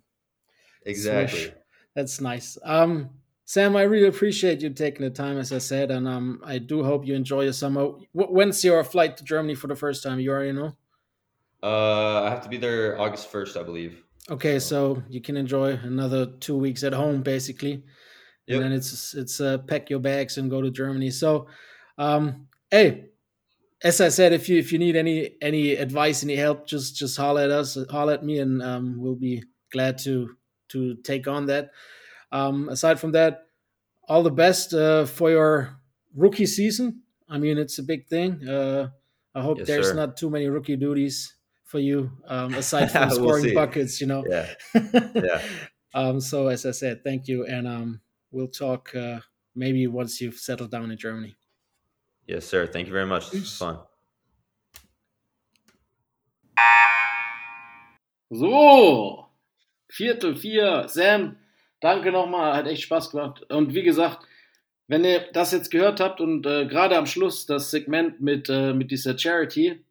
[0.86, 1.40] Exactly.
[1.40, 1.54] Swish.
[1.96, 2.58] That's nice.
[2.64, 3.10] Um,
[3.46, 6.84] Sam, I really appreciate you taking the time, as I said, and um, I do
[6.84, 7.92] hope you enjoy your summer.
[8.14, 10.20] When's your flight to Germany for the first time?
[10.20, 10.76] You already know.
[11.64, 14.04] Uh, I have to be there August first, I believe.
[14.30, 14.96] Okay, so.
[14.96, 17.84] so you can enjoy another two weeks at home, basically,
[18.46, 18.56] yep.
[18.56, 21.12] and then it's it's uh, pack your bags and go to Germany.
[21.12, 21.48] So,
[21.98, 23.06] um, hey,
[23.82, 27.16] as I said, if you if you need any any advice, any help, just just
[27.16, 30.36] holler at us, holler at me, and um, we'll be glad to
[30.70, 31.72] to take on that.
[32.32, 33.48] Um, aside from that,
[34.10, 35.80] all the best uh, for your
[36.14, 37.04] rookie season.
[37.30, 38.48] I mean, it's a big thing.
[38.48, 38.90] Uh,
[39.34, 39.94] I hope yes, there's sir.
[39.94, 41.37] not too many rookie duties
[41.68, 44.02] for you, um, aside from scoring we'll buckets.
[44.02, 44.26] You know.
[44.28, 44.48] Yeah.
[45.14, 45.42] Yeah.
[45.94, 49.20] um, so as I said, thank you, and um, we'll talk uh,
[49.56, 51.36] maybe once you've settled down in Germany.
[52.26, 52.68] Yes, sir.
[52.68, 53.32] Thank you very much.
[53.32, 53.80] This was fun.
[58.30, 59.28] So,
[59.90, 60.88] Viertel vier.
[60.90, 61.38] Sam,
[61.82, 62.56] danke nochmal.
[62.56, 63.44] Hat echt Spaß gemacht.
[63.50, 64.26] Und wie gesagt,
[64.88, 68.74] wenn ihr das jetzt gehört habt und äh, gerade am Schluss das Segment mit, äh,
[68.74, 69.84] mit dieser Charity,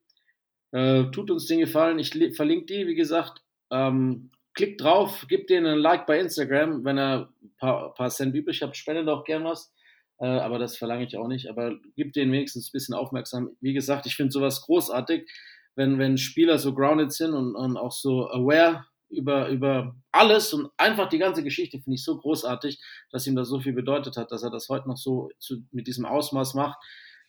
[0.73, 1.99] äh, tut uns den Gefallen.
[1.99, 3.43] Ich verlinke die, wie gesagt.
[3.71, 6.85] Ähm, klickt drauf, gebt denen ein Like bei Instagram.
[6.85, 9.73] Wenn ihr ein paar, paar Cent übrig habt, spendet auch gern was.
[10.19, 11.49] Äh, aber das verlange ich auch nicht.
[11.49, 13.51] Aber gib denen wenigstens ein bisschen aufmerksam.
[13.61, 15.31] Wie gesagt, ich finde sowas großartig,
[15.75, 20.71] wenn, wenn Spieler so grounded sind und, und auch so aware über, über alles und
[20.77, 22.81] einfach die ganze Geschichte finde ich so großartig,
[23.11, 25.87] dass ihm das so viel bedeutet hat, dass er das heute noch so zu, mit
[25.87, 26.79] diesem Ausmaß macht,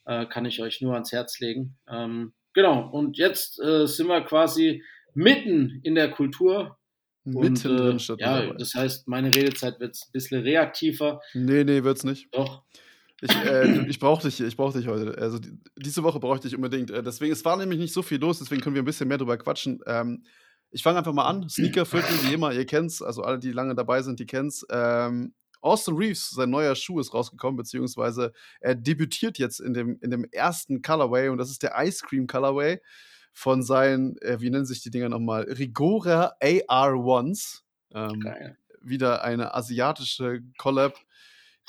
[0.05, 1.77] äh, kann ich euch nur ans Herz legen.
[1.87, 6.77] Ähm, genau, und jetzt äh, sind wir quasi mitten in der Kultur
[7.23, 8.55] Mitten und, drin statt Ja, dabei.
[8.57, 11.21] das heißt, meine Redezeit wird ein bisschen reaktiver.
[11.33, 12.27] Nee, nee, wird's nicht.
[12.33, 12.63] Doch.
[13.21, 15.17] Ich, äh, ich brauche dich, ich brauch dich heute.
[15.17, 16.89] Also die, diese Woche brauche ich dich unbedingt.
[16.91, 19.17] Äh, deswegen, es war nämlich nicht so viel los, deswegen können wir ein bisschen mehr
[19.17, 19.79] drüber quatschen.
[19.87, 20.23] Ähm,
[20.71, 21.49] ich fange einfach mal an.
[21.49, 24.65] Sneaker-Viertel, wie immer, ihr kennt's, also alle, die lange dabei sind, die kennt's.
[24.71, 25.33] Ähm,
[25.67, 30.25] Austin Reeves, sein neuer Schuh ist rausgekommen, beziehungsweise er debütiert jetzt in dem, in dem
[30.31, 32.81] ersten Colorway und das ist der Ice Cream Colorway
[33.33, 35.43] von seinen, äh, wie nennen sich die Dinger nochmal?
[35.43, 37.61] Rigora AR1s.
[37.93, 38.57] Ähm, Geil.
[38.81, 40.99] wieder eine asiatische Collab,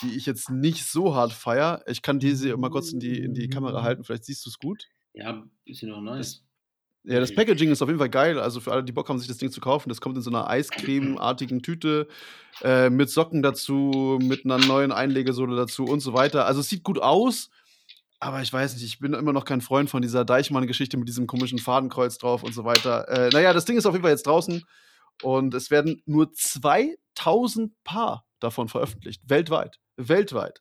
[0.03, 1.83] die ich jetzt nicht so hart feier.
[1.87, 4.59] Ich kann diese mal kurz in die, in die Kamera halten, vielleicht siehst du es
[4.59, 4.89] gut.
[5.13, 6.45] Ja, bisschen noch nice.
[7.09, 8.39] Ja, das Packaging ist auf jeden Fall geil.
[8.39, 10.29] Also für alle, die Bock haben, sich das Ding zu kaufen, das kommt in so
[10.29, 12.07] einer Eiscreme-artigen Tüte
[12.63, 16.45] äh, mit Socken dazu, mit einer neuen Einlegesohle dazu und so weiter.
[16.45, 17.49] Also es sieht gut aus,
[18.21, 21.27] aber ich weiß nicht, ich bin immer noch kein Freund von dieser Deichmann-Geschichte mit diesem
[21.27, 23.09] komischen Fadenkreuz drauf und so weiter.
[23.09, 24.63] Äh, naja, das Ding ist auf jeden Fall jetzt draußen
[25.23, 29.23] und es werden nur 2000 Paar davon veröffentlicht.
[29.25, 29.81] Weltweit.
[29.97, 30.61] Weltweit.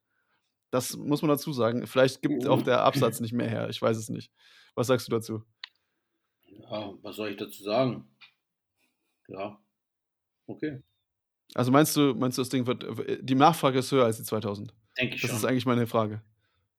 [0.71, 1.85] Das muss man dazu sagen.
[1.87, 3.67] Vielleicht gibt auch der Absatz nicht mehr her.
[3.67, 4.31] Ich weiß es nicht.
[4.75, 5.43] Was sagst du dazu?
[6.59, 8.07] Ja, was soll ich dazu sagen?
[9.27, 9.59] Ja,
[10.47, 10.81] okay.
[11.53, 12.85] Also meinst du, meinst du, das Ding wird,
[13.21, 14.73] die Nachfrage ist höher als die 2000?
[14.97, 15.37] Denke ich Das schon.
[15.37, 16.21] ist eigentlich meine Frage.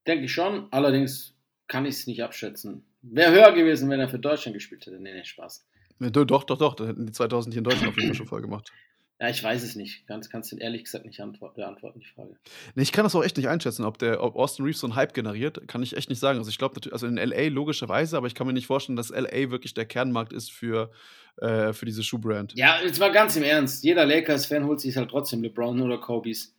[0.07, 1.35] Denke ich schon, allerdings
[1.69, 2.85] kann ich es nicht abschätzen.
[3.03, 4.99] Wäre höher gewesen, wenn er für Deutschland gespielt hätte.
[5.01, 5.67] Nee, nee, Spaß.
[6.01, 6.75] Ja, do- Doch, doch, doch.
[6.75, 8.73] Da hätten die 2000 hier in Deutschland auf jeden Fall schon voll gemacht.
[9.21, 10.07] Ja, ich weiß es nicht.
[10.07, 12.37] Ganz, kannst du ehrlich gesagt nicht antwort beantworten, die Frage.
[12.77, 14.95] Nee, ich kann das auch echt nicht einschätzen, ob der ob Austin Reeves so einen
[14.95, 16.39] Hype generiert, kann ich echt nicht sagen.
[16.39, 19.51] Also ich glaube, also in LA logischerweise, aber ich kann mir nicht vorstellen, dass LA
[19.51, 20.93] wirklich der Kernmarkt ist für,
[21.39, 22.55] äh, für diese Schuhbrand.
[22.55, 23.83] Ja, jetzt mal ganz im Ernst.
[23.83, 26.55] Jeder Lakers-Fan holt sich halt trotzdem LeBron oder Kobe's.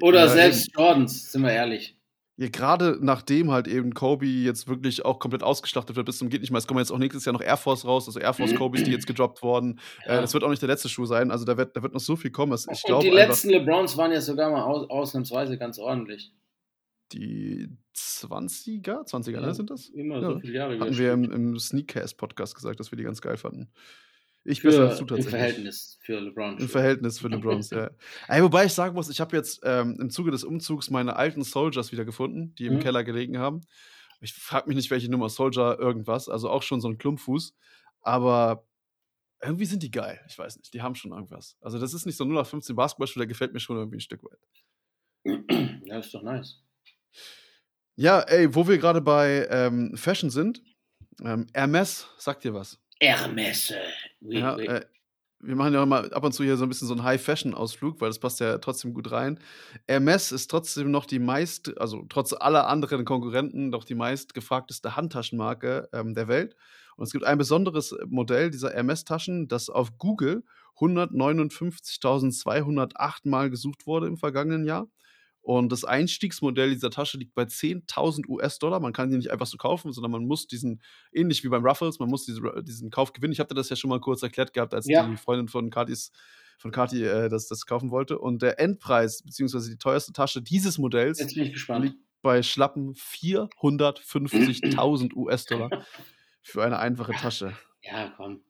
[0.00, 1.97] Oder Ja, selbst Jordans, sind wir ehrlich.
[2.40, 6.40] Ja, gerade nachdem halt eben Kobe jetzt wirklich auch komplett ausgeschlachtet wird bis zum geht
[6.40, 6.58] nicht mehr.
[6.58, 8.92] Es kommen jetzt auch nächstes Jahr noch Air Force raus, also Air Force Kobes, die
[8.92, 9.80] jetzt gedroppt wurden.
[10.06, 10.18] Ja.
[10.18, 11.32] Äh, das wird auch nicht der letzte Schuh sein.
[11.32, 12.52] Also da wird, da wird noch so viel kommen.
[12.52, 16.32] dass Ich Und glaube die letzten LeBrons waren ja sogar mal aus, ausnahmsweise ganz ordentlich.
[17.10, 19.88] die 20er, 20er, Ja, ne, sind das?
[19.88, 23.36] immer so viele Jahre Hatten wir im, im Sneakcast-Podcast gesagt, dass wir die ganz geil
[23.36, 23.72] fanden.
[24.50, 25.30] Ich besser als du Im tatsächlich.
[25.34, 26.58] Verhältnis für LeBron.
[26.58, 27.90] Im Verhältnis für LeBrons, ja.
[28.28, 31.42] Ey, wobei ich sagen muss, ich habe jetzt ähm, im Zuge des Umzugs meine alten
[31.42, 32.80] Soldiers wieder gefunden, die im Mhm.
[32.80, 33.60] Keller gelegen haben.
[34.20, 37.54] Ich frage mich nicht, welche Nummer Soldier irgendwas, also auch schon so ein Klumpfuß.
[38.00, 38.66] Aber
[39.42, 40.20] irgendwie sind die geil.
[40.28, 41.56] Ich weiß nicht, die haben schon irgendwas.
[41.60, 44.00] Also das ist nicht so 0 auf 15 Basketballspieler, der gefällt mir schon irgendwie ein
[44.00, 44.38] Stück weit.
[45.84, 46.62] Ja, ist doch nice.
[47.96, 50.62] Ja, ey, wo wir gerade bei ähm, Fashion sind,
[51.22, 52.78] ähm, Hermes, sagt dir was?
[53.00, 53.72] Hermes.
[54.20, 54.66] Oui, Ja, oui.
[54.66, 54.84] äh,
[55.40, 58.08] wir machen ja immer ab und zu hier so ein bisschen so einen High-Fashion-Ausflug, weil
[58.08, 59.38] das passt ja trotzdem gut rein.
[59.86, 64.96] Hermes ist trotzdem noch die meist, also trotz aller anderen Konkurrenten, noch die meist gefragteste
[64.96, 66.56] Handtaschenmarke ähm, der Welt.
[66.96, 70.42] Und es gibt ein besonderes Modell dieser Hermes-Taschen, das auf Google
[70.74, 74.88] 159.208 Mal gesucht wurde im vergangenen Jahr.
[75.48, 78.80] Und das Einstiegsmodell dieser Tasche liegt bei 10.000 US-Dollar.
[78.80, 81.98] Man kann die nicht einfach so kaufen, sondern man muss diesen, ähnlich wie beim Ruffles,
[81.98, 83.32] man muss diese, diesen Kauf gewinnen.
[83.32, 85.08] Ich hatte das ja schon mal kurz erklärt gehabt, als Ja.
[85.08, 86.12] die Freundin von Katis
[86.58, 88.18] von Kati äh, das, das kaufen wollte.
[88.18, 91.66] Und der Endpreis, beziehungsweise die teuerste Tasche dieses Modells, liegt
[92.20, 95.70] bei schlappen 450.000 US-Dollar
[96.42, 97.56] für eine einfache Tasche.
[97.82, 98.42] Ja, komm.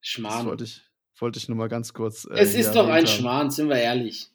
[0.00, 0.44] Das Schmarrn.
[0.46, 0.82] wollte ich,
[1.18, 2.26] wollte ich nur mal ganz kurz.
[2.26, 3.06] äh, Es ist doch ein haben.
[3.06, 4.28] Schmarrn, sind wir ehrlich.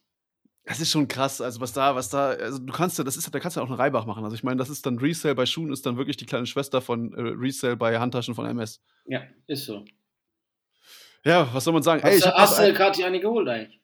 [0.65, 3.33] Das ist schon krass, also was da, was da, also du kannst ja, das ist,
[3.33, 4.23] da kannst du ja auch einen Reibach machen.
[4.23, 6.79] Also ich meine, das ist dann Resale bei Schuhen, ist dann wirklich die kleine Schwester
[6.81, 8.79] von äh, Resale bei Handtaschen von MS.
[9.05, 9.83] Ja, ist so.
[11.25, 12.03] Ja, was soll man sagen?
[12.03, 13.79] Hast, Ey, ich du- hast du gerade die eine geholt eigentlich?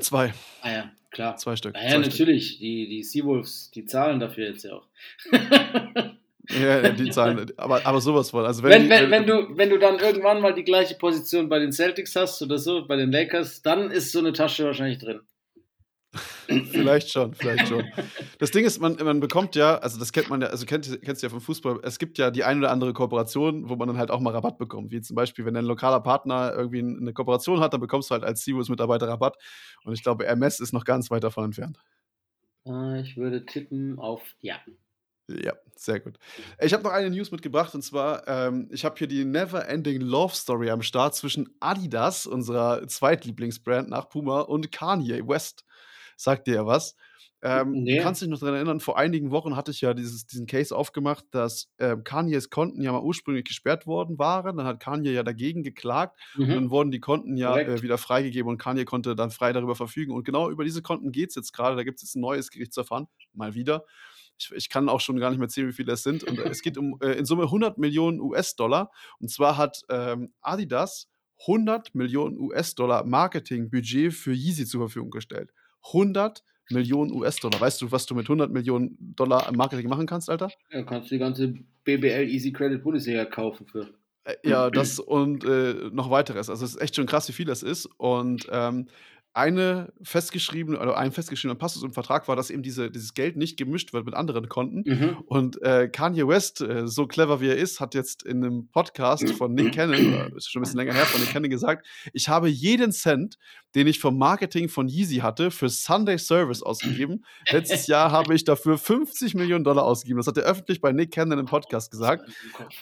[0.00, 0.32] zwei,
[0.62, 1.36] Ah ja, klar.
[1.36, 1.74] zwei Stück.
[1.76, 2.12] Ah ja, zwei Stück.
[2.18, 2.58] natürlich.
[2.58, 4.88] Die, die Seawolves, die zahlen dafür jetzt ja auch.
[6.50, 8.44] Ja, die Zahlen, aber, aber sowas von.
[8.44, 11.48] Also wenn, wenn, die, wenn, wenn, du, wenn du dann irgendwann mal die gleiche Position
[11.48, 14.98] bei den Celtics hast oder so, bei den Lakers, dann ist so eine Tasche wahrscheinlich
[14.98, 15.20] drin.
[16.70, 17.84] Vielleicht schon, vielleicht schon.
[18.38, 21.22] Das Ding ist, man, man bekommt ja, also das kennt man ja, also kennt, kennst
[21.22, 23.96] du ja vom Fußball, es gibt ja die ein oder andere Kooperation, wo man dann
[23.96, 24.90] halt auch mal Rabatt bekommt.
[24.90, 28.24] Wie zum Beispiel, wenn ein lokaler Partner irgendwie eine Kooperation hat, dann bekommst du halt
[28.24, 29.36] als Seawolves-Mitarbeiter Rabatt.
[29.84, 31.78] Und ich glaube, Hermes ist noch ganz weit davon entfernt.
[32.66, 34.56] Äh, Ich würde tippen auf ja.
[35.28, 36.18] Ja, sehr gut.
[36.60, 40.00] Ich habe noch eine News mitgebracht und zwar, ähm, ich habe hier die Never Ending
[40.00, 45.64] Love Story am Start zwischen Adidas, unserer Zweitlieblingsbrand nach Puma, und Kanye West.
[46.16, 46.96] Sagt dir ja was?
[47.44, 47.96] Ähm, Nee.
[47.96, 50.74] Du kannst dich noch daran erinnern, vor einigen Wochen hatte ich ja dieses, diesen Case
[50.76, 54.56] aufgemacht, dass ähm, Kanyes Konten ja mal ursprünglich gesperrt worden waren.
[54.56, 56.16] Dann hat Kanye ja dagegen geklagt
[56.46, 56.54] und Mhm.
[56.54, 60.12] dann wurden die Konten ja äh, wieder freigegeben und Kanye konnte dann frei darüber verfügen.
[60.12, 61.74] Und genau über diese Konten geht es jetzt gerade.
[61.76, 63.84] Da gibt es jetzt ein neues Gerichtsverfahren, mal wieder.
[64.38, 66.22] Ich, ich kann auch schon gar nicht mehr zählen, wie viele es sind.
[66.24, 68.90] Und äh, es geht um äh, in Summe 100 Millionen US-Dollar.
[69.18, 71.08] Und zwar hat ähm, Adidas
[71.46, 75.50] 100 Millionen US-Dollar Marketingbudget für Yeezy zur Verfügung gestellt.
[75.86, 77.60] 100 Millionen US-Dollar.
[77.60, 80.50] Weißt du, was du mit 100 Millionen Dollar am Marketing machen kannst, Alter?
[80.70, 81.54] Ja, kannst du die ganze
[81.84, 83.88] BBL Easy Credit Bundesliga kaufen für.
[84.24, 86.48] Äh, ja, das und äh, noch weiteres.
[86.48, 87.86] Also es ist echt schon krass, wie viel das ist.
[87.98, 88.88] Und ähm,
[89.34, 93.56] eine festgeschriebene oder ein festgeschriebener Passus im Vertrag war, dass eben diese, dieses Geld nicht
[93.56, 94.82] gemischt wird mit anderen Konten.
[94.84, 95.16] Mhm.
[95.24, 99.28] Und äh, Kanye West, äh, so clever wie er ist, hat jetzt in einem Podcast
[99.30, 102.28] von Nick Cannon, oder ist schon ein bisschen länger her, von Nick Cannon gesagt, ich
[102.28, 103.38] habe jeden Cent,
[103.74, 107.24] den ich vom Marketing von Yeezy hatte, für Sunday Service ausgegeben.
[107.50, 110.18] Letztes Jahr habe ich dafür 50 Millionen Dollar ausgegeben.
[110.18, 112.30] Das hat er öffentlich bei Nick Cannon im Podcast gesagt.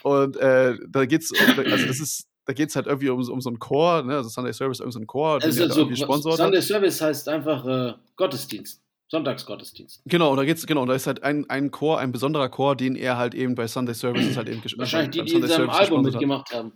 [0.02, 3.48] Und äh, da geht's, also das ist da geht es halt irgendwie um, um so
[3.48, 4.16] einen Chor, ne?
[4.16, 6.36] also Sunday Service, irgendein so Chor, den also, irgendwie sponsort.
[6.36, 8.82] Sunday Service heißt einfach äh, Gottesdienst.
[9.06, 10.02] Sonntagsgottesdienst.
[10.06, 12.74] Genau, und da geht's, genau, und da ist halt ein, ein Chor, ein besonderer Chor,
[12.74, 14.92] den er halt eben bei Sunday Services halt eben gespielt hat.
[14.92, 16.72] Wahrscheinlich die, die in seinem Album mitgemacht haben.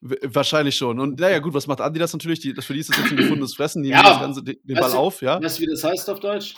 [0.00, 0.98] Wahrscheinlich schon.
[0.98, 2.40] Und naja, gut, was macht Adidas natürlich?
[2.40, 4.02] Die, für die ist das jetzt ein gefundenes Fressen, die ja.
[4.02, 5.40] das Ganze, den Ball du, auf, ja.
[5.40, 6.56] Weißt du, wie das heißt auf Deutsch?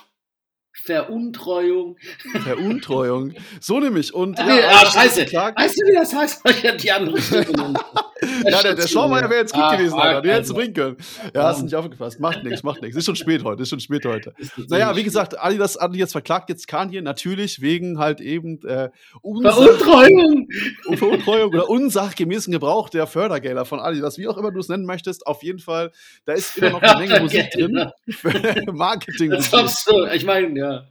[0.74, 1.96] Veruntreuung.
[2.42, 3.34] Veruntreuung.
[3.60, 4.12] So nämlich.
[4.12, 5.32] Und ja, ja, ah, scheiße.
[5.32, 6.42] Weißt du, wie das heißt?
[6.48, 7.74] Ich habe die andere Stimme
[8.44, 10.22] Ja, der, der Schaumann wäre jetzt gut ah, gewesen, Alter.
[10.22, 10.96] Den hättest du bringen können.
[11.34, 12.20] Ja, hast du nicht aufgefasst.
[12.20, 12.96] Macht nichts, macht nichts.
[12.96, 13.62] Ist schon spät heute.
[13.62, 14.34] Ist schon spät heute.
[14.68, 18.90] Naja, wie gesagt, Adidas, Adidas verklagt jetzt Kanye natürlich wegen halt eben äh,
[19.22, 20.48] Veruntreuung.
[20.94, 25.26] Veruntreuung oder unsachgemäßen Gebrauch der Fördergelder von Adidas, wie auch immer du es nennen möchtest.
[25.26, 25.92] Auf jeden Fall,
[26.24, 27.90] da ist immer noch eine Menge Musik drin.
[28.72, 29.30] Marketing.
[29.30, 29.50] Das
[29.84, 30.04] du.
[30.12, 30.84] Ich meine, ja.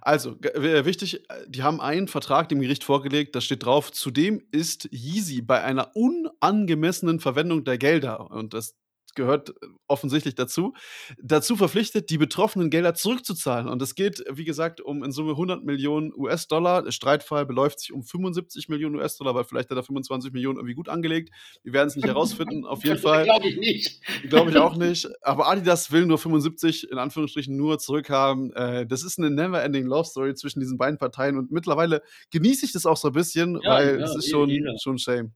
[0.00, 5.42] Also, wichtig, die haben einen Vertrag dem Gericht vorgelegt, da steht drauf, zudem ist Yeezy
[5.42, 8.74] bei einer unangemessenen Verwendung der Gelder, und das
[9.14, 9.54] gehört
[9.86, 10.74] offensichtlich dazu,
[11.22, 13.68] dazu verpflichtet, die betroffenen Gelder zurückzuzahlen.
[13.68, 16.82] Und es geht, wie gesagt, um in Summe 100 Millionen US-Dollar.
[16.82, 20.74] Der Streitfall beläuft sich um 75 Millionen US-Dollar, weil vielleicht hat er 25 Millionen irgendwie
[20.74, 21.30] gut angelegt.
[21.62, 23.24] Wir werden es nicht herausfinden, auf jeden Fall.
[23.24, 24.02] Glaube ich nicht.
[24.28, 25.08] Glaube ich auch nicht.
[25.22, 28.52] Aber Adidas will nur 75, in Anführungsstrichen, nur zurückhaben.
[28.52, 31.38] Äh, das ist eine never-ending Love-Story zwischen diesen beiden Parteien.
[31.38, 34.50] Und mittlerweile genieße ich das auch so ein bisschen, ja, weil ja, es ist schon,
[34.82, 35.32] schon shame.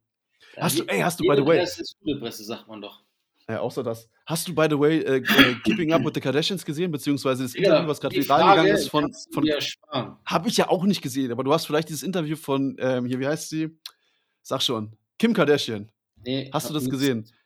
[0.57, 1.59] Ja, hast du, ey, hast du, by the way.
[1.59, 3.03] Presse ist gute Presse, sagt man doch.
[3.49, 4.09] Ja, außer das.
[4.27, 7.55] Hast du, by the way, äh, äh, Keeping Up with the Kardashians gesehen, beziehungsweise das
[7.55, 9.13] Interview, was gerade viral gegangen ist von.
[9.33, 9.49] von
[10.25, 13.19] Habe ich ja auch nicht gesehen, aber du hast vielleicht dieses Interview von, ähm, hier,
[13.19, 13.77] wie heißt sie?
[14.43, 14.97] Sag schon.
[15.19, 15.91] Kim Kardashian.
[16.25, 17.23] Nee, hast du das gesehen?
[17.23, 17.43] gesehen.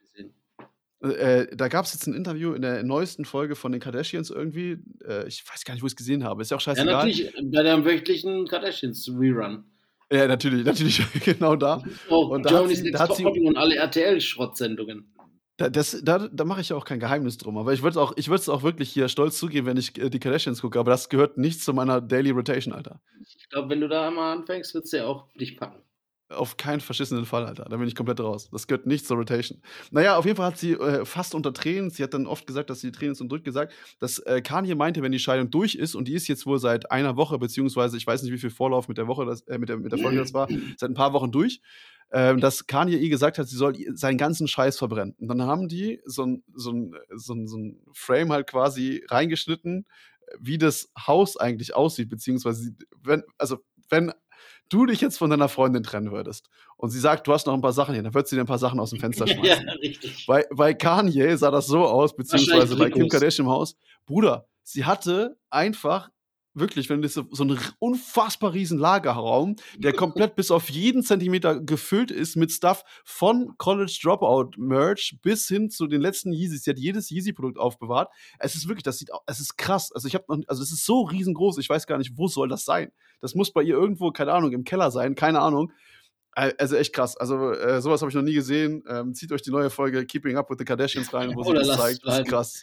[1.03, 4.29] Äh, äh, da gab es jetzt ein Interview in der neuesten Folge von den Kardashians
[4.29, 4.77] irgendwie.
[5.07, 6.41] Äh, ich weiß gar nicht, wo ich es gesehen habe.
[6.41, 6.87] Ist ja auch scheißegal.
[6.87, 9.63] Ja, natürlich, bei der wöchentlichen Kardashians-Rerun.
[10.11, 11.83] Ja, natürlich, natürlich, genau da.
[12.09, 15.13] Oh, und da hat sie, da hat sie und alle RTL-Schrottsendungen.
[15.57, 17.57] Da, das, da, da mache ich ja auch kein Geheimnis drum.
[17.57, 20.61] Aber ich würde es auch, auch wirklich hier stolz zugeben, wenn ich äh, die Kardashians
[20.61, 20.79] gucke.
[20.79, 23.01] Aber das gehört nicht zu meiner Daily Rotation, Alter.
[23.21, 25.81] Ich glaube, wenn du da einmal anfängst, wird es ja auch dich packen.
[26.29, 27.65] Auf keinen verschissenen Fall, Alter.
[27.69, 28.49] Da bin ich komplett raus.
[28.51, 29.61] Das gehört nicht zur Rotation.
[29.91, 32.69] Naja, auf jeden Fall hat sie äh, fast unter Tränen, sie hat dann oft gesagt,
[32.69, 35.95] dass sie Tränen und drückt gesagt, dass äh, Kanye meinte, wenn die Scheidung durch ist,
[35.95, 38.89] und die ist jetzt wohl seit einer Woche, beziehungsweise ich weiß nicht, wie viel Vorlauf
[38.89, 41.13] mit der Woche, das, äh, mit, der, mit der Folge das war, seit ein paar
[41.13, 41.61] Wochen durch,
[42.11, 45.15] ähm, dass Kanye ihr gesagt hat, sie soll seinen ganzen Scheiß verbrennen.
[45.19, 49.03] Und dann haben die so ein, so ein, so ein, so ein Frame halt quasi
[49.09, 49.85] reingeschnitten,
[50.39, 52.71] wie das Haus eigentlich aussieht, beziehungsweise,
[53.03, 53.57] wenn, also,
[53.89, 54.13] wenn
[54.69, 57.61] du dich jetzt von deiner Freundin trennen würdest und sie sagt, du hast noch ein
[57.61, 59.67] paar Sachen hier, dann wird sie dir ein paar Sachen aus dem Fenster schmeißen.
[59.67, 60.25] ja, richtig.
[60.27, 63.75] Bei, bei Kanye sah das so aus, beziehungsweise bei Kim Kardashian im Haus.
[64.05, 66.09] Bruder, sie hatte einfach
[66.59, 71.59] wirklich, wenn du so, so einen unfassbar riesen Lagerraum, der komplett bis auf jeden Zentimeter
[71.59, 76.63] gefüllt ist mit Stuff von College Dropout Merch bis hin zu den letzten Yeezys.
[76.63, 78.09] Sie hat jedes Yeezy-Produkt aufbewahrt.
[78.39, 79.91] Es ist wirklich, das sieht, es ist krass.
[79.91, 81.57] Also ich habe noch, also es ist so riesengroß.
[81.57, 82.91] Ich weiß gar nicht, wo soll das sein?
[83.21, 85.71] Das muss bei ihr irgendwo, keine Ahnung, im Keller sein, keine Ahnung.
[86.33, 87.17] Also echt krass.
[87.17, 88.83] Also äh, sowas habe ich noch nie gesehen.
[88.87, 91.75] Ähm, zieht euch die neue Folge Keeping Up with the Kardashians rein, wo sie das
[91.75, 92.05] zeigt.
[92.05, 92.61] Das ist krass.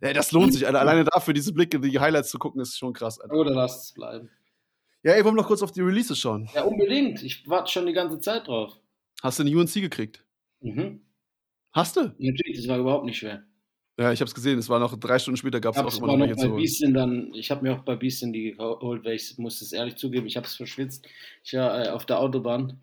[0.00, 0.80] Ja, das lohnt sich, Alter.
[0.80, 3.34] Alleine dafür, diese Blicke, die Highlights zu gucken, ist schon krass, Alter.
[3.34, 4.30] Oder lasst es bleiben.
[5.02, 6.48] Ja, ey, wollen wir noch kurz auf die Releases schauen?
[6.54, 7.22] Ja, unbedingt.
[7.22, 8.72] Ich warte schon die ganze Zeit drauf.
[9.22, 10.24] Hast du eine UNC gekriegt?
[10.60, 11.02] Mhm.
[11.72, 12.14] Hast du?
[12.18, 13.44] Natürlich, das war überhaupt nicht schwer.
[13.98, 14.58] Ja, ich habe es gesehen.
[14.58, 17.32] Es war noch drei Stunden später, gab es auch immer noch welche zu Beastin dann,
[17.34, 20.36] Ich habe mir auch bei Beastin die geholt, weil ich muss es ehrlich zugeben, ich
[20.36, 21.06] habe es verschwitzt.
[21.44, 22.80] Ich war äh, auf der Autobahn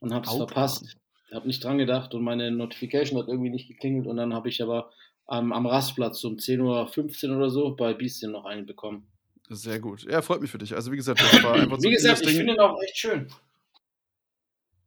[0.00, 0.96] und habe es verpasst.
[1.28, 4.48] Ich habe nicht dran gedacht und meine Notification hat irgendwie nicht geklingelt und dann habe
[4.48, 4.92] ich aber
[5.26, 9.06] am, am Rastplatz um 10.15 Uhr oder so bei Biestien noch einen bekommen.
[9.48, 10.04] Sehr gut.
[10.04, 10.74] Ja, freut mich für dich.
[10.74, 13.28] Also wie gesagt, das war einfach Wie gesagt, ich finde ihn auch echt schön.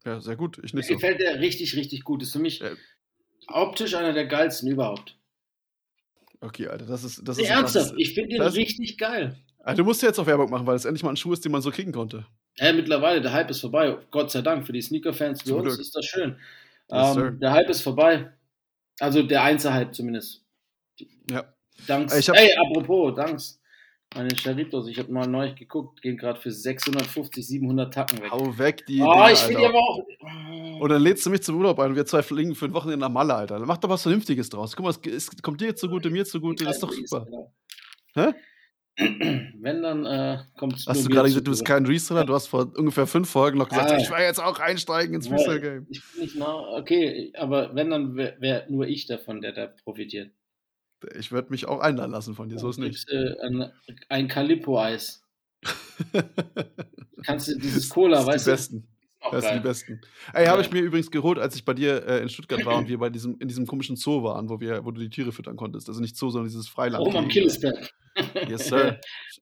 [0.06, 0.58] Ja, sehr gut.
[0.58, 0.94] Ich nicht Mir so.
[0.96, 2.24] gefällt der richtig, richtig gut.
[2.24, 2.72] Ist für mich ja.
[3.48, 5.18] optisch einer der geilsten überhaupt.
[6.40, 7.28] Okay, Alter, das ist.
[7.28, 9.38] Das nee, ist ernsthaft, ich finde den richtig geil.
[9.60, 11.44] Also, du musst ja jetzt auch Werbung machen, weil es endlich mal ein Schuh ist,
[11.44, 12.26] den man so kriegen konnte.
[12.58, 13.98] Ja, mittlerweile, der Hype ist vorbei.
[14.12, 16.38] Gott sei Dank, für die Sneaker-Fans wie uns ist das schön.
[16.90, 18.32] Yes, ähm, der Hype ist vorbei.
[18.99, 20.44] Also der Einzelheit zumindest.
[21.30, 21.53] Ja.
[21.88, 22.28] Danks.
[22.30, 23.61] Ey, apropos, danks.
[24.15, 28.32] Meine Charitos, ich habe mal neu geguckt, gehen gerade für 650, 700 Tacken weg.
[28.32, 29.02] Hau weg die.
[29.02, 30.80] Oh, Dinger, ich will die aber auch.
[30.80, 32.99] Und dann lädst du mich zum Urlaub ein und wir zwei fliegen für ein Wochenende
[32.99, 33.60] nach Malle, Alter.
[33.60, 34.76] Dann mach doch was Vernünftiges draus.
[34.76, 37.28] Guck mal, es, es kommt dir zugute, mir zugute, das ist doch super.
[38.14, 38.34] Hä?
[38.98, 42.26] Wenn, dann äh, kommt es Hast du gerade gesagt, du bist kein Reseller?
[42.26, 43.98] Du hast vor ungefähr fünf Folgen noch gesagt, Ah.
[43.98, 45.86] ich will jetzt auch einsteigen ins Freestyle-Game.
[45.90, 49.68] Ich bin nicht nah, okay, aber wenn, dann wäre wär nur ich davon, der da
[49.68, 50.32] profitiert.
[51.15, 53.07] Ich würde mich auch einladen lassen von dir, so ist nicht.
[53.10, 53.72] Äh, ein,
[54.10, 55.22] ein Calippo-Eis.
[57.24, 58.52] Kannst du dieses Cola, Das weißt du?
[58.52, 58.88] besten.
[59.32, 60.02] Das sind die besten.
[60.34, 62.88] Ey, habe ich mir übrigens geholt, als ich bei dir äh, in Stuttgart war und
[62.88, 65.56] wir bei diesem, in diesem komischen Zoo waren, wo, wir, wo du die Tiere füttern
[65.57, 65.90] konntest.
[65.90, 67.06] Also nicht Zoo, sondern dieses Freiland.
[67.06, 67.91] Oben am Killesberg.
[68.48, 68.99] Yes, sir.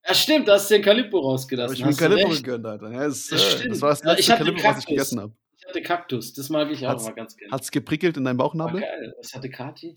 [0.08, 1.76] Ja, stimmt, da hast du den Calippo Hab rausgelassen.
[1.78, 2.44] ich hast du Calippo recht.
[2.44, 2.92] gegönnt, Alter.
[2.92, 3.38] Ja, Das sir.
[3.38, 3.72] stimmt.
[3.76, 4.86] das war das Ja, ich letzte hatte Calippo, was ich Kaktus.
[4.88, 5.34] gegessen habe.
[5.58, 7.52] Ich hatte Kaktus, das mag ich auch Hat's, mal ganz gerne.
[7.52, 8.82] hat's geprickelt in deinem War Bauchnabel?
[8.82, 9.16] geil.
[9.18, 9.94] Was hatte Kati?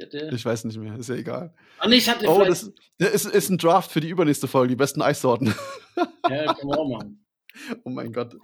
[0.00, 0.30] Hatte...
[0.32, 1.52] Ich weiß nicht mehr, ist ja egal.
[1.78, 4.68] Ah, nee, ich hatte Oh, das das ist, ist ein Draft für die übernächste Folge,
[4.68, 5.54] die besten Eissorten.
[6.30, 7.22] Ja, auch machen.
[7.84, 8.34] Oh mein Gott.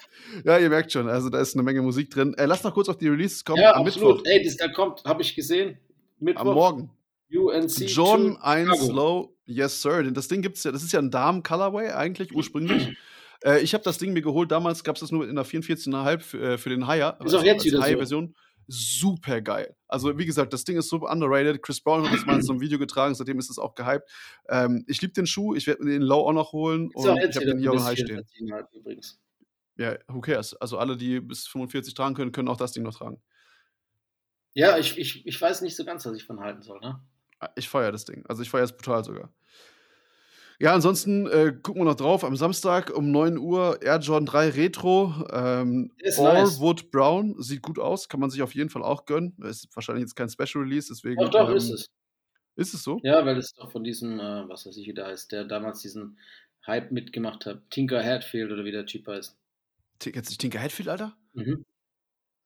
[0.45, 2.35] Ja, ihr merkt schon, also da ist eine Menge Musik drin.
[2.37, 3.63] Äh, lass noch kurz auf die Releases kommen.
[3.63, 4.17] Ja, Am absolut.
[4.17, 5.79] Mittwoch, Ey, das, da kommt, habe ich gesehen.
[6.19, 6.41] Mittwoch.
[6.43, 6.91] am Morgen.
[7.31, 8.93] UNC John to 1 Chicago.
[8.93, 10.03] Low, yes sir.
[10.03, 12.97] Denn das Ding gibt's ja, das ist ja ein Damen-Colorway eigentlich ursprünglich.
[13.45, 16.19] äh, ich habe das Ding mir geholt, damals gab es das nur in der 44,5
[16.21, 17.19] für, äh, für den Higher.
[17.25, 17.83] Ist auch jetzt wieder so.
[17.85, 18.35] Higher-Version.
[18.69, 19.77] Super geil.
[19.87, 21.63] Also, wie gesagt, das Ding ist super underrated.
[21.63, 24.09] Chris Brown hat das mal in so einem Video getragen, seitdem ist es auch gehypt.
[24.49, 27.17] Ähm, ich liebe den Schuh, ich werde mir den Low auch noch holen Ist und
[27.17, 28.25] ich jetzt habe den hier auch High stehen.
[28.41, 29.21] 44,5 übrigens.
[29.77, 30.55] Ja, who cares?
[30.55, 33.23] Also, alle, die bis 45 tragen können, können auch das Ding noch tragen.
[34.55, 37.01] Ja, ich, ich, ich weiß nicht so ganz, was ich von halten soll, ne?
[37.57, 38.25] Ich feiere das Ding.
[38.29, 39.33] Also ich feiere es brutal sogar.
[40.59, 42.25] Ja, ansonsten äh, gucken wir noch drauf.
[42.25, 45.13] Am Samstag um 9 Uhr Air Jordan 3 Retro.
[45.31, 46.61] Ähm, Der ist All nice.
[46.61, 47.35] Wood Brown.
[47.43, 48.09] Sieht gut aus.
[48.09, 49.37] Kann man sich auf jeden Fall auch gönnen.
[49.43, 51.21] Ist wahrscheinlich jetzt kein Special Release, deswegen.
[51.21, 51.87] Doch, doch, ähm, ist es.
[52.55, 52.99] Ist es so?
[53.03, 55.81] Ja, weil das doch von diesem, äh, was weiß ich, wie der heißt, der damals
[55.83, 56.19] diesen
[56.67, 57.61] Hype mitgemacht hat.
[57.69, 59.37] Tinker Hatfield oder wie der Typ heißt.
[59.99, 61.15] T- Kennst du nicht Tinker Hatfield, Alter?
[61.35, 61.67] Mhm.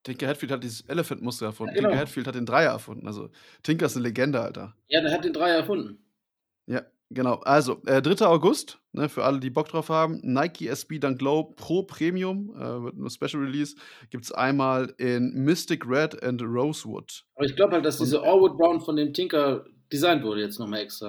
[0.03, 1.75] Tinker Hatfield hat dieses Elephant-Muster erfunden.
[1.75, 1.91] Ja, genau.
[1.91, 3.07] Tinker Hatfield hat den Dreier erfunden.
[3.07, 3.31] Also
[3.63, 4.75] Tinker ist eine Legende, Alter.
[4.89, 6.03] Ja, der hat den Dreier erfunden.
[6.67, 7.35] Ja, genau.
[7.41, 8.27] Also, äh, 3.
[8.27, 12.83] August, ne, für alle, die Bock drauf haben, Nike SB Dunk Low Pro Premium, äh,
[12.83, 13.77] wird nur Special Release,
[14.11, 17.25] gibt es einmal in Mystic Red and Rosewood.
[17.35, 20.81] Aber ich glaube halt, dass diese Allwood Brown von dem Tinker designt wurde jetzt nochmal
[20.81, 21.09] extra.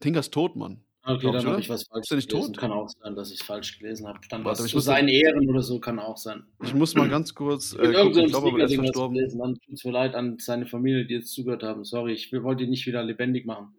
[0.00, 0.80] Tinker ist tot, Mann.
[1.08, 2.52] Okay, dann habe ich was falsch Ist der nicht gelesen.
[2.52, 2.60] tot?
[2.60, 4.18] Kann auch sein, dass ich es falsch gelesen habe.
[4.22, 6.44] Stand Warte, was zu seinen Ehren oder so, kann auch sein.
[6.62, 9.16] Ich muss mal ganz kurz Ich äh, gucken, irgendeinem ich glaube, aber der ist verstorben.
[9.16, 9.38] gelesen.
[9.40, 11.84] Dann tut's mir leid an seine Familie, die jetzt zugehört haben.
[11.84, 13.74] Sorry, ich wollte ihn nicht wieder lebendig machen.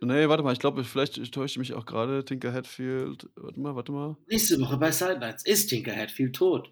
[0.00, 2.24] Nee, warte mal, ich glaube, vielleicht ich täusche mich auch gerade.
[2.24, 4.16] Tinker Hatfield, warte mal, warte mal.
[4.28, 6.70] Nächste Woche bei Sidelines ist Tinker Hatfield tot.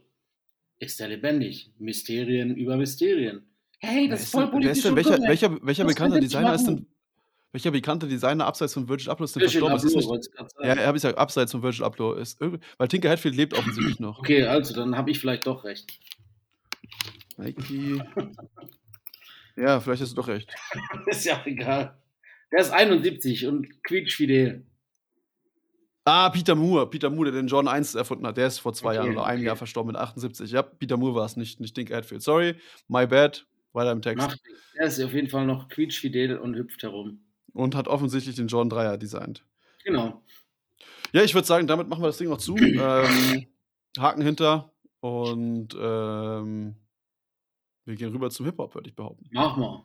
[0.79, 1.73] Ist er lebendig?
[1.79, 3.47] Mysterien über Mysterien.
[3.79, 6.87] Hey, das ist voll Wer ist politisch denn, welcher, welcher, welcher bekannter Designer ist denn,
[7.57, 9.87] welcher bekannte Designer abseits von Virgil Abloh ist denn Virgil verstorben?
[9.87, 10.69] Ist Abloh, nicht, grad sagen.
[10.69, 13.55] ja, er habe ich gesagt, abseits von Virgil Abloh ist irgendwie, weil Tinker Hatfield lebt
[13.55, 14.19] offensichtlich noch.
[14.19, 15.99] Okay, also dann habe ich vielleicht doch recht.
[17.39, 18.03] Nike.
[19.57, 20.55] Ja, vielleicht hast du doch recht.
[21.07, 21.97] ist ja auch egal.
[22.53, 24.67] Der ist 71 und quietschfidel.
[26.05, 26.91] Ah, Peter Moore.
[26.91, 28.37] Peter Moore, der den John 1 erfunden hat.
[28.37, 29.47] Der ist vor zwei Okay, Jahren oder einem okay.
[29.47, 30.51] Jahr verstorben mit 78.
[30.51, 32.21] Ja, Peter Moore war es, nicht, nicht Dink Hatfield.
[32.21, 32.57] Sorry,
[32.87, 33.47] my bad.
[33.73, 34.27] Weiter im Text.
[34.27, 34.41] Macht.
[34.77, 37.26] Der ist auf jeden Fall noch quietschfidel und hüpft herum.
[37.57, 39.45] Und hat offensichtlich den John 3er designt.
[39.85, 40.23] Genau.
[41.13, 42.57] Ja, ich würde sagen, damit machen wir das Ding noch zu.
[42.57, 43.47] ähm,
[43.99, 46.77] Haken hinter und ähm,
[47.87, 49.27] wir gehen rüber zum Hip-Hop, würde ich behaupten.
[49.31, 49.85] Mach mal.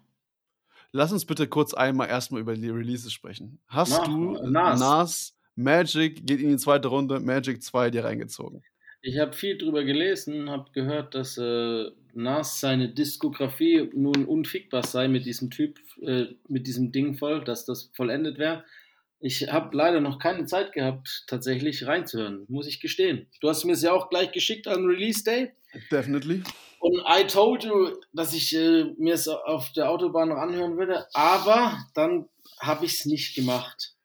[0.91, 3.60] Lass uns bitte kurz einmal erstmal über die Releases sprechen.
[3.68, 4.49] Hast Mach du.
[4.49, 4.80] Nas.
[4.80, 8.64] Nas Magic geht in die zweite Runde, Magic 2 dir reingezogen?
[9.03, 15.07] Ich habe viel drüber gelesen, habe gehört, dass äh, Nas seine Diskografie nun unfickbar sei
[15.07, 18.63] mit diesem Typ, äh, mit diesem Ding voll, dass das vollendet wäre.
[19.19, 23.27] Ich habe leider noch keine Zeit gehabt, tatsächlich reinzuhören, muss ich gestehen.
[23.39, 25.51] Du hast mir es ja auch gleich geschickt an Release Day.
[25.91, 26.43] Definitely.
[26.79, 31.05] Und I told you, dass ich äh, mir es auf der Autobahn noch anhören würde,
[31.13, 32.27] aber dann
[32.59, 33.95] habe ich es nicht gemacht.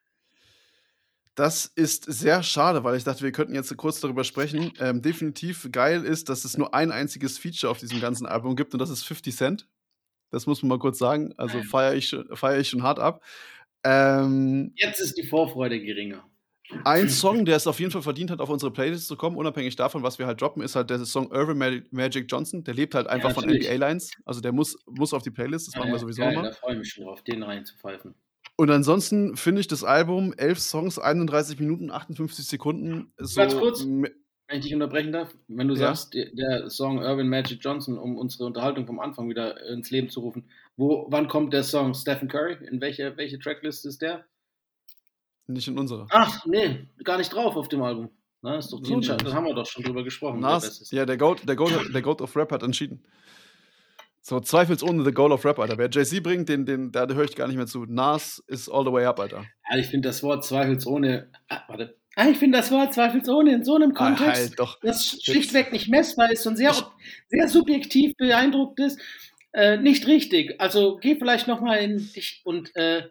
[1.36, 4.72] Das ist sehr schade, weil ich dachte, wir könnten jetzt kurz darüber sprechen.
[4.80, 8.72] Ähm, definitiv geil ist, dass es nur ein einziges Feature auf diesem ganzen Album gibt
[8.72, 9.68] und das ist 50 Cent.
[10.32, 11.34] Das muss man mal kurz sagen.
[11.36, 13.22] Also feiere ich, schon- feier ich schon hart ab.
[13.84, 16.24] Ähm, Jetzt ist die Vorfreude geringer.
[16.84, 19.76] ein Song, der es auf jeden Fall verdient hat, auf unsere Playlist zu kommen, unabhängig
[19.76, 22.64] davon, was wir halt droppen, ist halt der Song Irvin Mag- Magic Johnson.
[22.64, 23.68] Der lebt halt einfach von natürlich.
[23.68, 24.10] NBA-Lines.
[24.24, 26.42] Also der muss, muss auf die Playlist, das machen wir Ja, sowieso geil, immer.
[26.44, 28.14] Da freue ich mich schon drauf, den reinzupfeifen.
[28.56, 33.12] Und ansonsten finde ich das Album, 11 Songs, 31 Minuten, 58 Sekunden.
[33.18, 34.10] So Ganz kurz, wenn
[34.48, 35.94] ich dich unterbrechen darf, wenn du Ja.
[35.94, 40.08] sagst, der, der Song Irvin Magic Johnson, um unsere Unterhaltung vom Anfang wieder ins Leben
[40.08, 42.56] zu rufen, wo, wann kommt der Song Stephen Curry?
[42.66, 44.24] In welche, welche Tracklist ist der?
[45.48, 46.06] Nicht in unserer.
[46.10, 48.10] Ach, nee, gar nicht drauf auf dem Album.
[48.42, 49.26] Na, ist doch die Entscheidung.
[49.26, 50.40] Da haben wir doch schon drüber gesprochen.
[50.40, 53.02] Nas, ja, der Goat, der, Goat, der Goat of Rap hat entschieden.
[54.28, 55.78] So, zweifelsohne The Goal of Rap, Alter.
[55.78, 57.84] Wer Jay-Z bringt, den, den, da höre ich gar nicht mehr zu.
[57.86, 59.44] Nas ist all the way up, Alter.
[59.70, 61.30] Ja, ich finde das Wort zweifelsohne.
[61.48, 61.96] Ah, warte.
[62.16, 64.80] Ah, ich finde das Wort zweifelsohne in so einem Kontext, ah, halt doch.
[64.80, 66.74] das schlichtweg nicht messbar ist und sehr,
[67.28, 69.00] sehr subjektiv beeindruckt ist,
[69.52, 70.60] äh, nicht richtig.
[70.60, 73.04] Also geh vielleicht nochmal in dich und äh,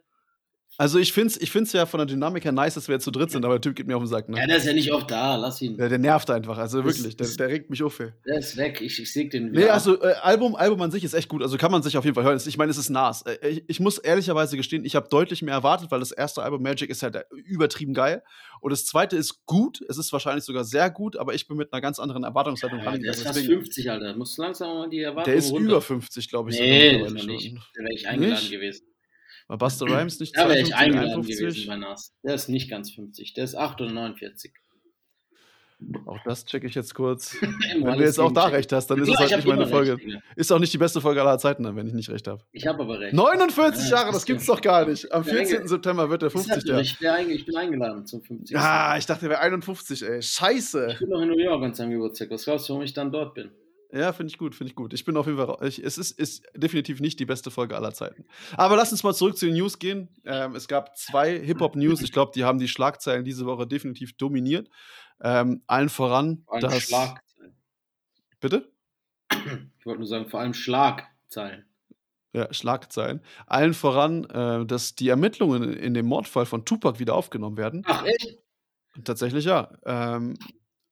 [0.77, 3.03] also ich finde es ich find's ja von der Dynamik her nice, dass wir jetzt
[3.03, 4.27] zu dritt sind, aber der Typ geht mir auf den Sack.
[4.27, 4.37] Ne?
[4.37, 5.77] Ja, der ist ja nicht oft da, lass ihn.
[5.77, 7.99] Ja, der nervt einfach, also wirklich, der, der regt mich auf.
[7.99, 8.11] Ey.
[8.25, 9.65] Der ist weg, ich, ich säg den wieder.
[9.65, 12.03] Nee, also äh, Album, Album an sich ist echt gut, also kann man sich auf
[12.03, 12.41] jeden Fall hören.
[12.45, 13.21] Ich meine, es ist Nas.
[13.23, 16.61] Äh, ich, ich, muss ehrlicherweise gestehen, ich habe deutlich mehr erwartet, weil das erste Album
[16.61, 18.23] Magic ist halt übertrieben geil
[18.59, 21.71] und das zweite ist gut, es ist wahrscheinlich sogar sehr gut, aber ich bin mit
[21.71, 25.25] einer ganz anderen Erwartungshaltung ja, Der ist fast 50, Alter, musst langsam mal die Erwartungen
[25.25, 25.69] Der ist runter.
[25.69, 26.59] über 50, glaube ich.
[26.59, 27.55] Nee, sogar nicht.
[27.75, 28.51] Da wäre ich eingeladen nicht?
[28.51, 28.94] gewesen.
[29.47, 32.13] War Buster Rhymes nicht Da wäre ich eingeladen gewesen bei Nas.
[32.23, 34.53] Der ist nicht ganz 50, der ist 8 oder 49.
[36.05, 37.35] Auch das checke ich jetzt kurz.
[37.41, 39.97] wenn du jetzt auch da recht hast, dann ist es halt nicht meine Folge.
[39.97, 42.41] Recht, ist auch nicht die beste Folge aller Zeiten, wenn ich nicht recht habe.
[42.53, 43.13] Ich habe aber recht.
[43.13, 45.11] 49 ja, Jahre, das gibt's doch gar nicht.
[45.11, 45.67] Am 14.
[45.67, 46.81] September wird er 50 Jahre.
[46.81, 48.57] Ich, ich, bin eingeladen zum 50.
[48.57, 50.21] Ah, ich dachte, er wäre 51, ey.
[50.21, 50.87] Scheiße.
[50.93, 52.31] Ich bin noch in New York an seinem Geburtstag.
[52.31, 53.51] Was glaubst du, warum ich dann dort bin?
[53.91, 54.93] Ja, finde ich gut, finde ich gut.
[54.93, 55.57] Ich bin auf jeden Fall.
[55.67, 58.25] Ich, es ist, ist, definitiv nicht die beste Folge aller Zeiten.
[58.57, 60.09] Aber lass uns mal zurück zu den News gehen.
[60.25, 62.01] Ähm, es gab zwei Hip-Hop-News.
[62.01, 64.69] Ich glaube, die haben die Schlagzeilen diese Woche definitiv dominiert.
[65.21, 66.43] Ähm, allen voran.
[66.45, 67.55] Vor allem das, Schlagzeilen.
[68.39, 68.71] Bitte?
[69.79, 71.65] Ich wollte nur sagen, vor allem Schlagzeilen.
[72.33, 73.21] Ja, Schlagzeilen.
[73.47, 77.83] Allen voran, äh, dass die Ermittlungen in dem Mordfall von Tupac wieder aufgenommen werden.
[77.85, 78.39] Ach, echt?
[79.03, 79.71] Tatsächlich ja.
[79.85, 80.35] Ähm,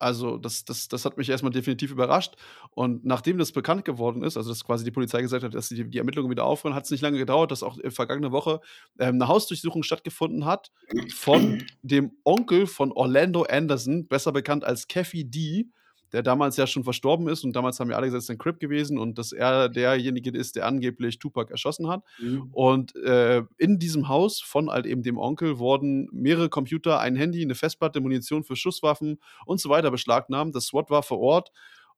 [0.04, 2.36] also das, das, das hat mich erstmal definitiv überrascht.
[2.72, 5.90] Und nachdem das bekannt geworden ist, also dass quasi die Polizei gesagt hat, dass sie
[5.90, 8.60] die, Ermittlungen wieder aufhören, hat es nicht lange gedauert, dass auch vergangene Woche
[9.00, 10.72] ähm, eine Hausdurchsuchung stattgefunden hat
[11.14, 15.70] von dem Onkel von Orlando Anderson, besser bekannt als Keffy D,
[16.14, 18.38] der damals ja schon verstorben ist und damals haben wir alle gesagt, es ist ein
[18.38, 22.04] Crip gewesen und dass er derjenige ist, der angeblich Tupac erschossen hat.
[22.20, 22.50] Mhm.
[22.52, 27.42] Und äh, in diesem Haus von halt eben dem Onkel wurden mehrere Computer, ein Handy,
[27.42, 30.56] eine Festplatte, Munition für Schusswaffen und so weiter beschlagnahmt.
[30.56, 31.52] Das SWAT war vor Ort.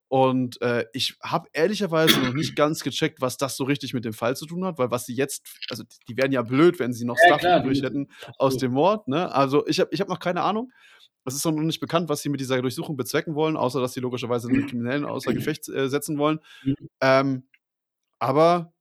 [0.07, 4.13] Und äh, ich habe ehrlicherweise noch nicht ganz gecheckt, was das so richtig mit dem
[4.13, 7.05] Fall zu tun hat, weil was sie jetzt, also die wären ja blöd, wenn sie
[7.05, 9.07] noch ja, Stuff übrig hätten aus dem Mord.
[9.07, 9.33] Ne?
[9.33, 10.71] Also ich habe ich hab noch keine Ahnung.
[11.25, 13.99] Es ist noch nicht bekannt, was sie mit dieser Durchsuchung bezwecken wollen, außer dass sie
[13.99, 16.39] logischerweise einen Kriminellen außer Gefecht äh, setzen wollen.
[16.63, 16.75] Mhm.
[17.01, 17.43] Ähm,
[18.19, 18.73] aber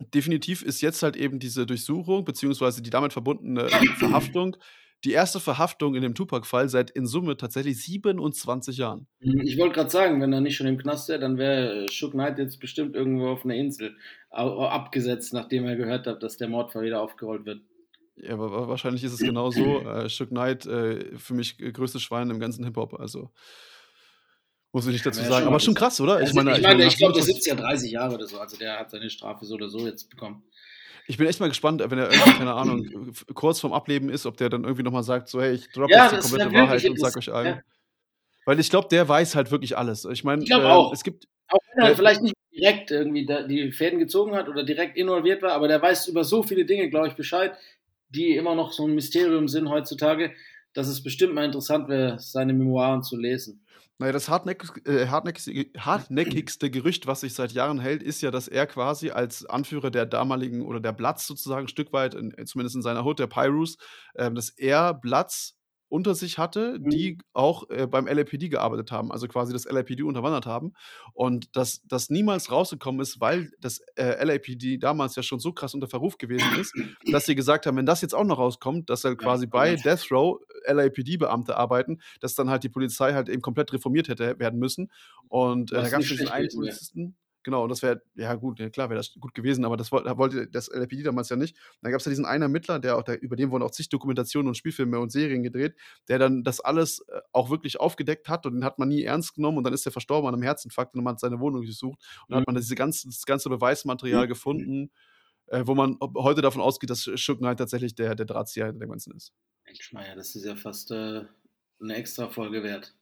[0.00, 4.56] definitiv ist jetzt halt eben diese Durchsuchung, beziehungsweise die damit verbundene Verhaftung,
[5.04, 9.06] die erste Verhaftung in dem Tupac-Fall seit in Summe tatsächlich 27 Jahren.
[9.20, 12.12] Mhm, ich wollte gerade sagen, wenn er nicht schon im Knast wäre, dann wäre Shook
[12.12, 13.96] Knight jetzt bestimmt irgendwo auf einer Insel
[14.30, 17.62] abgesetzt, nachdem er gehört hat, dass der Mordfall wieder aufgerollt wird.
[18.22, 19.80] Ja, aber wahrscheinlich ist es genau so.
[19.80, 22.94] Äh, Shook Knight, äh, für mich größtes Schwein im ganzen Hip-Hop.
[22.98, 23.30] Also
[24.72, 25.46] muss ich nicht dazu ja, sagen.
[25.46, 26.14] Aber schon krass, oder?
[26.14, 28.38] Also, ich meine, ich, meine, ich glaube, der sitzt ja 30 Jahre oder so.
[28.38, 30.42] Also der hat seine Strafe so oder so jetzt bekommen.
[31.06, 34.50] Ich bin echt mal gespannt, wenn er keine Ahnung, kurz vorm Ableben ist, ob der
[34.50, 37.16] dann irgendwie nochmal sagt, so, hey, ich droppe ja, jetzt die komplette Wahrheit und sag
[37.16, 37.46] euch allen.
[37.46, 37.62] Ja.
[38.44, 40.04] Weil ich glaube, der weiß halt wirklich alles.
[40.04, 40.92] Ich meine, ich äh, auch.
[40.92, 41.26] es gibt.
[41.48, 45.40] Auch wenn er äh, vielleicht nicht direkt irgendwie die Fäden gezogen hat oder direkt involviert
[45.40, 47.56] war, aber der weiß über so viele Dinge, glaube ich, Bescheid,
[48.10, 50.32] die immer noch so ein Mysterium sind heutzutage,
[50.74, 53.64] dass es bestimmt mal interessant wäre, seine Memoiren zu lesen.
[54.00, 59.10] Naja, das äh, hartnäckigste, Gerücht, was sich seit Jahren hält, ist ja, dass er quasi
[59.10, 63.02] als Anführer der damaligen oder der Blatz sozusagen ein Stück weit, in, zumindest in seiner
[63.02, 63.76] Hut, der Pyrus,
[64.14, 65.57] äh, dass er Blatz
[65.88, 66.90] unter sich hatte, mhm.
[66.90, 70.72] die auch äh, beim LAPD gearbeitet haben, also quasi das LAPD unterwandert haben.
[71.12, 75.74] Und dass das niemals rausgekommen ist, weil das äh, LAPD damals ja schon so krass
[75.74, 76.74] unter Verruf gewesen ist,
[77.12, 80.10] dass sie gesagt haben, wenn das jetzt auch noch rauskommt, dass halt quasi bei Death
[80.10, 84.90] Row LAPD-Beamte arbeiten, dass dann halt die Polizei halt eben komplett reformiert hätte werden müssen.
[85.28, 87.16] Und äh, da gab es diesen einen Polizisten.
[87.44, 90.48] Genau, und das wäre, ja gut, ja, klar wäre das gut gewesen, aber das wollte
[90.48, 91.56] das LAPD damals ja nicht.
[91.82, 93.88] Da gab es ja diesen einen Ermittler, der auch, der, über den wurden auch zig
[93.88, 95.76] Dokumentationen und Spielfilme und Serien gedreht,
[96.08, 99.34] der dann das alles äh, auch wirklich aufgedeckt hat und den hat man nie ernst
[99.34, 102.00] genommen und dann ist er verstorben an einem Herzinfarkt und man hat seine Wohnung gesucht
[102.26, 102.40] und dann mhm.
[102.40, 104.28] hat man diese ganze, das ganze Beweismaterial mhm.
[104.28, 104.90] gefunden,
[105.46, 108.90] äh, wo man heute davon ausgeht, dass Schucken halt tatsächlich der, der Drahtzieher hinter dem
[108.90, 109.32] Ganzen ist.
[109.64, 111.24] Mensch, Meier, das ist ja fast äh,
[111.80, 112.94] eine extra Folge wert.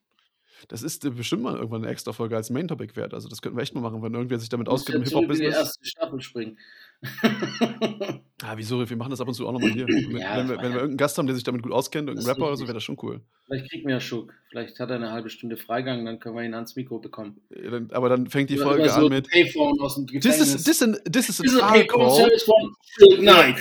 [0.69, 3.15] Das ist äh, bestimmt mal irgendwann eine extra Folge als Main Topic wert.
[3.15, 5.55] Also das könnten wir echt mal machen, wenn irgendwer sich damit auskennt im Hip-Hop-Business.
[5.55, 6.59] die erste Staffel springen.
[8.43, 8.89] ah, wieso?
[8.89, 9.87] Wir machen das ab und zu auch nochmal hier.
[10.19, 12.47] ja, wenn, wir, wenn wir irgendeinen Gast haben, der sich damit gut auskennt, irgendein Rapper
[12.47, 13.21] oder so, wäre das schon cool.
[13.45, 14.33] Vielleicht kriegt mir ja Schuck.
[14.49, 17.41] Vielleicht hat er eine halbe Stunde Freigang, dann können wir ihn ans Mikro bekommen.
[17.51, 19.29] Ja, dann, aber dann fängt die Folge so an mit.
[19.29, 22.43] Payphone aus dem This is, this, is, this is a, this is a Payphone service
[22.45, 23.57] from Night.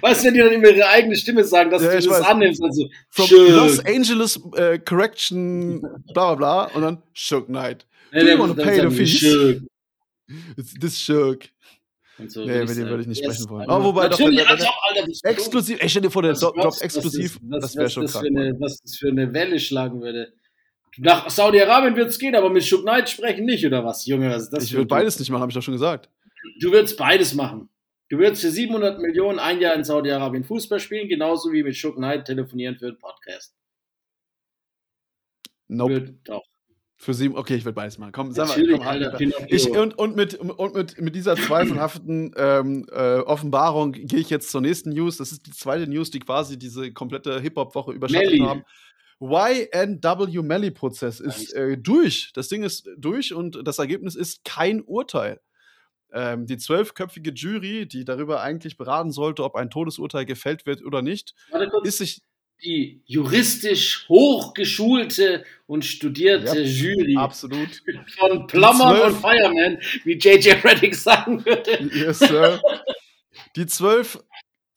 [0.00, 2.20] Weißt du, wenn die dann immer ihre eigene Stimme sagen, dass Ja, du ich das
[2.20, 2.26] weiß.
[2.26, 3.48] annimmst, also From Shook.
[3.50, 5.80] Los Angeles äh, Correction,
[6.12, 6.64] bla bla bla.
[6.74, 7.86] Und dann Shook Knight.
[8.12, 9.10] Nee, Do you want to pay the fees?
[9.18, 9.62] Shook.
[10.80, 11.44] This Shook.
[12.28, 13.68] So Nee, mit dem würde ich nicht Yes, sprechen wollen.
[13.68, 15.06] Aber wobei doch, wenn der- als ob, Alter.
[15.24, 17.38] Exklusiv, ey, stell dir vor, der Drop- was exklusiv.
[17.42, 18.26] Was, Das wäre schon das krank.
[18.26, 20.32] für eine, was das für eine Welle schlagen würde.
[20.98, 24.30] Nach Saudi-Arabien wird es gehen, aber mit Shook Knight sprechen nicht, oder was, Junge?
[24.30, 26.08] Was ist das Ich würde beides nicht machen, habe ich doch schon gesagt.
[26.60, 27.68] Du würdest beides machen.
[28.08, 31.96] Du würdest für 700 Millionen ein Jahr in Saudi-Arabien Fußball spielen, genauso wie mit Shook
[31.96, 33.54] Knight telefonieren für einen Podcast.
[35.68, 35.94] Nope.
[35.94, 36.44] Würd- Doch.
[36.98, 38.12] Für sieben, okay, ich würde beides machen.
[38.12, 39.20] Komm, sag mal, komm, Alter.
[39.48, 44.50] Ich, und, und, mit, und mit, mit dieser zweifelhaften ähm, äh, Offenbarung gehe ich jetzt
[44.50, 45.18] zur nächsten News.
[45.18, 48.38] Das ist die zweite News, die quasi diese komplette Hip-Hop-Woche überschattet Melly.
[48.38, 48.64] haben.
[49.20, 52.30] YNW Melly-Prozess ist äh, durch.
[52.34, 55.40] Das Ding ist durch und das Ergebnis ist kein Urteil.
[56.12, 61.02] Ähm, die zwölfköpfige Jury, die darüber eigentlich beraten sollte, ob ein Todesurteil gefällt wird oder
[61.02, 61.34] nicht,
[61.84, 62.22] ist sich
[62.64, 67.82] Die juristisch hochgeschulte und studierte Ja, Jury absolut.
[68.18, 71.90] von Plumbern und Fireman, wie JJ Reddick sagen würde.
[71.92, 72.60] Yes, Sir.
[73.56, 74.18] Die zwölf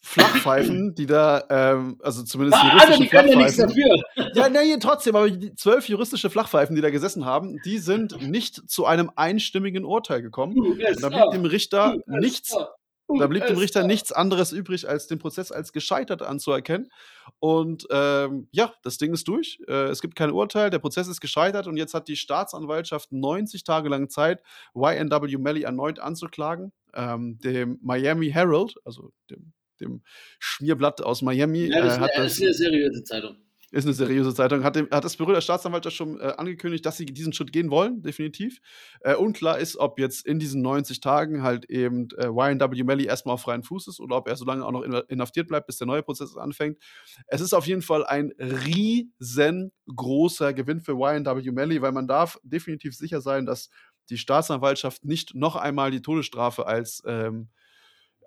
[0.09, 4.03] Flachpfeifen, die da, ähm, also zumindest Ah, Alter, juristische die können ja nichts Flachpfeifen.
[4.15, 4.31] dafür.
[4.35, 8.69] Ja, nee, trotzdem, aber die zwölf juristische Flachpfeifen, die da gesessen haben, die sind nicht
[8.69, 10.57] zu einem einstimmigen Urteil gekommen.
[10.59, 12.55] Und da blieb dem Richter nichts,
[13.07, 16.89] da blieb dem Richter nichts anderes übrig, als den Prozess als gescheitert anzuerkennen.
[17.39, 19.59] Und ähm, ja, das Ding ist durch.
[19.67, 23.63] Äh, es gibt kein Urteil, der Prozess ist gescheitert und jetzt hat die Staatsanwaltschaft 90
[23.63, 24.41] Tage lang Zeit,
[24.73, 26.71] YNW Melly erneut anzuklagen.
[26.95, 30.01] Ähm, dem Miami Herald, also dem, dem
[30.39, 32.33] Schmierblatt aus Miami, Ja, das äh, ist hat eine, das.
[32.33, 33.37] ist eine seriöse Zeitung.
[33.71, 34.63] Ist eine seriöse Zeitung.
[34.63, 37.69] Hat, dem, hat das Büro der Staatsanwaltschaft schon äh, angekündigt, dass sie diesen Schritt gehen
[37.69, 38.57] wollen, definitiv.
[39.01, 43.35] Äh, unklar ist, ob jetzt in diesen 90 Tagen halt eben äh, YNW Melly erstmal
[43.35, 45.77] auf freien Fuß ist oder ob er so lange auch noch in, inhaftiert bleibt, bis
[45.77, 46.79] der neue Prozess anfängt.
[47.27, 52.95] Es ist auf jeden Fall ein riesengroßer Gewinn für YNW Melly, weil man darf definitiv
[52.95, 53.69] sicher sein, dass
[54.09, 57.49] die Staatsanwaltschaft nicht noch einmal die Todesstrafe als ähm,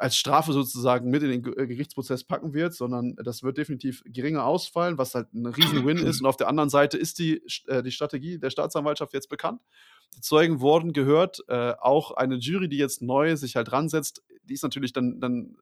[0.03, 4.45] als Strafe sozusagen mit in den äh, Gerichtsprozess packen wird, sondern das wird definitiv geringer
[4.45, 6.21] ausfallen, was halt ein Riesen-Win ist.
[6.21, 9.61] Und auf der anderen Seite ist die, äh, die Strategie der Staatsanwaltschaft jetzt bekannt.
[10.17, 11.45] Die Zeugen wurden gehört.
[11.47, 15.57] Äh, auch eine Jury, die jetzt neu sich halt ransetzt, die ist natürlich dann, dann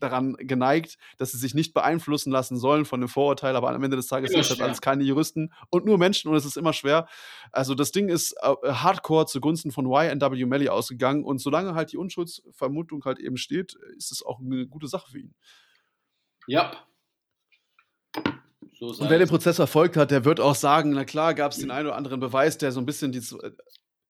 [0.00, 3.96] daran geneigt, dass sie sich nicht beeinflussen lassen sollen von dem Vorurteil, aber am Ende
[3.96, 4.66] des Tages sind das schwer.
[4.66, 7.06] alles keine Juristen und nur Menschen und es ist immer schwer.
[7.52, 11.96] Also das Ding ist äh, hardcore zugunsten von YNW Melly ausgegangen und solange halt die
[11.96, 15.34] Unschuldsvermutung halt eben steht, ist es auch eine gute Sache für ihn.
[16.46, 16.72] Ja.
[18.78, 21.58] So Und wer den Prozess verfolgt hat, der wird auch sagen, na klar, gab es
[21.58, 23.38] den einen oder anderen Beweis, der so ein bisschen die Z-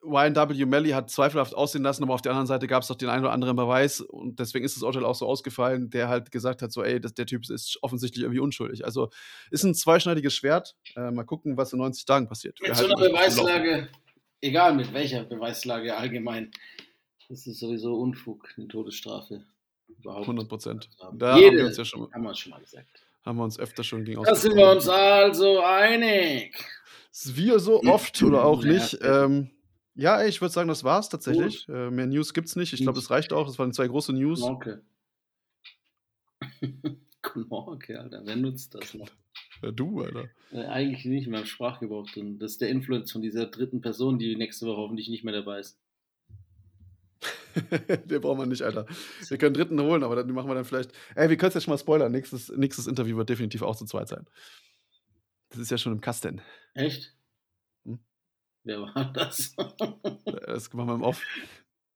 [0.02, 3.10] YNW Melly hat zweifelhaft aussehen lassen, aber auf der anderen Seite gab es doch den
[3.10, 6.62] einen oder anderen Beweis und deswegen ist das Urteil auch so ausgefallen, der halt gesagt
[6.62, 8.84] hat, so ey, das, der Typ ist offensichtlich irgendwie unschuldig.
[8.84, 9.10] Also
[9.50, 10.76] ist ein zweischneidiges Schwert.
[10.96, 12.58] Äh, mal gucken, was in 90 Tagen passiert.
[12.62, 12.96] Mit so einer.
[12.96, 13.88] Beweislage,
[14.40, 16.50] egal mit welcher Beweislage allgemein,
[17.28, 19.44] das ist sowieso Unfug, eine Todesstrafe.
[19.86, 20.22] Überhaupt.
[20.22, 20.88] 100 Prozent.
[21.00, 21.18] haben.
[21.18, 23.04] Da haben Jede, wir uns ja schon, haben wir schon mal gesagt.
[23.24, 26.54] haben wir uns öfter schon gegen Da sind wir uns also einig.
[27.26, 28.98] Wir so oft oder auch nicht.
[29.02, 29.50] Ähm,
[29.94, 31.68] ja, ey, ich würde sagen, das war's tatsächlich.
[31.68, 32.72] Äh, mehr News gibt's nicht.
[32.72, 33.46] Ich glaube, das reicht auch.
[33.46, 34.40] Das waren zwei große News.
[34.40, 34.82] Knorke.
[37.22, 39.10] Knorke, Alter, wer nutzt das noch?
[39.62, 40.28] Ja, du, Alter.
[40.52, 42.38] Äh, eigentlich nicht mehr im Sprachgebrauch drin.
[42.38, 45.60] Das ist der Influence von dieser dritten Person, die nächste Woche hoffentlich nicht mehr dabei
[45.60, 45.78] ist.
[48.06, 48.86] Den brauchen wir nicht, Alter.
[49.28, 50.92] Wir können einen dritten holen, aber dann machen wir dann vielleicht.
[51.14, 52.12] Ey, wir können es jetzt schon mal spoilern.
[52.12, 54.26] Nächstes, nächstes Interview wird definitiv auch zu zweit sein.
[55.50, 56.40] Das ist ja schon im Kasten.
[56.74, 57.14] Echt?
[58.64, 58.64] Hm?
[58.64, 59.54] Wer war das?
[60.46, 61.22] Das machen wir im Off.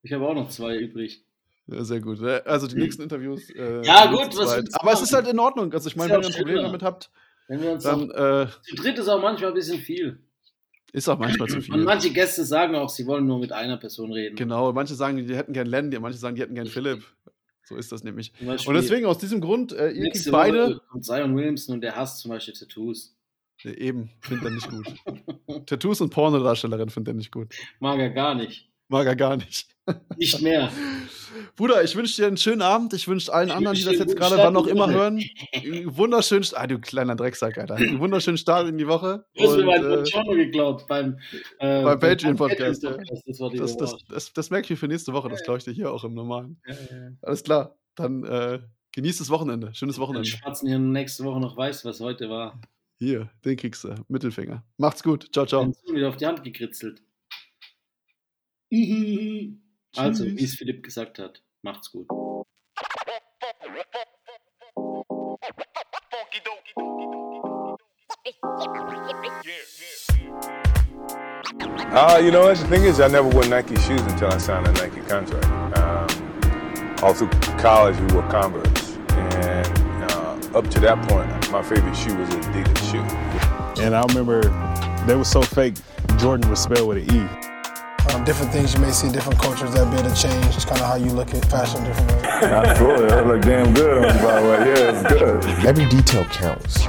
[0.02, 1.24] ich habe auch noch zwei übrig.
[1.66, 2.20] Ja, sehr gut.
[2.20, 3.48] Äh, Also die nächsten Interviews.
[3.50, 5.72] Äh, Ja, gut, was Aber es ist halt in Ordnung.
[5.72, 7.10] Also ich meine, wenn ihr ein Problem damit habt,
[7.48, 10.18] Wenn wir uns dann auch, äh, zu dritt ist auch manchmal ein bisschen viel.
[10.92, 11.74] ist auch manchmal zu viel.
[11.74, 14.36] Und manche Gäste sagen auch, sie wollen nur mit einer Person reden.
[14.36, 17.02] Genau, manche sagen, die hätten gern Len, die- manche sagen, die hätten gern Philipp.
[17.66, 18.30] So ist das nämlich.
[18.66, 20.66] Und deswegen aus diesem Grund, äh, ihr kriegt beide.
[20.66, 23.16] Woche kommt Zion Williamson und der hasst zum Beispiel Tattoos.
[23.62, 25.66] Ja, eben, findet er nicht gut.
[25.66, 27.54] Tattoos und Pornodarstellerin findet er nicht gut.
[27.80, 28.68] Mag er gar nicht.
[28.88, 29.74] Mag er gar nicht.
[30.16, 30.70] Nicht mehr.
[31.56, 32.92] Bruder, ich wünsche dir einen schönen Abend.
[32.92, 35.22] Ich wünsche allen Ich anderen, die das jetzt gerade wann auch immer hören,
[35.52, 37.74] einen wunderschönen, ah, du kleiner Drecksack, Alter.
[37.76, 39.24] Einen wunderschönen Start in die Woche.
[39.34, 41.18] Du hast mir Und, meinen äh, Porno geklaut beim,
[41.58, 42.82] äh, beim Patreon-Podcast.
[42.82, 42.96] Ja.
[42.96, 45.28] Das Das, das, das, merke ich für nächste Woche.
[45.28, 46.60] Das glaube ich dir hier auch im Normalen.
[46.66, 47.10] Ja, ja.
[47.22, 47.76] Alles klar.
[47.94, 48.60] Dann äh,
[48.92, 49.74] genießt das Wochenende.
[49.74, 50.28] Schönes Wochenende.
[50.28, 52.60] schwatzen hier nächste Woche noch weiß, was heute war.
[52.98, 53.94] Hier, den kriegst du.
[54.08, 54.64] Mittelfinger.
[54.78, 55.28] Macht's gut.
[55.32, 55.68] Ciao, ciao.
[55.68, 57.02] Ich bin wieder auf die Hand gekritzelt.
[59.96, 62.08] also, wie es Philipp gesagt hat, macht's gut.
[71.96, 74.72] Uh, you know, the thing is, I never wore Nike shoes until I signed a
[74.72, 75.46] Nike contract.
[75.78, 78.73] Um, all through college, we wore Converse.
[80.54, 83.82] And up to that point, my favorite shoe was an Adidas shoe.
[83.82, 84.42] And I remember
[85.06, 85.74] they were so fake,
[86.18, 87.28] Jordan was spelled with an E.
[88.14, 90.54] Um, different things you may see, different cultures that be able to change.
[90.54, 92.16] It's kind of how you look at fashion differently.
[92.16, 92.44] ways.
[92.44, 94.58] Absolutely, that look damn good on you, by the way.
[94.68, 95.66] Yeah, it's good.
[95.66, 96.84] Every detail counts,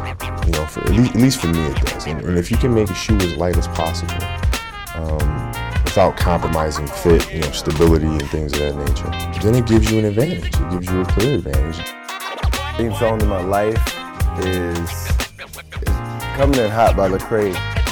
[0.45, 2.05] you know, for at least, at least for me it does.
[2.05, 4.13] And, and if you can make a shoe as light as possible,
[4.95, 5.51] um,
[5.85, 9.99] without compromising fit, you know, stability and things of that nature, then it gives you
[9.99, 10.47] an advantage.
[10.47, 12.04] It gives you a clear advantage.
[12.77, 13.81] Theme song in my life
[14.39, 15.95] is, is
[16.35, 17.84] Coming in Hot by Lecrae.